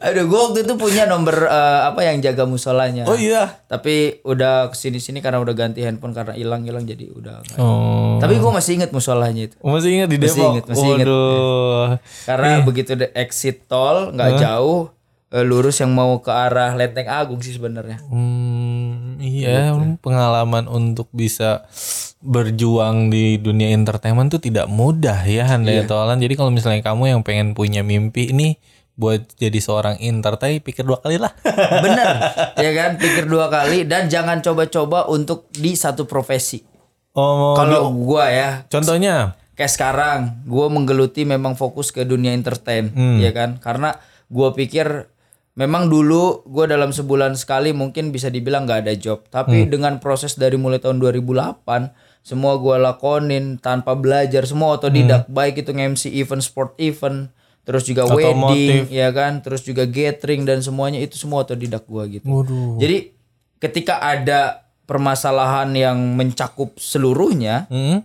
aduh 0.00 0.24
gue 0.26 0.40
waktu 0.40 0.58
itu 0.62 0.74
punya 0.74 1.04
nomor 1.04 1.46
eh, 1.46 1.80
apa 1.84 2.00
yang 2.02 2.18
jaga 2.20 2.44
musolanya 2.54 3.02
oh 3.04 3.18
iya. 3.18 3.58
tapi 3.66 4.22
udah 4.22 4.70
ke 4.70 4.76
sini 4.78 5.02
sini 5.02 5.18
karena 5.18 5.42
udah 5.42 5.50
ganti 5.50 5.82
handphone 5.82 6.14
karena 6.14 6.38
hilang 6.38 6.62
hilang 6.62 6.86
jadi 6.86 7.10
udah 7.10 7.42
nggak. 7.42 7.58
Oh. 7.58 8.22
tapi 8.22 8.38
gue 8.38 8.52
masih 8.54 8.78
inget 8.78 8.94
musolanya 8.94 9.50
itu 9.50 9.58
Masih 9.58 9.90
ingat 9.98 10.08
di 10.08 10.18
Masih 10.22 10.30
Depok? 10.38 10.50
ingat, 10.54 10.64
masih 10.70 10.86
ingat. 10.86 11.06
Waduh. 11.10 11.86
Karena 12.22 12.48
begitu 12.62 12.90
de 12.94 13.10
exit 13.12 13.66
tol 13.66 14.14
nggak 14.14 14.38
jauh 14.38 14.94
eh, 15.34 15.42
lurus 15.42 15.82
yang 15.82 15.90
mau 15.90 16.22
ke 16.22 16.30
arah 16.30 16.70
Lenteng 16.72 17.10
Agung 17.10 17.42
sih 17.42 17.50
sebenarnya. 17.50 17.98
Hmm, 18.06 19.18
iya, 19.18 19.74
pengalaman 19.98 20.70
untuk 20.70 21.10
bisa 21.10 21.66
berjuang 22.24 23.12
di 23.12 23.36
dunia 23.36 23.74
entertainment 23.74 24.30
tuh 24.30 24.40
tidak 24.40 24.70
mudah 24.70 25.26
ya 25.26 25.44
Handai 25.44 25.84
Toalan. 25.84 26.22
Jadi 26.22 26.34
kalau 26.38 26.48
misalnya 26.48 26.80
kamu 26.80 27.18
yang 27.18 27.20
pengen 27.20 27.52
punya 27.52 27.82
mimpi 27.82 28.30
ini 28.30 28.56
buat 28.94 29.26
jadi 29.34 29.58
seorang 29.58 29.98
entertain 29.98 30.62
pikir 30.62 30.86
dua 30.86 31.02
kali 31.02 31.18
lah. 31.18 31.34
Bener, 31.84 32.06
ya 32.54 32.70
kan? 32.72 32.90
Pikir 32.94 33.26
dua 33.26 33.50
kali 33.50 33.82
dan 33.82 34.06
jangan 34.06 34.38
coba-coba 34.38 35.10
untuk 35.10 35.50
di 35.50 35.74
satu 35.74 36.06
profesi. 36.06 36.62
oh, 37.14 37.58
Kalau 37.58 37.90
gua 37.90 38.30
ya, 38.30 38.50
contohnya 38.70 39.34
kayak 39.54 39.70
sekarang, 39.70 40.20
gua 40.46 40.70
menggeluti 40.70 41.26
memang 41.26 41.58
fokus 41.58 41.90
ke 41.90 42.06
dunia 42.06 42.34
entertain, 42.34 42.90
ya 43.18 43.34
kan? 43.34 43.58
Karena 43.58 43.98
gua 44.26 44.54
pikir 44.54 45.10
memang 45.54 45.86
dulu 45.86 46.42
gua 46.46 46.66
dalam 46.66 46.90
sebulan 46.90 47.34
sekali 47.34 47.70
mungkin 47.70 48.10
bisa 48.10 48.30
dibilang 48.30 48.66
nggak 48.66 48.86
ada 48.86 48.94
job, 48.94 49.26
tapi 49.26 49.66
dengan 49.70 49.98
proses 49.98 50.34
dari 50.34 50.54
mulai 50.54 50.78
tahun 50.78 50.98
2008 50.98 51.66
semua 52.24 52.56
gua 52.56 52.78
lakonin 52.80 53.58
tanpa 53.58 53.92
belajar, 53.94 54.46
semua 54.46 54.74
otodidak, 54.74 55.26
baik 55.28 55.60
itu 55.60 55.70
nge-MC 55.70 56.08
event 56.14 56.40
sport 56.40 56.72
event, 56.80 57.28
terus 57.64 57.82
juga 57.82 58.04
wedding, 58.06 58.86
ya 58.92 59.08
kan, 59.10 59.40
terus 59.40 59.64
juga 59.64 59.88
gathering 59.88 60.44
dan 60.44 60.60
semuanya 60.60 61.00
itu 61.00 61.16
semua 61.16 61.42
otodidak 61.42 61.84
gua 61.84 62.04
gitu. 62.06 62.24
Waduh. 62.24 62.76
Jadi 62.76 63.10
ketika 63.58 63.98
ada 63.98 64.68
permasalahan 64.84 65.72
yang 65.72 65.96
mencakup 66.14 66.76
seluruhnya, 66.76 67.64
Hmm? 67.72 68.04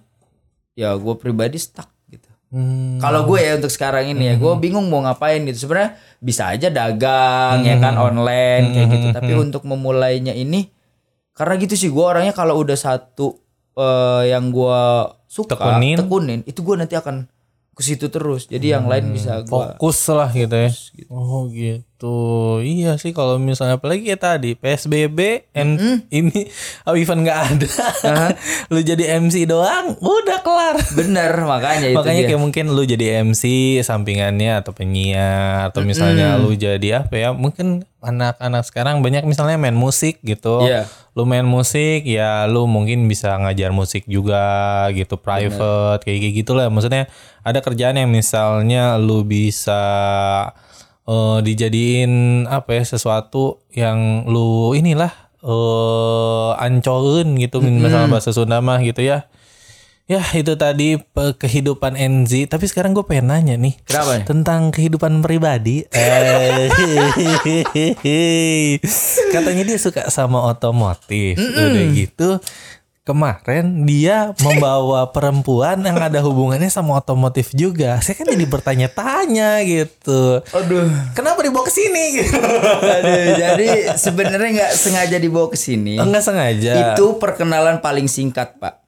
ya 0.74 0.95
gue 0.95 1.16
pribadi 1.20 1.60
stuck 1.60 1.91
gitu. 2.07 2.32
Hmm. 2.55 3.03
Kalau 3.03 3.28
gue 3.28 3.39
ya 3.43 3.60
untuk 3.60 3.68
sekarang 3.68 4.07
ini 4.07 4.32
ya, 4.32 4.36
gue 4.39 4.53
bingung 4.55 4.88
mau 4.88 5.03
ngapain 5.03 5.43
gitu. 5.43 5.68
Sebenarnya 5.68 5.99
bisa 6.24 6.55
aja 6.55 6.72
dagang 6.72 7.68
ya 7.68 7.76
kan 7.84 7.99
online 7.99 8.66
kayak 8.72 8.88
gitu. 8.88 9.07
Tapi 9.12 9.32
untuk 9.36 9.68
memulainya 9.68 10.32
ini 10.32 10.72
karena 11.36 11.60
gitu 11.60 11.76
sih 11.76 11.91
gue 11.91 11.99
orangnya 12.03 12.32
kalau 12.32 12.55
udah 12.60 12.80
satu 12.80 13.36
eh, 13.76 14.32
yang 14.32 14.55
gue 14.55 14.82
suka 15.28 15.55
Tekunin. 15.55 15.95
tekunin, 15.99 16.39
itu 16.47 16.64
gue 16.64 16.76
nanti 16.80 16.95
akan 16.95 17.28
ke 17.80 17.84
situ 17.86 18.12
terus. 18.12 18.44
Jadi 18.46 18.76
yang 18.76 18.86
lain 18.86 19.08
bisa 19.10 19.40
gue 19.40 19.48
fokus 19.48 19.96
lah 20.10 20.28
gitu 20.30 20.52
ya. 20.52 20.68
Oh 21.08 21.48
gitu. 21.48 21.88
Iya 22.60 22.96
sih 22.96 23.10
kalau 23.10 23.36
misalnya 23.36 23.76
apalagi 23.76 24.04
kayak 24.06 24.20
tadi 24.20 24.52
PSBB 24.54 25.48
M- 25.54 26.04
ini 26.10 26.52
oh, 26.84 26.94
event 26.94 27.24
nggak 27.24 27.40
ada. 27.40 27.68
lu 28.72 28.80
jadi 28.80 29.16
MC 29.18 29.44
doang 29.46 29.96
udah 29.96 30.40
kelar. 30.40 30.76
bener 30.92 31.32
makanya 31.42 31.88
itu 31.88 31.96
Makanya 31.96 32.22
dia. 32.22 32.30
kayak 32.30 32.42
mungkin 32.42 32.66
lu 32.70 32.84
jadi 32.84 33.24
MC 33.24 33.44
sampingannya 33.80 34.60
atau 34.60 34.72
penyiar 34.72 35.72
atau 35.72 35.80
misalnya 35.82 36.36
lu 36.36 36.52
jadi 36.52 37.04
apa 37.04 37.16
ya? 37.16 37.30
Mungkin 37.32 37.88
anak-anak 38.00 38.64
sekarang 38.64 39.00
banyak 39.00 39.24
misalnya 39.24 39.56
main 39.56 39.76
musik 39.76 40.20
gitu. 40.22 40.64
Iya. 40.64 40.84
Lu 41.20 41.28
main 41.28 41.44
musik 41.44 42.08
ya 42.08 42.48
lu 42.48 42.64
mungkin 42.64 43.12
bisa 43.12 43.36
ngajar 43.36 43.76
musik 43.76 44.08
juga 44.08 44.88
gitu 44.96 45.20
private 45.20 46.00
kayak 46.08 46.20
kayak 46.24 46.36
gitulah. 46.40 46.72
Maksudnya 46.72 47.12
ada 47.44 47.60
kerjaan 47.60 48.00
yang 48.00 48.08
misalnya 48.08 48.96
lu 48.96 49.28
bisa 49.28 49.84
eh, 51.04 51.38
dijadiin 51.44 52.48
apa 52.48 52.80
ya 52.80 52.84
sesuatu 52.88 53.60
yang 53.76 54.24
lu 54.32 54.72
inilah 54.72 55.12
eh 55.44 56.52
ancorin 56.64 57.36
gitu 57.36 57.60
misalnya 57.60 58.08
bahasa 58.08 58.32
Sunda 58.32 58.64
mah 58.64 58.80
gitu 58.80 59.04
ya. 59.04 59.28
Ya 60.10 60.26
itu 60.34 60.57
tadi 60.57 60.97
kehidupan 61.14 61.93
NZ 61.93 62.49
Tapi 62.49 62.66
sekarang 62.66 62.97
gue 62.97 63.05
pengen 63.05 63.30
nanya 63.30 63.62
nih 63.62 63.78
Kenapa? 63.86 64.26
Tentang 64.26 64.74
kehidupan 64.74 65.22
pribadi. 65.22 65.86
Eh, 65.93 66.66
Katanya 69.34 69.64
dia 69.70 69.78
suka 69.78 70.10
sama 70.10 70.49
otomotif. 70.49 71.38
Udah 71.38 71.86
gitu 71.93 72.41
Kemarin 73.10 73.89
dia 73.89 74.38
membawa 74.38 75.10
perempuan 75.10 75.82
yang 75.82 75.97
ada 75.97 76.22
hubungannya 76.22 76.70
sama 76.70 77.01
otomotif 77.01 77.49
juga. 77.57 77.97
Saya 78.05 78.22
kan 78.22 78.30
jadi 78.30 78.45
bertanya-tanya 78.45 79.66
gitu. 79.66 80.45
Aduh. 80.53 80.86
Kenapa 81.18 81.41
dibawa 81.41 81.66
ke 81.66 81.74
sini? 81.74 82.22
Gitu 82.22 82.38
Aduh, 83.01 83.26
jadi 83.34 83.97
sebenarnya 83.97 84.49
nggak 84.62 84.74
sengaja 84.78 85.18
dibawa 85.18 85.49
ke 85.49 85.57
sini. 85.57 85.97
Enggak 85.97 86.22
sengaja. 86.22 86.93
Itu 86.93 87.18
perkenalan 87.18 87.82
paling 87.82 88.05
singkat, 88.05 88.62
Pak. 88.62 88.79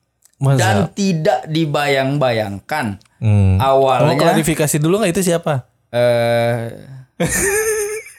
Masa? 0.41 0.57
Dan 0.57 0.77
tidak 0.91 1.45
dibayang-bayangkan. 1.45 2.97
Hmm. 3.17 3.55
Kamu 3.55 3.61
Awalnya 3.61 4.15
klarifikasi 4.17 4.75
dulu 4.75 4.99
nggak 4.99 5.13
itu 5.13 5.23
siapa? 5.23 5.69
eh 5.91 6.71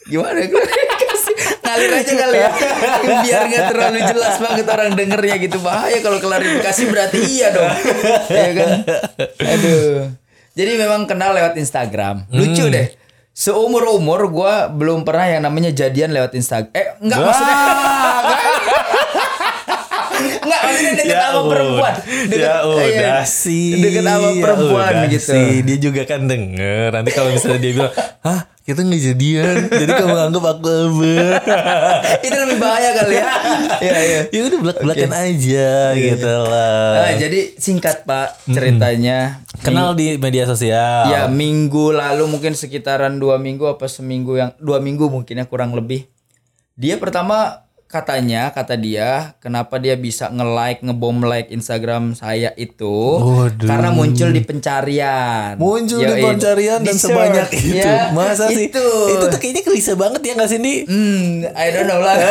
gimana 0.04 0.38
klarifikasi? 0.38 1.32
Ngalir 1.62 1.90
aja 1.94 2.12
kali 2.14 2.36
ya. 2.36 2.50
Biar 3.24 3.42
nggak 3.44 3.64
terlalu 3.66 3.98
jelas 4.04 4.34
banget 4.38 4.66
orang 4.68 4.92
dengernya 4.92 5.36
gitu. 5.40 5.58
Bahaya 5.58 5.98
kalau 5.98 6.18
klarifikasi 6.18 6.82
berarti 6.86 7.18
iya 7.18 7.48
dong. 7.50 7.72
Iya 8.28 8.50
kan? 8.54 8.70
Aduh. 9.40 9.98
Jadi 10.52 10.72
memang 10.76 11.08
kenal 11.08 11.32
lewat 11.32 11.56
Instagram. 11.56 12.28
Lucu 12.28 12.62
Hmm. 12.62 12.70
deh. 12.70 12.88
Seumur 13.32 13.88
umur 13.90 14.28
gue 14.28 14.54
belum 14.76 15.02
pernah 15.02 15.24
yang 15.26 15.42
namanya 15.42 15.72
jadian 15.72 16.12
lewat 16.12 16.36
Instagram. 16.36 16.68
Eh 16.70 16.86
enggak 17.00 17.18
maksudnya. 17.18 17.56
Enggak 17.56 18.42
maksudnya 20.42 20.92
deket 20.96 21.12
Ya 21.12 21.20
sama 21.22 21.38
udah. 21.38 21.50
perempuan. 21.50 21.94
Deket, 22.28 22.38
ya 22.40 22.54
udah 22.64 22.86
iya, 22.88 23.16
sih. 23.22 23.68
Deket 23.78 24.02
sama 24.04 24.28
Ya 24.28 24.42
perempuan 24.42 24.92
udah 24.92 25.08
gitu. 25.10 25.30
sih. 25.34 25.50
Dia 25.62 25.76
juga 25.78 26.02
kan 26.04 26.20
denger. 26.24 26.88
Nanti 26.92 27.10
kalau 27.10 27.30
misalnya 27.30 27.60
dia 27.60 27.72
bilang, 27.74 27.92
hah 28.22 28.40
kita 28.62 28.80
nggak 28.80 29.02
jadian. 29.02 29.54
Jadi 29.66 29.92
kamu 29.98 30.14
anggap 30.14 30.44
aku 30.46 30.70
apa? 30.70 31.12
Itu 32.26 32.36
lebih 32.38 32.58
bahaya 32.62 32.90
kali 32.94 33.14
ya. 33.18 33.26
Iya 33.82 33.98
iya. 33.98 34.20
ya 34.30 34.40
udah 34.46 34.58
belak 34.62 34.78
belakan 34.78 35.12
aja 35.12 35.70
gitu 35.98 36.34
lah. 36.46 36.90
Nah, 37.02 37.12
jadi 37.18 37.40
singkat 37.58 38.06
Pak 38.06 38.46
ceritanya. 38.46 39.42
Kenal 39.62 39.98
di 39.98 40.14
media 40.18 40.46
sosial. 40.46 41.10
Ya 41.10 41.26
minggu 41.26 41.90
lalu 41.90 42.30
mungkin 42.30 42.54
sekitaran 42.54 43.18
dua 43.18 43.42
minggu 43.42 43.66
apa 43.66 43.90
seminggu 43.90 44.38
yang 44.38 44.54
dua 44.62 44.78
minggu 44.78 45.10
mungkin 45.10 45.42
ya 45.42 45.46
kurang 45.50 45.74
lebih. 45.74 46.06
Dia 46.78 46.96
pertama 47.02 47.61
katanya 47.92 48.48
kata 48.48 48.72
dia 48.74 49.36
kenapa 49.36 49.76
dia 49.76 49.92
bisa 49.94 50.26
nge-like 50.26 50.80
ngebom 50.80 51.20
like 51.20 51.46
Instagram 51.46 52.12
saya 52.12 52.50
itu 52.54 53.20
Waduh. 53.20 53.62
karena 53.62 53.88
muncul 53.90 54.28
di 54.28 54.40
pencarian. 54.40 55.54
Muncul 55.54 56.00
di 56.00 56.08
Yoi. 56.08 56.18
pencarian 56.24 56.80
dan 56.80 56.88
Di 56.88 56.98
sebanyak 56.98 57.46
search, 57.46 57.68
itu. 57.68 57.76
ya. 57.78 58.08
Masa 58.10 58.48
sih? 58.48 58.66
Itu. 58.66 58.86
Itu 59.12 59.24
tuh 59.28 59.36
kayaknya 59.36 59.60
klise 59.62 59.92
banget 59.92 60.18
ya 60.22 60.32
nggak 60.32 60.48
sih 60.48 60.58
Di? 60.58 60.74
Hmm, 60.82 61.44
I 61.52 61.66
don't 61.68 61.84
know 61.84 61.98
lah. 61.98 62.16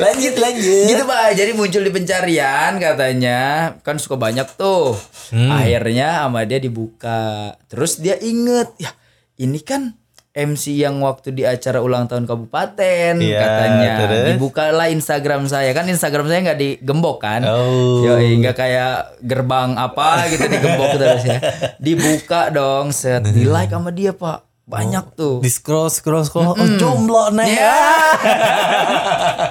lanjut 0.00 0.34
lanjut. 0.34 0.84
gitu 0.88 1.02
pak 1.04 1.20
jadi 1.32 1.50
muncul 1.52 1.80
di 1.80 1.90
pencarian 1.90 2.76
katanya 2.76 3.38
kan 3.80 3.96
suka 3.96 4.16
banyak 4.16 4.44
tuh 4.54 4.94
Hmm. 5.28 5.52
akhirnya 5.52 6.24
sama 6.24 6.40
dia 6.42 6.56
dibuka 6.56 7.52
terus 7.68 7.96
dia 7.96 8.16
inget 8.16 8.68
ya 8.76 8.90
ini 9.36 9.60
kan 9.60 9.92
MC 10.38 10.78
yang 10.78 11.02
waktu 11.02 11.30
di 11.30 11.42
acara 11.42 11.78
ulang 11.78 12.06
tahun 12.06 12.24
kabupaten 12.24 13.18
Iya, 13.18 13.36
katanya 13.36 13.90
terus? 14.00 14.24
dibukalah 14.30 14.86
Instagram 14.88 15.44
saya 15.44 15.70
kan 15.72 15.84
Instagram 15.84 16.24
saya 16.24 16.40
nggak 16.46 16.60
digembok 16.60 17.18
kan 17.18 17.42
Oh. 17.42 18.06
Yoi, 18.06 18.38
nggak 18.38 18.54
kayak 18.54 18.94
gerbang 19.20 19.74
apa 19.74 20.08
gitu 20.30 20.46
digembok 20.46 20.94
terus 20.94 21.22
ya 21.22 21.38
dibuka 21.76 22.48
dong 22.48 22.90
set 22.90 23.26
di 23.26 23.42
like 23.42 23.68
sama 23.68 23.90
dia 23.90 24.10
pak 24.10 24.46
banyak 24.62 25.16
tuh 25.16 25.40
Di 25.40 25.48
scroll 25.48 25.88
scroll 25.88 26.28
scroll. 26.28 26.52
Oh 26.52 26.68
jomblo 26.76 27.32
nih. 27.32 27.56
Ya. 27.56 27.72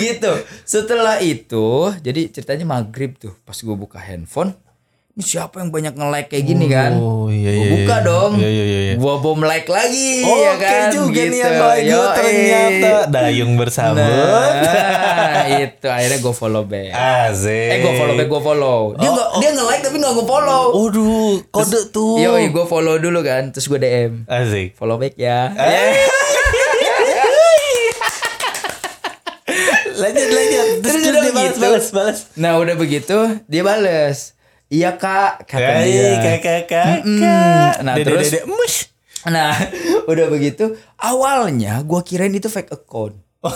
gitu. 0.00 0.32
Setelah 0.64 1.20
itu, 1.20 1.92
jadi 2.00 2.32
ceritanya 2.32 2.64
maghrib 2.64 3.20
tuh. 3.20 3.36
Pas 3.44 3.52
gue 3.52 3.76
buka 3.76 4.00
handphone, 4.00 4.56
ini 5.14 5.22
siapa 5.22 5.62
yang 5.62 5.70
banyak 5.70 5.94
nge-like 5.94 6.26
kayak 6.26 6.42
gini 6.42 6.66
kan? 6.66 6.98
Oh, 6.98 7.30
iya, 7.30 7.54
Gua 7.54 7.62
iya, 7.62 7.70
buka 7.70 7.94
iya. 7.94 8.02
dong. 8.02 8.30
Iya, 8.34 8.48
iya, 8.50 8.64
iya, 8.64 8.80
iya. 8.82 8.94
Gua 8.98 9.14
bom 9.16 9.38
like 9.38 9.70
lagi 9.70 10.26
Oke 10.26 10.42
ya 10.42 10.54
kan? 10.58 10.86
juga 10.90 11.20
nih 11.22 11.30
Gitu. 11.30 11.38
yang 11.38 11.54
like 11.56 11.78
gue 11.80 11.94
Yoi. 11.94 12.16
ternyata 12.18 12.90
dayung 13.06 13.52
bersambut. 13.54 14.02
Nah, 14.02 15.46
itu 15.54 15.86
akhirnya 15.86 16.18
gue 16.18 16.34
follow 16.34 16.62
back. 16.64 16.90
Asik. 16.90 17.70
Eh 17.70 17.78
gue 17.78 17.92
follow 17.94 18.14
back, 18.14 18.26
gue 18.26 18.42
follow. 18.42 18.78
Dia 18.96 19.06
nggak 19.08 19.28
dia 19.38 19.50
nge-like 19.54 19.82
tapi 19.82 19.96
nggak 19.96 20.12
gue 20.12 20.26
follow. 20.26 20.64
Waduh, 20.74 21.32
kode 21.48 21.80
tuh. 21.88 22.14
Yoi, 22.18 22.44
gue 22.50 22.64
follow 22.66 22.98
dulu 22.98 23.22
kan, 23.22 23.54
terus 23.54 23.70
gue 23.70 23.78
DM. 23.78 24.26
Asik. 24.26 24.74
Follow 24.74 24.98
back 24.98 25.14
ya. 25.14 25.54
Eh. 25.54 25.94
lanjut 29.94 30.26
lanjut. 30.28 30.66
Terus, 30.82 30.90
Terus 30.92 31.02
terus 31.06 31.22
dia 31.22 31.32
balas 31.32 31.56
balas 31.56 31.86
balas. 31.92 32.18
Nah 32.34 32.58
udah 32.58 32.74
begitu 32.74 33.14
dia 33.46 33.62
bales. 33.62 34.33
Iya 34.74 34.90
kak 34.94 35.46
kata 35.46 35.70
Hai 35.72 35.86
dia. 35.86 36.10
kakak 36.18 36.40
kakak. 36.66 36.86
Mm-mm. 37.00 37.22
Nah, 37.80 37.94
Dede, 37.94 38.06
terus- 38.10 38.26
dede, 38.28 38.40
mush. 38.44 38.90
Nah 39.24 39.54
udah 40.10 40.26
begitu 40.26 40.64
awalnya 40.98 41.78
gua 41.80 42.02
kirain 42.02 42.30
itu 42.30 42.48
fake 42.48 42.74
account. 42.74 43.14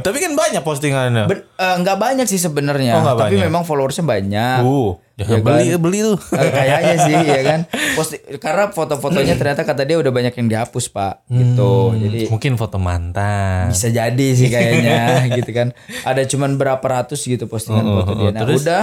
Tapi 0.00 0.16
kan 0.16 0.32
banyak 0.32 0.62
postingannya. 0.62 1.26
Ben, 1.26 1.42
eh, 1.42 1.74
nggak 1.76 1.98
banyak 1.98 2.22
sih 2.24 2.38
sebenarnya. 2.38 2.94
Oh, 2.94 3.18
Tapi 3.18 3.34
banyak. 3.34 3.44
memang 3.44 3.62
followersnya 3.62 4.02
banyak. 4.02 4.62
Uh, 4.62 4.94
Ya 5.14 5.38
beli 5.38 5.70
kan? 5.70 5.78
beli 5.80 5.98
tuh. 6.04 6.18
Eh, 6.32 6.50
kayaknya 6.52 6.96
sih 7.06 7.14
ya 7.14 7.40
kan. 7.44 7.60
Posti 7.94 8.18
karena 8.36 8.66
foto-fotonya 8.68 9.34
ternyata 9.34 9.62
kata 9.62 9.82
dia 9.82 9.94
udah 9.96 10.10
banyak 10.10 10.34
yang 10.34 10.46
dihapus 10.48 10.86
pak. 10.88 11.22
Gitu. 11.28 11.74
Jadi 11.96 12.20
Mungkin 12.28 12.54
foto 12.54 12.78
mantan. 12.78 13.70
bisa 13.70 13.90
jadi 13.90 14.26
sih 14.32 14.46
kayaknya 14.48 15.02
gitu 15.32 15.50
kan. 15.50 15.70
Ada 16.02 16.26
cuman 16.26 16.54
berapa 16.54 16.82
ratus 16.82 17.22
gitu 17.24 17.46
postingan 17.46 17.82
Oh, 17.84 17.94
foto 17.96 18.10
oh, 18.12 18.16
dia. 18.16 18.30
Nah 18.30 18.42
Terus? 18.44 18.58
udah 18.62 18.82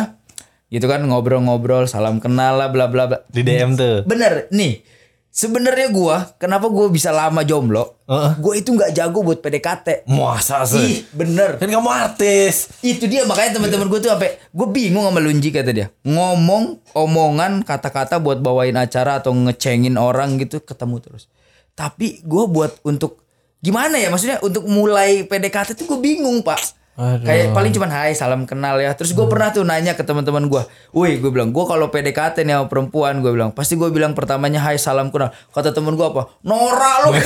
gitu 0.71 0.87
kan 0.87 1.03
ngobrol-ngobrol, 1.03 1.83
salam 1.85 2.23
kenal 2.23 2.55
lah, 2.55 2.71
bla 2.71 2.87
bla 2.87 3.05
bla. 3.05 3.17
Di 3.27 3.43
DM 3.43 3.75
tuh. 3.75 4.07
Bener 4.07 4.47
nih. 4.49 4.81
Sebenarnya 5.31 5.87
gua 5.95 6.35
kenapa 6.35 6.67
gua 6.67 6.91
bisa 6.91 7.07
lama 7.07 7.39
jomblo? 7.47 8.03
Heeh. 8.03 8.31
Gua 8.43 8.53
itu 8.55 8.75
nggak 8.75 8.91
jago 8.91 9.23
buat 9.23 9.39
PDKT. 9.39 10.03
Masa 10.11 10.67
Ih, 10.67 10.67
sih? 10.67 10.91
bener. 11.15 11.55
Kan 11.55 11.71
kamu 11.71 11.87
artis. 11.87 12.67
Itu 12.83 13.07
dia 13.07 13.23
makanya 13.23 13.55
teman-teman 13.55 13.87
gue 13.87 13.99
tuh 14.03 14.11
sampai 14.11 14.35
gue 14.51 14.67
bingung 14.67 15.07
sama 15.07 15.23
Lunji 15.23 15.55
kata 15.55 15.71
dia. 15.71 15.87
Ngomong 16.03 16.83
omongan 16.91 17.63
kata-kata 17.63 18.19
buat 18.19 18.43
bawain 18.43 18.75
acara 18.75 19.23
atau 19.23 19.31
ngecengin 19.31 19.95
orang 19.95 20.35
gitu 20.35 20.59
ketemu 20.59 20.99
terus. 20.99 21.31
Tapi 21.79 22.19
gue 22.27 22.43
buat 22.51 22.83
untuk 22.83 23.23
gimana 23.63 24.03
ya 24.03 24.11
maksudnya 24.11 24.43
untuk 24.43 24.67
mulai 24.67 25.23
PDKT 25.23 25.79
tuh 25.79 25.95
gue 25.95 25.99
bingung 26.03 26.43
pak. 26.43 26.59
Aduh. 26.99 27.23
Kayak 27.23 27.55
paling 27.55 27.71
cuman 27.71 27.91
hai 27.91 28.11
salam 28.11 28.43
kenal 28.43 28.75
ya. 28.77 28.91
Terus 28.91 29.15
gue 29.15 29.23
pernah 29.31 29.49
tuh 29.55 29.63
nanya 29.63 29.95
ke 29.95 30.03
teman-teman 30.03 30.43
gue. 30.51 30.63
Wih 30.91 31.23
gue 31.23 31.31
bilang 31.31 31.55
gue 31.55 31.63
kalau 31.63 31.87
PDKT 31.87 32.43
nih 32.43 32.59
sama 32.59 32.67
perempuan 32.67 33.23
gue 33.23 33.31
bilang 33.31 33.55
pasti 33.55 33.79
gue 33.79 33.87
bilang 33.89 34.11
pertamanya 34.11 34.59
hai 34.67 34.75
salam 34.75 35.07
kenal. 35.07 35.31
Kata 35.55 35.71
temen 35.71 35.95
gue 35.95 36.03
apa? 36.03 36.27
Nora 36.43 36.93
lu. 37.07 37.15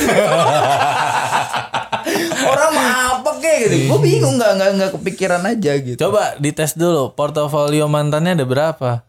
Orang 2.46 2.70
mah 2.78 3.18
apa 3.18 3.30
kek 3.42 3.56
gitu. 3.66 3.76
Gue 3.90 3.98
bingung 3.98 4.38
nggak 4.38 4.52
nggak 4.54 4.70
nggak 4.78 4.90
kepikiran 5.02 5.42
aja 5.42 5.72
gitu. 5.82 5.98
Coba 5.98 6.38
dites 6.38 6.78
dulu 6.78 7.10
portofolio 7.18 7.90
mantannya 7.90 8.38
ada 8.38 8.46
berapa? 8.46 9.02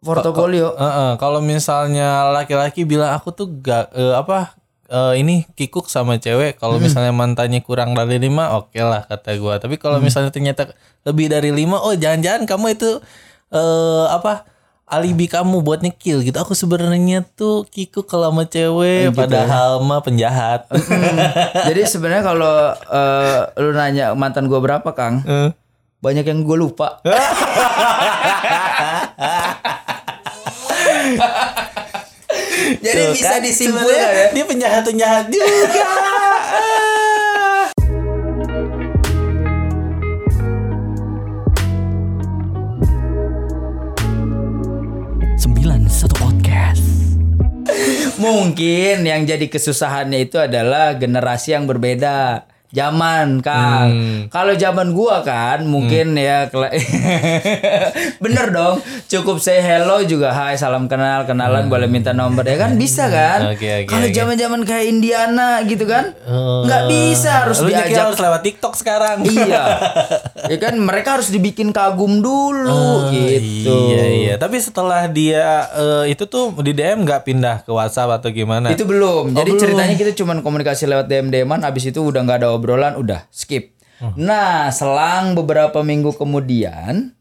portofolio. 0.00 0.72
Heeh, 0.80 1.10
kalau 1.20 1.44
misalnya 1.44 2.32
laki-laki 2.32 2.88
bilang 2.88 3.12
aku 3.12 3.36
tuh 3.36 3.52
gak 3.60 3.92
eh, 3.92 4.16
apa 4.16 4.56
eh, 4.90 5.14
ini 5.22 5.46
kikuk 5.54 5.86
sama 5.86 6.18
cewek 6.18 6.58
kalau 6.58 6.82
misalnya 6.82 7.14
mantannya 7.14 7.62
kurang 7.62 7.94
dari 7.94 8.18
lima 8.18 8.58
oke 8.58 8.76
lah 8.82 9.06
kata 9.06 9.38
gua. 9.38 9.62
Tapi 9.62 9.78
kalau 9.78 10.02
misalnya 10.02 10.34
ternyata 10.34 10.74
lebih 11.06 11.30
dari 11.30 11.54
lima 11.54 11.78
oh 11.78 11.94
jangan-jangan 11.94 12.44
kamu 12.44 12.74
itu 12.74 12.98
eh 13.50 14.06
apa 14.10 14.46
alibi 14.90 15.30
kamu 15.30 15.62
buat 15.62 15.86
nyekil 15.86 16.26
gitu. 16.26 16.36
Aku 16.42 16.58
sebenarnya 16.58 17.22
tuh 17.22 17.62
kikuk 17.70 18.10
kalau 18.10 18.34
sama 18.34 18.50
cewek 18.50 19.14
padahal 19.14 19.78
mah 19.86 20.02
penjahat. 20.02 20.66
Jadi 21.70 21.86
sebenarnya 21.86 22.26
kalau 22.26 22.74
eh, 22.74 23.40
lu 23.62 23.70
nanya 23.70 24.12
mantan 24.18 24.50
gua 24.50 24.58
berapa, 24.58 24.90
Kang? 24.92 25.22
Eh. 25.24 25.54
Banyak 26.00 26.24
yang 26.24 26.48
gue 26.48 26.56
lupa. 26.56 27.04
Jadi 32.78 33.02
Tuh 33.02 33.12
bisa 33.18 33.30
kan, 33.34 33.42
disimpulkan 33.42 34.10
ya. 34.14 34.26
dia 34.30 34.44
penjahat-penjahat 34.46 35.24
juga 35.26 35.82
Ah. 36.50 37.70
91 45.36 46.12
Podcast. 46.16 46.84
Mungkin 48.20 49.02
yang 49.02 49.24
jadi 49.24 49.46
kesusahannya 49.48 50.28
itu 50.28 50.36
adalah 50.36 50.94
generasi 50.94 51.56
yang 51.56 51.64
berbeda. 51.64 52.44
Zaman, 52.70 53.42
Kang. 53.42 53.90
Kalau 54.30 54.54
zaman 54.54 54.94
gua 54.94 55.20
kan 55.20 55.66
mungkin 55.66 56.14
ya 56.14 56.46
kela- 56.46 56.70
bener 58.24 58.46
dong. 58.50 58.78
Cukup 59.04 59.38
say 59.38 59.58
hello 59.58 59.98
juga 60.02 60.30
hai 60.30 60.54
salam 60.54 60.86
kenal, 60.86 61.26
kenalan 61.26 61.66
boleh 61.66 61.90
minta 61.90 62.14
nomor 62.14 62.46
ya 62.46 62.54
kan 62.56 62.78
bisa 62.78 63.10
kan? 63.10 63.50
Oke, 63.50 63.82
oke, 63.82 63.90
Kalau 63.90 64.06
oke. 64.06 64.14
zaman-zaman 64.14 64.60
kayak 64.62 64.86
Indiana 64.86 65.66
gitu 65.66 65.82
kan? 65.84 66.14
nggak 66.60 66.82
bisa 66.86 67.42
harus 67.42 67.58
Lu 67.58 67.68
diajak 67.68 68.06
harus 68.06 68.18
lewat 68.18 68.40
TikTok 68.40 68.74
sekarang 68.74 69.26
iya. 69.26 69.64
Ya 70.50 70.56
kan 70.56 70.78
mereka 70.78 71.18
harus 71.18 71.28
dibikin 71.28 71.70
kagum 71.70 72.22
dulu 72.22 73.10
gitu. 73.10 73.90
Iya 73.90 74.04
iya, 74.08 74.34
tapi 74.36 74.58
setelah 74.58 75.06
dia 75.06 75.66
eh, 75.72 76.04
itu 76.10 76.24
tuh 76.24 76.54
di 76.58 76.70
DM 76.70 77.02
nggak 77.02 77.22
pindah 77.22 77.56
ke 77.62 77.70
WhatsApp 77.70 78.18
atau 78.18 78.30
gimana? 78.30 78.70
Itu 78.70 78.86
belum. 78.86 79.34
Jadi 79.34 79.50
ceritanya 79.56 79.94
kita 79.94 80.14
cuman 80.14 80.40
komunikasi 80.40 80.86
lewat 80.86 81.06
DM 81.06 81.28
DM-an 81.28 81.62
abis 81.62 81.90
itu 81.90 82.00
udah 82.00 82.22
nggak 82.22 82.38
ada 82.40 82.48
obrolan, 82.60 82.94
udah 82.94 83.24
skip. 83.30 83.72
Nah, 84.14 84.68
selang 84.68 85.32
beberapa 85.32 85.80
minggu 85.80 86.12
kemudian 86.12 87.12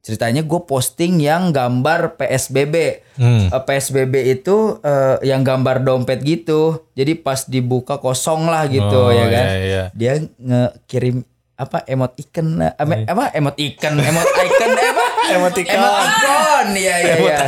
ceritanya 0.00 0.42
gue 0.42 0.60
posting 0.60 1.16
yang 1.16 1.48
gambar 1.48 2.14
PSBB. 2.14 2.74
Eh, 3.16 3.48
PSBB 3.48 4.14
itu 4.32 4.76
eh, 4.78 5.16
yang 5.22 5.40
gambar 5.40 5.80
dompet 5.80 6.20
gitu. 6.20 6.84
Jadi 6.92 7.16
pas 7.16 7.42
dibuka 7.42 7.96
kosong 7.96 8.46
lah 8.46 8.66
gitu 8.66 8.84
Oh, 9.00 9.08
ya 9.08 9.26
kan. 9.26 9.46
iya, 9.46 9.58
iya. 9.60 9.82
Dia 9.90 10.12
ngekirim 10.36 11.22
apa 11.54 11.86
emot 11.86 12.18
ikan 12.18 12.58
apa, 12.58 13.06
apa 13.06 13.24
emot 13.30 13.54
ikan 13.54 13.94
emot 13.94 14.26
icon 14.26 14.70
eh, 14.74 14.90
apa 14.90 15.06
Emoticon. 15.30 15.78
emot 15.78 16.02
icon 16.02 16.66
ya 16.74 16.96
ya 16.98 17.14
ya 17.16 17.38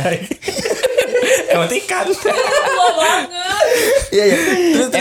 Emot 1.51 1.71
ikan. 1.75 2.05
Iya 4.07 4.23
iya. 4.23 4.37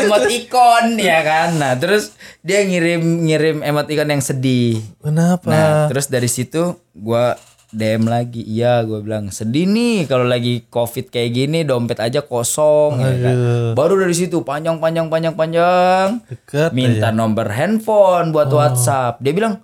emot 0.02 0.26
ikon 0.26 0.98
ya 0.98 1.22
kan. 1.22 1.48
Nah, 1.56 1.78
terus 1.78 2.12
dia 2.42 2.62
ngirim 2.66 3.02
ngirim 3.26 3.56
emot 3.62 3.86
ikon 3.86 4.10
yang 4.10 4.22
sedih. 4.22 4.82
Kenapa? 4.98 5.46
Nah, 5.46 5.70
terus 5.86 6.10
dari 6.10 6.26
situ 6.26 6.74
gua 6.92 7.38
DM 7.70 8.06
lagi. 8.06 8.42
Iya, 8.46 8.82
gua 8.86 9.02
bilang 9.02 9.30
sedih 9.30 9.66
nih 9.66 10.06
kalau 10.06 10.26
lagi 10.26 10.66
Covid 10.70 11.10
kayak 11.10 11.30
gini 11.34 11.62
dompet 11.62 11.98
aja 11.98 12.22
kosong 12.22 13.02
ya 13.02 13.12
kan. 13.20 13.36
Baru 13.74 13.98
dari 13.98 14.14
situ 14.14 14.42
panjang 14.42 14.78
panjang 14.78 15.06
panjang 15.10 15.34
panjang 15.34 16.08
Deket 16.26 16.70
minta 16.74 17.10
nomor 17.10 17.50
handphone 17.50 18.30
buat 18.30 18.50
WhatsApp. 18.50 19.18
Dia 19.22 19.32
bilang, 19.34 19.54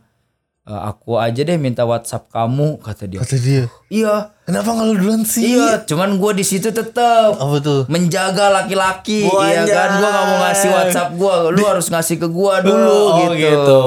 "E, 0.66 0.72
aku 0.72 1.18
aja 1.18 1.40
deh 1.42 1.58
minta 1.58 1.86
WhatsApp 1.86 2.30
kamu 2.30 2.82
kata 2.82 3.06
dia. 3.06 3.20
Kata 3.22 3.36
dia. 3.38 3.64
Iya. 3.90 4.34
Kenapa 4.42 4.68
nggak 4.68 4.86
lu 4.88 4.94
duluan 4.96 5.22
sih? 5.22 5.54
Iya, 5.54 5.86
cuman 5.86 6.18
gue 6.18 6.32
di 6.34 6.42
situ 6.42 6.68
tetap 6.68 7.38
Apa 7.38 7.56
tuh? 7.58 7.86
menjaga 7.86 8.50
laki-laki 8.52 9.22
iya 9.22 9.62
kan 9.62 9.90
gua 9.96 10.08
nggak 10.08 10.24
mau 10.24 10.38
ngasih. 10.42 10.68
WhatsApp 10.68 11.10
gua 11.14 11.34
lu 11.48 11.62
harus 11.62 11.86
ngasih 11.86 12.16
ke 12.16 12.26
gua 12.26 12.58
dulu 12.58 12.90
Oh, 13.22 13.30
gitu. 13.30 13.80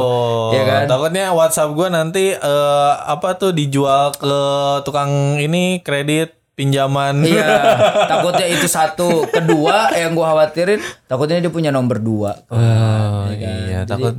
ya 0.51 0.63
kan 0.63 0.83
Takutnya 0.85 1.29
WhatsApp 1.29 1.69
gua 1.69 1.87
nanti 1.89 2.31
eh, 2.31 2.91
apa 2.97 3.35
tuh 3.35 3.51
dijual 3.51 4.15
ke 4.15 4.35
tukang 4.81 5.11
ini 5.37 5.81
kredit 5.81 6.31
pinjaman. 6.55 7.19
iya 7.21 7.75
takutnya 8.11 8.47
itu 8.47 8.63
satu 8.65 9.27
kedua 9.27 9.91
yang 9.91 10.15
gua 10.15 10.31
khawatirin 10.31 10.79
takutnya 11.05 11.37
dia 11.37 11.51
punya 11.51 11.67
nomor 11.67 11.99
dua 11.99 12.31
Oh, 12.47 13.27
iya, 13.29 13.83
takut 13.83 14.15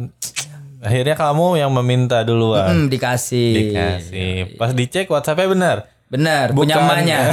akhirnya 0.79 1.17
kamu 1.17 1.57
yang 1.57 1.73
meminta 1.73 2.21
duluan. 2.21 2.69
hmm, 2.69 2.87
dikasih 2.87 3.53
Dikasih. 3.65 4.33
Pas 4.55 4.71
dicek 4.71 5.09
WhatsAppnya 5.09 5.49
benar. 5.49 5.77
Benar 6.07 6.51
punya 6.53 6.79
Bukan. 6.79 6.87
emaknya. 6.87 7.19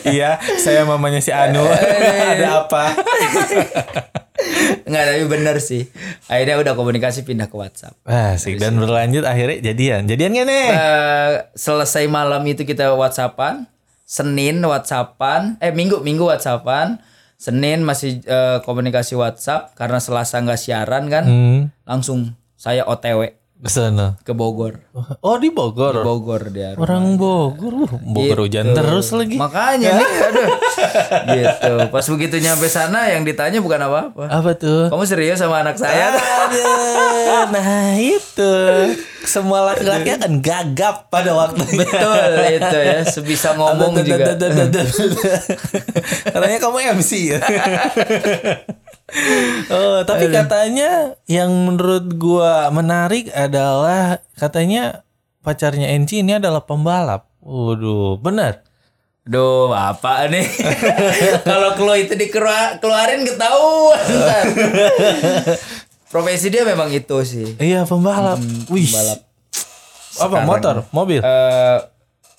Iya, 0.00 0.40
saya 0.58 0.82
mamanya 0.82 1.20
si 1.22 1.30
Anu. 1.30 1.62
Ada 1.62 2.66
apa? 2.66 2.84
nggak 4.82 5.04
tapi 5.06 5.24
bener 5.28 5.56
sih. 5.60 5.86
Akhirnya 6.26 6.58
udah 6.58 6.72
komunikasi 6.74 7.22
pindah 7.22 7.46
ke 7.46 7.54
WhatsApp. 7.54 7.94
Asik 8.02 8.58
dan 8.58 8.80
berlanjut 8.80 9.22
akhirnya 9.22 9.70
jadian. 9.70 10.08
Jadian 10.08 10.34
gak 10.34 10.46
nih? 10.48 10.66
Eh, 10.72 11.32
selesai 11.54 12.08
malam 12.08 12.42
itu 12.48 12.64
kita 12.64 12.96
WhatsAppan. 12.96 13.68
Senin 14.02 14.58
WhatsAppan. 14.64 15.60
Eh 15.62 15.70
Minggu 15.70 16.02
Minggu 16.02 16.26
WhatsAppan. 16.26 16.98
Senin 17.36 17.84
masih 17.86 18.24
eh, 18.24 18.58
komunikasi 18.64 19.14
WhatsApp. 19.14 19.76
Karena 19.76 20.00
Selasa 20.02 20.40
nggak 20.40 20.58
siaran 20.58 21.06
kan 21.06 21.24
Hmm, 21.24 21.60
langsung 21.86 22.34
saya 22.56 22.82
OTW 22.84 23.39
ke 23.60 23.68
sana. 23.68 24.16
ke 24.20 24.32
Bogor. 24.32 24.80
Oh 25.20 25.36
di 25.36 25.48
Bogor. 25.48 26.00
Bogor 26.00 26.48
dia 26.48 26.72
Orang 26.74 27.14
Bogor, 27.14 27.84
uh, 27.84 27.88
Bogor 28.00 28.42
hujan 28.42 28.72
terus 28.72 29.12
lagi. 29.12 29.36
makanya 29.36 30.00
nih 30.00 30.08
aduh 30.24 30.48
gitu. 31.36 31.72
Pas 31.88 32.04
begitu 32.08 32.34
nyampe 32.40 32.66
sana 32.66 33.08
yang 33.08 33.20
ditanya 33.20 33.60
bukan 33.60 33.78
apa-apa. 33.82 34.24
Apa 34.26 34.50
tuh? 34.54 34.88
kamu 34.88 35.04
serius 35.04 35.36
sama 35.36 35.60
anak 35.60 35.76
saya? 35.76 36.16
Aduh, 36.16 37.44
nah 37.54 37.94
itu. 37.94 38.52
Semua 39.20 39.68
laki-laki 39.68 40.08
akan 40.10 40.40
gagap 40.40 41.12
pada 41.12 41.36
waktunya. 41.36 41.84
betul 41.84 42.32
itu 42.48 42.78
ya. 42.80 42.98
Sebisa 43.04 43.52
ngomong 43.52 44.00
juga. 44.00 44.32
Katanya 46.32 46.58
kamu 46.58 46.76
MC 46.96 47.10
ya. 47.28 47.38
Oh, 49.74 49.98
tapi 50.06 50.30
katanya 50.30 51.18
yang 51.26 51.50
menurut 51.50 52.10
gua 52.16 52.70
menarik 52.70 53.28
adalah 53.34 54.22
katanya 54.38 55.02
pacarnya 55.40 55.92
Enci 55.92 56.22
ini 56.22 56.36
adalah 56.36 56.64
pembalap. 56.64 57.28
Waduh, 57.40 58.20
benar. 58.20 58.64
Duh, 59.24 59.70
apa 59.72 60.26
nih? 60.26 60.44
Kalau 61.48 61.76
Chloe 61.76 62.08
itu 62.08 62.16
dikeluarin 62.16 63.22
ketahuan. 63.24 64.00
ntar. 64.00 64.44
Profesi 66.12 66.50
dia 66.50 66.66
memang 66.66 66.90
itu 66.90 67.22
sih. 67.22 67.54
Iya, 67.60 67.86
pembalap. 67.86 68.40
Wih. 68.72 68.88
pembalap. 68.88 69.20
Apa 70.20 70.36
motor, 70.44 70.76
mobil? 70.90 71.20
Eh 71.22 71.78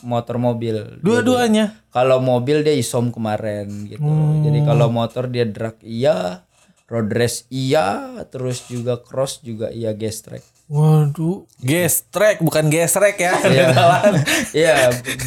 motor 0.03 0.41
mobil. 0.41 0.99
Dua-duanya. 0.99 1.77
Kalau 1.93 2.19
mobil 2.19 2.65
dia 2.65 2.75
isom 2.75 3.13
kemarin 3.13 3.87
gitu. 3.87 4.11
Jadi 4.45 4.59
kalau 4.65 4.89
motor 4.89 5.29
dia 5.29 5.45
drag 5.47 5.77
iya, 5.85 6.45
road 6.91 7.07
race 7.15 7.47
iya, 7.47 8.19
terus 8.27 8.67
juga 8.67 8.99
cross 8.99 9.39
juga 9.39 9.71
iya 9.71 9.95
gas 9.95 10.19
track. 10.19 10.43
Waduh, 10.71 11.43
gestrek 11.59 12.39
bukan 12.39 12.71
gesrek 12.71 13.19
ya. 13.19 13.35
Iya. 13.43 13.67
Iya, 14.55 14.75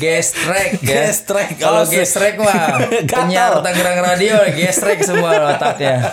gas 0.01 0.33
track 0.33 0.71
ya. 0.81 1.09
Gas 1.09 1.19
track. 1.25 1.51
Kalau 1.61 1.85
gas 1.85 2.11
track 2.17 2.37
mah 2.41 2.81
penyiar 3.13 3.61
Tangerang 3.61 4.01
Radio 4.05 4.41
gas 4.57 4.77
track 4.81 5.01
semua 5.05 5.57
otaknya. 5.57 5.97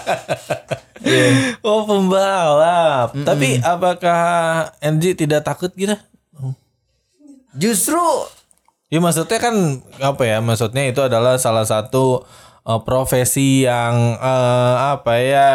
Iya. 1.01 1.57
Oh 1.65 1.81
pembalap. 1.89 3.17
Tapi 3.25 3.57
apakah 3.57 4.69
MG 4.85 5.17
tidak 5.17 5.41
takut 5.41 5.73
gitu? 5.73 5.97
Justru 7.57 7.97
Ya 8.91 8.99
maksudnya 8.99 9.39
kan 9.39 9.55
apa 10.03 10.23
ya? 10.27 10.43
Maksudnya 10.43 10.83
itu 10.91 10.99
adalah 10.99 11.39
salah 11.39 11.63
satu 11.63 12.27
eh, 12.62 12.82
profesi 12.82 13.66
yang 13.66 14.18
eh, 14.18 14.76
apa 14.93 15.14
ya? 15.18 15.49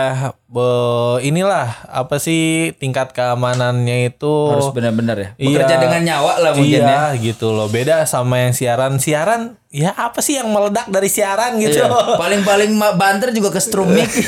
be- 0.47 1.21
inilah 1.21 1.69
apa 1.91 2.17
sih 2.17 2.73
tingkat 2.79 3.11
keamanannya 3.13 4.09
itu 4.15 4.33
harus 4.51 4.71
benar-benar 4.73 5.17
ya. 5.19 5.29
Iya. 5.37 5.49
Bekerja 5.63 5.77
dengan 5.83 6.03
nyawa 6.07 6.33
lah 6.41 6.53
mungkin 6.55 6.81
iya, 6.83 7.13
ya. 7.13 7.19
gitu 7.19 7.53
loh. 7.53 7.67
Beda 7.69 8.07
sama 8.07 8.47
yang 8.47 8.55
siaran. 8.55 8.97
Siaran 8.97 9.59
ya 9.69 9.93
apa 9.93 10.23
sih 10.25 10.39
yang 10.39 10.49
meledak 10.49 10.87
dari 10.89 11.11
siaran 11.11 11.59
gitu. 11.59 11.83
Iya. 11.83 12.17
Paling-paling 12.17 12.73
banter 12.97 13.35
juga 13.35 13.55
ke 13.55 13.61
strumik. 13.61 14.09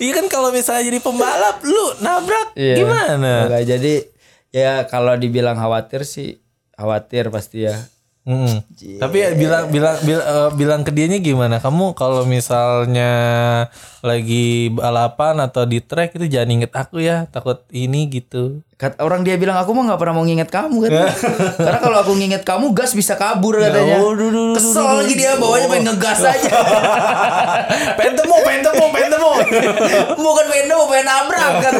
Iya 0.00 0.16
kan 0.16 0.32
kalau 0.32 0.48
misalnya 0.48 0.88
jadi 0.88 0.96
pembalap 1.04 1.60
lu 1.60 2.00
nabrak 2.00 2.56
Iya. 2.56 2.74
gimana? 2.80 3.34
Enggak, 3.44 3.62
jadi 3.68 3.94
ya 4.48 4.72
kalau 4.88 5.12
dibilang 5.12 5.60
khawatir 5.60 6.08
sih 6.08 6.40
khawatir 6.72 7.28
pasti 7.28 7.68
ya. 7.68 7.76
Mm. 8.20 8.60
Tapi 9.00 9.16
ya 9.16 9.32
bilang 9.32 9.72
bilang 9.72 9.96
bilang, 10.04 10.24
eh, 10.28 10.50
bilang 10.52 10.80
ke 10.84 10.92
dianya 10.92 11.18
gimana? 11.24 11.56
Kamu 11.56 11.96
kalau 11.96 12.28
misalnya 12.28 13.10
lagi 14.04 14.68
balapan 14.68 15.40
atau 15.40 15.64
di 15.64 15.80
track 15.80 16.20
itu 16.20 16.28
jangan 16.28 16.52
inget 16.52 16.72
aku 16.76 17.00
ya, 17.00 17.24
takut 17.32 17.64
ini 17.72 18.12
gitu. 18.12 18.60
Kata 18.80 18.96
orang 19.04 19.20
dia 19.20 19.36
bilang 19.36 19.60
aku 19.60 19.76
mah 19.76 19.92
nggak 19.92 20.00
pernah 20.00 20.16
mau 20.16 20.24
nginget 20.24 20.48
kamu 20.48 20.88
kan. 20.88 21.12
Karena 21.68 21.80
kalau 21.84 22.00
aku 22.00 22.16
nginget 22.16 22.48
kamu 22.48 22.72
gas 22.72 22.96
bisa 22.96 23.12
kabur 23.12 23.60
Ya 23.60 23.68
katanya. 23.68 24.00
Kesel 24.56 25.04
lagi 25.04 25.14
dia 25.20 25.36
bawanya 25.36 25.68
main 25.68 25.84
ngegas 25.84 26.24
aja. 26.24 26.48
pengen 28.00 28.14
temu, 28.16 28.40
pengen 28.40 28.62
temu, 28.64 28.84
pengen 28.88 29.10
temu. 29.12 29.30
Bukan 30.24 30.44
pengen 30.48 30.66
nemu, 30.72 30.84
pengen 30.88 31.06
nabrak 31.12 31.52
kan. 31.60 31.72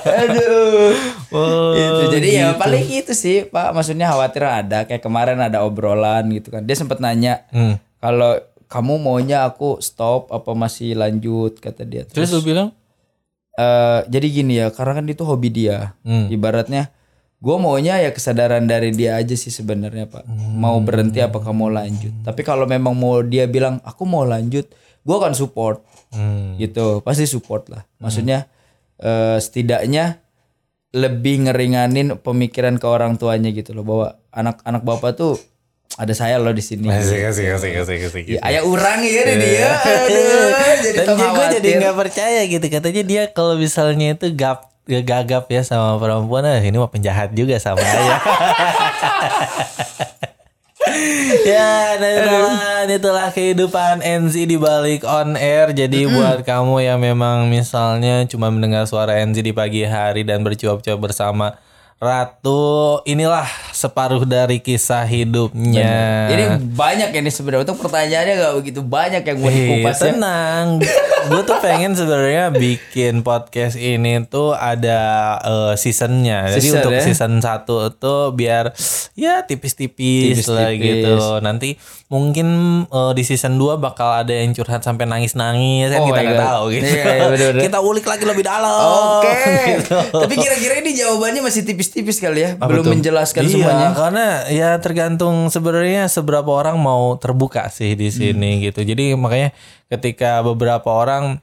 Aduh. 0.00 0.90
Oh, 1.28 1.76
itu 1.76 2.04
jadi 2.08 2.28
ya 2.32 2.46
paling 2.56 2.88
itu 2.88 3.12
sih 3.12 3.44
Pak. 3.44 3.76
Maksudnya 3.76 4.08
khawatir 4.08 4.48
ada 4.48 4.88
kayak 4.88 5.04
kemarin 5.04 5.36
ada 5.44 5.60
obrolan 5.60 6.24
gitu 6.32 6.48
kan. 6.48 6.64
Dia 6.64 6.72
sempat 6.72 7.04
nanya 7.04 7.44
Hmm. 7.52 7.76
kalau 8.00 8.40
kamu 8.64 8.96
maunya 8.96 9.44
aku 9.44 9.82
stop 9.82 10.32
apa 10.32 10.56
masih 10.56 10.96
lanjut 10.96 11.60
kata 11.60 11.84
dia. 11.84 12.08
Terus 12.08 12.32
lu 12.32 12.40
bilang? 12.40 12.72
Eh, 13.58 14.00
jadi 14.06 14.26
gini 14.30 14.62
ya, 14.62 14.70
karena 14.70 15.02
kan 15.02 15.06
itu 15.10 15.22
hobi 15.26 15.50
dia. 15.50 15.98
Hmm. 16.06 16.30
Ibaratnya 16.30 16.94
gue 17.40 17.56
maunya 17.56 17.96
ya 17.96 18.12
kesadaran 18.12 18.68
dari 18.68 18.92
dia 18.92 19.16
aja 19.16 19.32
sih 19.32 19.48
sebenarnya 19.48 20.06
pak. 20.06 20.28
Mau 20.54 20.76
berhenti 20.84 21.24
apa 21.24 21.40
kamu 21.40 21.56
mau 21.56 21.70
lanjut. 21.72 22.12
Tapi 22.22 22.44
kalau 22.44 22.68
memang 22.68 22.92
mau 22.92 23.24
dia 23.24 23.48
bilang 23.48 23.80
aku 23.82 24.04
mau 24.06 24.22
lanjut, 24.22 24.68
gue 25.02 25.16
akan 25.16 25.34
support. 25.34 25.82
Hmm. 26.14 26.54
Gitu, 26.60 27.02
pasti 27.02 27.24
support 27.26 27.66
lah. 27.72 27.82
Maksudnya 27.98 28.46
eh, 29.00 29.38
setidaknya 29.40 30.20
lebih 30.90 31.46
ngeringanin 31.46 32.18
pemikiran 32.18 32.74
ke 32.74 32.86
orang 32.86 33.14
tuanya 33.14 33.54
gitu 33.54 33.70
loh 33.74 33.86
bahwa 33.86 34.18
anak-anak 34.34 34.82
bapak 34.82 35.14
tuh 35.14 35.38
ada 35.98 36.12
saya 36.14 36.38
loh 36.38 36.54
di 36.54 36.62
sini. 36.62 36.86
Asik, 36.86 37.34
asik, 37.34 37.46
asik, 37.50 37.72
asik, 37.82 38.00
asik. 38.06 38.24
Ya, 38.30 38.38
ayah 38.46 38.62
urang 38.62 39.02
ya 39.02 39.26
deh 39.26 39.36
dia. 39.42 39.70
Aduh, 39.74 40.48
jadi 40.86 40.98
Dan 41.02 41.18
gue 41.18 41.46
jadi 41.58 41.68
nggak 41.82 41.96
percaya 41.98 42.40
gitu 42.46 42.66
katanya 42.70 43.02
dia 43.02 43.22
kalau 43.34 43.58
misalnya 43.58 44.14
itu 44.14 44.30
gap 44.30 44.70
gagap 44.86 45.46
ya 45.46 45.62
sama 45.62 45.98
perempuan 46.02 46.42
ah, 46.42 46.58
ini 46.58 46.74
mah 46.74 46.90
penjahat 46.90 47.30
juga 47.30 47.62
sama 47.62 47.78
ayah. 47.94 48.18
ya, 51.46 51.94
dan 52.00 52.14
itulah, 52.18 52.58
itulah 52.90 53.28
kehidupan 53.30 54.02
NZ 54.02 54.34
di 54.46 54.56
balik 54.58 55.06
on 55.06 55.38
air. 55.38 55.70
Jadi 55.70 56.10
buat 56.10 56.42
kamu 56.42 56.86
yang 56.86 56.98
memang 56.98 57.46
misalnya 57.46 58.26
cuma 58.26 58.50
mendengar 58.50 58.86
suara 58.90 59.18
NZ 59.22 59.42
di 59.42 59.54
pagi 59.54 59.86
hari 59.86 60.26
dan 60.26 60.42
bercuap-cuap 60.42 60.98
bersama 60.98 61.54
Ratu, 62.00 62.64
inilah 63.04 63.44
separuh 63.70 64.24
dari 64.24 64.56
kisah 64.56 65.04
hidupnya. 65.04 65.92
Ini 66.26 66.44
banyak 66.66 67.12
ini 67.12 67.28
sebenarnya 67.28 67.68
untuk 67.68 67.84
pertanyaannya 67.84 68.34
gak 68.40 68.54
begitu 68.56 68.80
banyak 68.80 69.20
yang 69.20 69.36
mau 69.36 69.46
Eh, 69.46 69.54
dikupas 69.54 70.00
ya. 70.00 70.04
tenang. 70.08 70.80
gue 71.20 71.42
tuh 71.44 71.60
pengen 71.60 71.92
sebenarnya 71.92 72.48
bikin 72.50 73.20
podcast 73.20 73.76
ini 73.76 74.24
tuh 74.24 74.56
ada 74.56 75.00
eh, 75.38 75.74
seasonnya. 75.76 76.48
Jadi 76.48 76.64
Season 76.64 76.80
untuk 76.80 76.92
ya? 76.94 77.02
season 77.04 77.32
1 77.36 77.68
tuh 77.94 78.32
biar 78.32 78.72
ya 79.12 79.44
tipis-tipis 79.44 80.48
lah 80.48 80.72
gitu. 80.72 81.20
Nanti 81.38 81.76
mungkin 82.08 82.48
eh, 82.86 83.12
di 83.12 83.22
season 83.22 83.54
2 83.54 83.76
bakal 83.76 84.24
ada 84.24 84.32
yang 84.32 84.56
curhat 84.56 84.80
sampai 84.80 85.04
nangis-nangis 85.04 85.92
kan 85.92 86.00
Oh 86.00 86.08
kita 86.08 86.20
nggak 86.24 86.40
tahu 86.40 86.64
gitu. 86.72 86.88
Iya, 86.88 87.04
iya, 87.04 87.26
bener-bener. 87.28 87.62
kita 87.68 87.78
ulik 87.78 88.06
lagi 88.06 88.24
lebih 88.24 88.40
dalam. 88.42 89.20
Oke. 89.20 89.36
gitu. 89.76 89.96
Tapi 90.16 90.34
kira-kira 90.34 90.74
ini 90.80 90.96
jawabannya 90.96 91.44
masih 91.44 91.68
tipis-tipis 91.90 92.22
kali 92.22 92.40
ya, 92.40 92.50
Apa 92.54 92.70
belum 92.70 92.84
tuh? 92.84 92.92
menjelaskan 92.94 93.42
iya, 93.42 93.50
semuanya. 93.50 93.88
karena 93.92 94.26
ya 94.46 94.70
tergantung 94.78 95.50
sebenarnya 95.50 96.06
seberapa 96.06 96.46
orang 96.46 96.78
mau 96.78 97.16
terbuka 97.16 97.66
sih 97.68 97.92
di 97.92 98.08
sini 98.08 98.56
Hmm. 98.56 98.62
gitu. 98.64 98.80
Jadi 98.84 99.12
makanya 99.14 99.50
ketika 99.88 100.38
beberapa 100.40 100.86
orang 100.86 101.42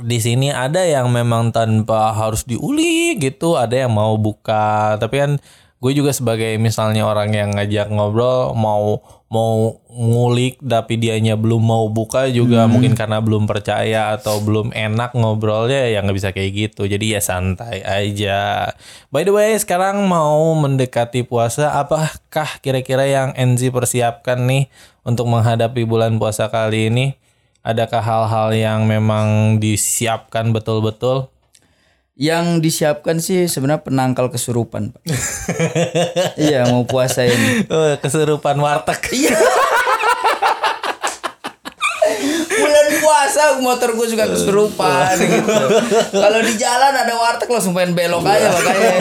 di 0.00 0.16
sini 0.16 0.48
ada 0.48 0.80
yang 0.80 1.10
memang 1.10 1.50
tanpa 1.50 2.14
harus 2.14 2.46
diuli 2.46 3.18
gitu, 3.18 3.54
ada 3.54 3.74
yang 3.76 3.90
mau 3.90 4.14
buka. 4.14 4.94
Tapi 4.96 5.16
kan 5.18 5.30
gue 5.82 5.92
juga 5.98 6.14
sebagai 6.14 6.62
misalnya 6.62 7.02
orang 7.02 7.34
yang 7.34 7.50
ngajak 7.58 7.90
ngobrol 7.90 8.54
mau 8.54 9.02
mau 9.26 9.82
ngulik 9.90 10.62
tapi 10.62 10.94
dianya 10.94 11.34
belum 11.34 11.58
mau 11.58 11.90
buka 11.90 12.30
juga 12.30 12.70
mungkin 12.70 12.94
karena 12.94 13.18
belum 13.18 13.50
percaya 13.50 14.14
atau 14.14 14.38
belum 14.38 14.70
enak 14.70 15.18
ngobrolnya 15.18 15.90
ya 15.90 15.98
nggak 16.06 16.14
bisa 16.14 16.30
kayak 16.30 16.52
gitu. 16.54 16.86
Jadi 16.86 17.18
ya 17.18 17.20
santai 17.24 17.82
aja. 17.82 18.70
By 19.10 19.26
the 19.26 19.34
way 19.34 19.58
sekarang 19.58 20.06
mau 20.06 20.54
mendekati 20.54 21.26
puasa 21.26 21.74
apakah 21.74 22.62
kira-kira 22.62 23.02
yang 23.10 23.34
NZ 23.34 23.74
persiapkan 23.74 24.38
nih 24.46 24.70
untuk 25.02 25.26
menghadapi 25.26 25.82
bulan 25.82 26.14
puasa 26.22 26.46
kali 26.46 26.94
ini? 26.94 27.06
Adakah 27.66 28.02
hal-hal 28.06 28.48
yang 28.54 28.86
memang 28.86 29.58
disiapkan 29.58 30.54
betul-betul 30.54 31.31
Yang 32.12 32.60
disiapkan 32.60 33.24
sih 33.24 33.48
sebenarnya 33.48 33.88
penangkal 33.88 34.28
kesurupan, 34.28 34.92
Pak. 34.92 35.00
iya, 36.44 36.68
mau 36.68 36.84
puasa 36.84 37.24
ini. 37.24 37.64
Oh, 37.72 37.96
kesurupan 37.96 38.60
warteg 38.60 39.00
Iya. 39.16 39.32
Bulan 42.52 42.86
puasa 43.12 43.60
motor 43.60 43.92
gue 43.92 44.06
suka 44.08 44.24
kesurupan 44.24 45.12
gitu. 45.36 45.64
Kalau 46.16 46.40
di 46.40 46.54
jalan 46.56 46.92
ada 46.96 47.12
warteg 47.12 47.48
langsung 47.52 47.76
pengen 47.76 47.92
belok 47.92 48.24
aja 48.24 48.48
makanya 48.48 48.92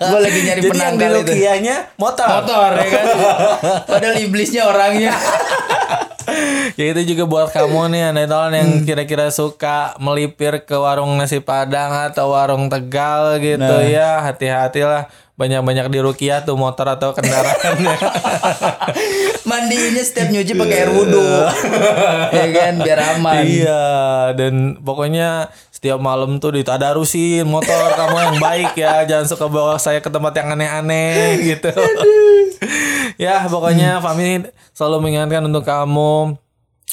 gue 0.00 0.20
lagi 0.24 0.40
nyari 0.40 0.60
jadi 0.64 0.64
yang 0.64 0.72
penangkal 0.72 1.12
itu. 1.12 1.32
Lukianya 1.36 1.76
motor 2.00 2.26
Motor 2.40 2.70
ya 2.80 2.86
kan. 2.88 3.04
Padahal 3.92 4.16
iblisnya 4.16 4.62
orangnya. 4.64 5.12
ya 6.78 6.84
itu 6.94 7.02
juga 7.12 7.24
buat 7.26 7.48
kamu 7.52 7.92
nih 7.92 8.02
anda 8.14 8.24
yang 8.54 8.86
kira-kira 8.86 9.28
suka 9.28 9.98
melipir 9.98 10.62
ke 10.64 10.76
warung 10.78 11.18
nasi 11.18 11.42
padang 11.42 11.90
atau 11.90 12.32
warung 12.32 12.70
tegal 12.70 13.36
gitu 13.42 13.76
ya 13.90 14.24
hati-hatilah 14.24 15.10
banyak-banyak 15.40 15.88
di 15.88 15.98
Rukiah 16.04 16.44
tuh 16.44 16.60
motor 16.60 16.84
atau 16.84 17.16
kendaraannya 17.16 17.96
Mandiinnya 19.48 20.04
setiap 20.04 20.28
nyuci 20.28 20.52
pakai 20.52 20.76
air 20.84 20.90
wudhu. 20.92 21.24
ya 22.36 22.46
kan? 22.52 22.74
Biar 22.84 23.00
aman. 23.16 23.42
iya 23.48 23.88
dan 24.36 24.76
pokoknya 24.84 25.48
setiap 25.72 25.96
malam 25.96 26.36
tuh 26.36 26.60
ditadarusin 26.60 27.48
motor 27.48 27.96
kamu 27.96 28.16
yang 28.20 28.36
baik 28.36 28.72
ya. 28.76 29.08
Jangan 29.08 29.26
suka 29.32 29.48
bawa 29.48 29.80
saya 29.80 30.04
ke 30.04 30.12
tempat 30.12 30.36
yang 30.36 30.52
aneh-aneh 30.52 31.40
gitu. 31.40 31.72
Ya 33.20 33.44
pokoknya 33.48 34.00
Fami 34.00 34.48
selalu 34.72 35.08
mengingatkan 35.08 35.44
untuk 35.44 35.64
kamu 35.64 36.36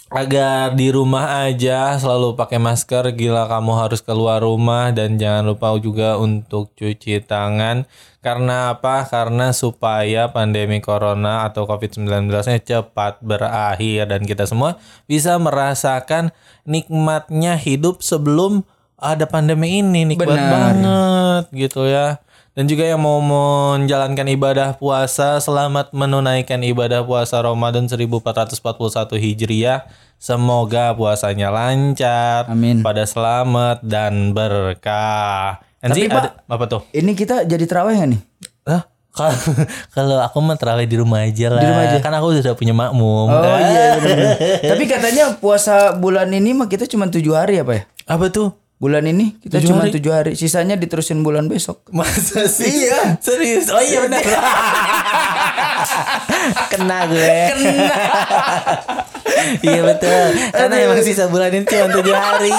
agar 0.08 0.76
di 0.76 0.88
rumah 0.92 1.48
aja 1.48 2.00
selalu 2.00 2.40
pakai 2.40 2.60
masker. 2.60 3.12
Gila 3.16 3.48
kamu 3.52 3.74
harus 3.76 4.00
keluar 4.00 4.44
rumah. 4.44 4.96
Dan 4.96 5.20
jangan 5.20 5.48
lupa 5.48 5.76
juga 5.80 6.16
untuk 6.16 6.72
cuci 6.76 7.24
tangan. 7.24 7.84
Karena 8.24 8.76
apa? 8.76 9.08
Karena 9.08 9.56
supaya 9.56 10.32
pandemi 10.32 10.84
corona 10.84 11.48
atau 11.48 11.68
covid-19 11.68 12.28
nya 12.32 12.60
cepat 12.60 13.20
berakhir. 13.20 14.08
Dan 14.12 14.24
kita 14.24 14.48
semua 14.48 14.80
bisa 15.08 15.36
merasakan 15.40 16.32
nikmatnya 16.64 17.56
hidup 17.60 18.00
sebelum 18.04 18.64
ada 18.98 19.28
pandemi 19.28 19.80
ini. 19.80 20.08
Nikmat 20.08 20.28
Benar. 20.28 20.52
banget 20.52 21.44
gitu 21.54 21.86
ya 21.88 22.20
dan 22.58 22.66
juga 22.66 22.90
yang 22.90 22.98
mau 22.98 23.22
menjalankan 23.22 24.34
ibadah 24.34 24.82
puasa, 24.82 25.38
selamat 25.38 25.94
menunaikan 25.94 26.58
ibadah 26.66 27.06
puasa 27.06 27.38
Ramadan 27.38 27.86
1441 27.86 29.14
Hijriah. 29.14 29.86
Semoga 30.18 30.98
puasanya 30.98 31.54
lancar, 31.54 32.50
Amin. 32.50 32.82
pada 32.82 33.06
selamat 33.06 33.86
dan 33.86 34.34
berkah. 34.34 35.62
Tapi, 35.78 35.86
Nanti 35.86 36.10
Pak, 36.10 36.18
ada 36.18 36.30
apa 36.50 36.66
tuh? 36.66 36.82
Ini 36.98 37.14
kita 37.14 37.46
jadi 37.46 37.62
terawih 37.70 37.94
gak 37.94 38.10
nih? 38.18 38.22
Hah? 38.66 38.82
Kalau- 39.94 40.26
aku 40.26 40.42
mah 40.42 40.58
terawih 40.58 40.90
di 40.90 40.98
rumah 40.98 41.30
aja 41.30 41.54
lah. 41.54 41.62
Di 41.62 41.70
rumah 41.70 41.86
aja. 41.94 42.02
Kan 42.02 42.18
aku 42.18 42.42
sudah 42.42 42.58
punya 42.58 42.74
makmum. 42.74 43.30
Oh 43.30 43.38
kan? 43.38 43.62
iya 43.70 44.02
bener-bener. 44.02 44.34
Tapi 44.74 44.84
katanya 44.90 45.38
puasa 45.38 45.94
bulan 45.94 46.34
ini 46.34 46.58
mah 46.58 46.66
kita 46.66 46.90
cuma 46.90 47.06
tujuh 47.06 47.38
hari 47.38 47.62
apa 47.62 47.72
ya? 47.78 47.84
Apa 48.10 48.34
tuh? 48.34 48.50
Bulan 48.78 49.10
ini 49.10 49.34
kita 49.42 49.58
Tujuh 49.58 49.74
cuma 49.74 49.90
hari? 49.90 49.94
tujuh 49.98 50.12
hari. 50.14 50.32
Sisanya 50.38 50.78
diterusin 50.78 51.26
bulan 51.26 51.50
besok. 51.50 51.82
Masa 51.98 52.46
sih? 52.46 52.86
Iya. 52.86 53.18
Serius? 53.18 53.74
Oh 53.74 53.82
iya 53.82 54.06
benar. 54.06 54.22
Kena 56.72 57.10
gue. 57.10 57.26
iya 59.66 59.82
betul. 59.82 60.26
Karena 60.54 60.76
emang 60.78 61.02
sisa 61.02 61.26
bulan 61.26 61.50
ini 61.50 61.66
cuma 61.66 61.90
tujuh 61.90 62.14
hari. 62.14 62.54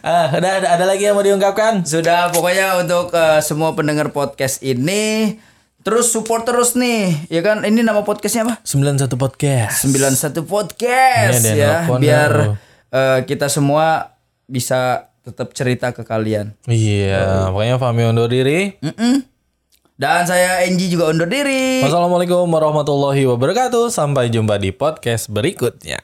ah, 0.00 0.32
udah 0.32 0.52
ada, 0.56 0.68
ada 0.72 0.84
lagi 0.88 1.04
yang 1.04 1.12
mau 1.12 1.20
diungkapkan? 1.20 1.84
Sudah 1.84 2.32
pokoknya 2.32 2.80
untuk 2.80 3.12
eh, 3.12 3.44
semua 3.44 3.76
pendengar 3.76 4.16
podcast 4.16 4.64
ini 4.64 5.36
terus 5.84 6.08
support 6.08 6.48
terus 6.48 6.72
nih. 6.72 7.28
Ya 7.28 7.44
kan 7.44 7.68
ini 7.68 7.84
nama 7.84 8.00
podcastnya 8.00 8.48
apa? 8.48 8.54
91 8.64 9.12
podcast. 9.12 9.84
91 9.84 10.40
podcast 10.42 11.36
Ini 11.36 11.36
ada 11.36 11.48
yang 11.52 11.60
ya 11.60 11.68
nelfon 11.84 12.00
biar 12.00 12.32
eh, 12.90 13.20
kita 13.26 13.46
semua 13.50 14.16
bisa 14.46 15.10
tetap 15.26 15.50
cerita 15.54 15.90
ke 15.90 16.06
kalian. 16.06 16.54
Iya, 16.70 17.50
pokoknya 17.50 17.82
Fami 17.82 18.06
undur 18.06 18.30
diri. 18.30 18.78
Mm-mm. 18.78 19.26
Dan 19.96 20.28
saya 20.28 20.62
Enji 20.68 20.92
juga 20.92 21.08
undur 21.08 21.26
diri. 21.26 21.80
Wassalamualaikum 21.80 22.46
warahmatullahi 22.46 23.24
wabarakatuh. 23.26 23.88
Sampai 23.88 24.28
jumpa 24.28 24.60
di 24.60 24.70
podcast 24.70 25.32
berikutnya. 25.32 25.98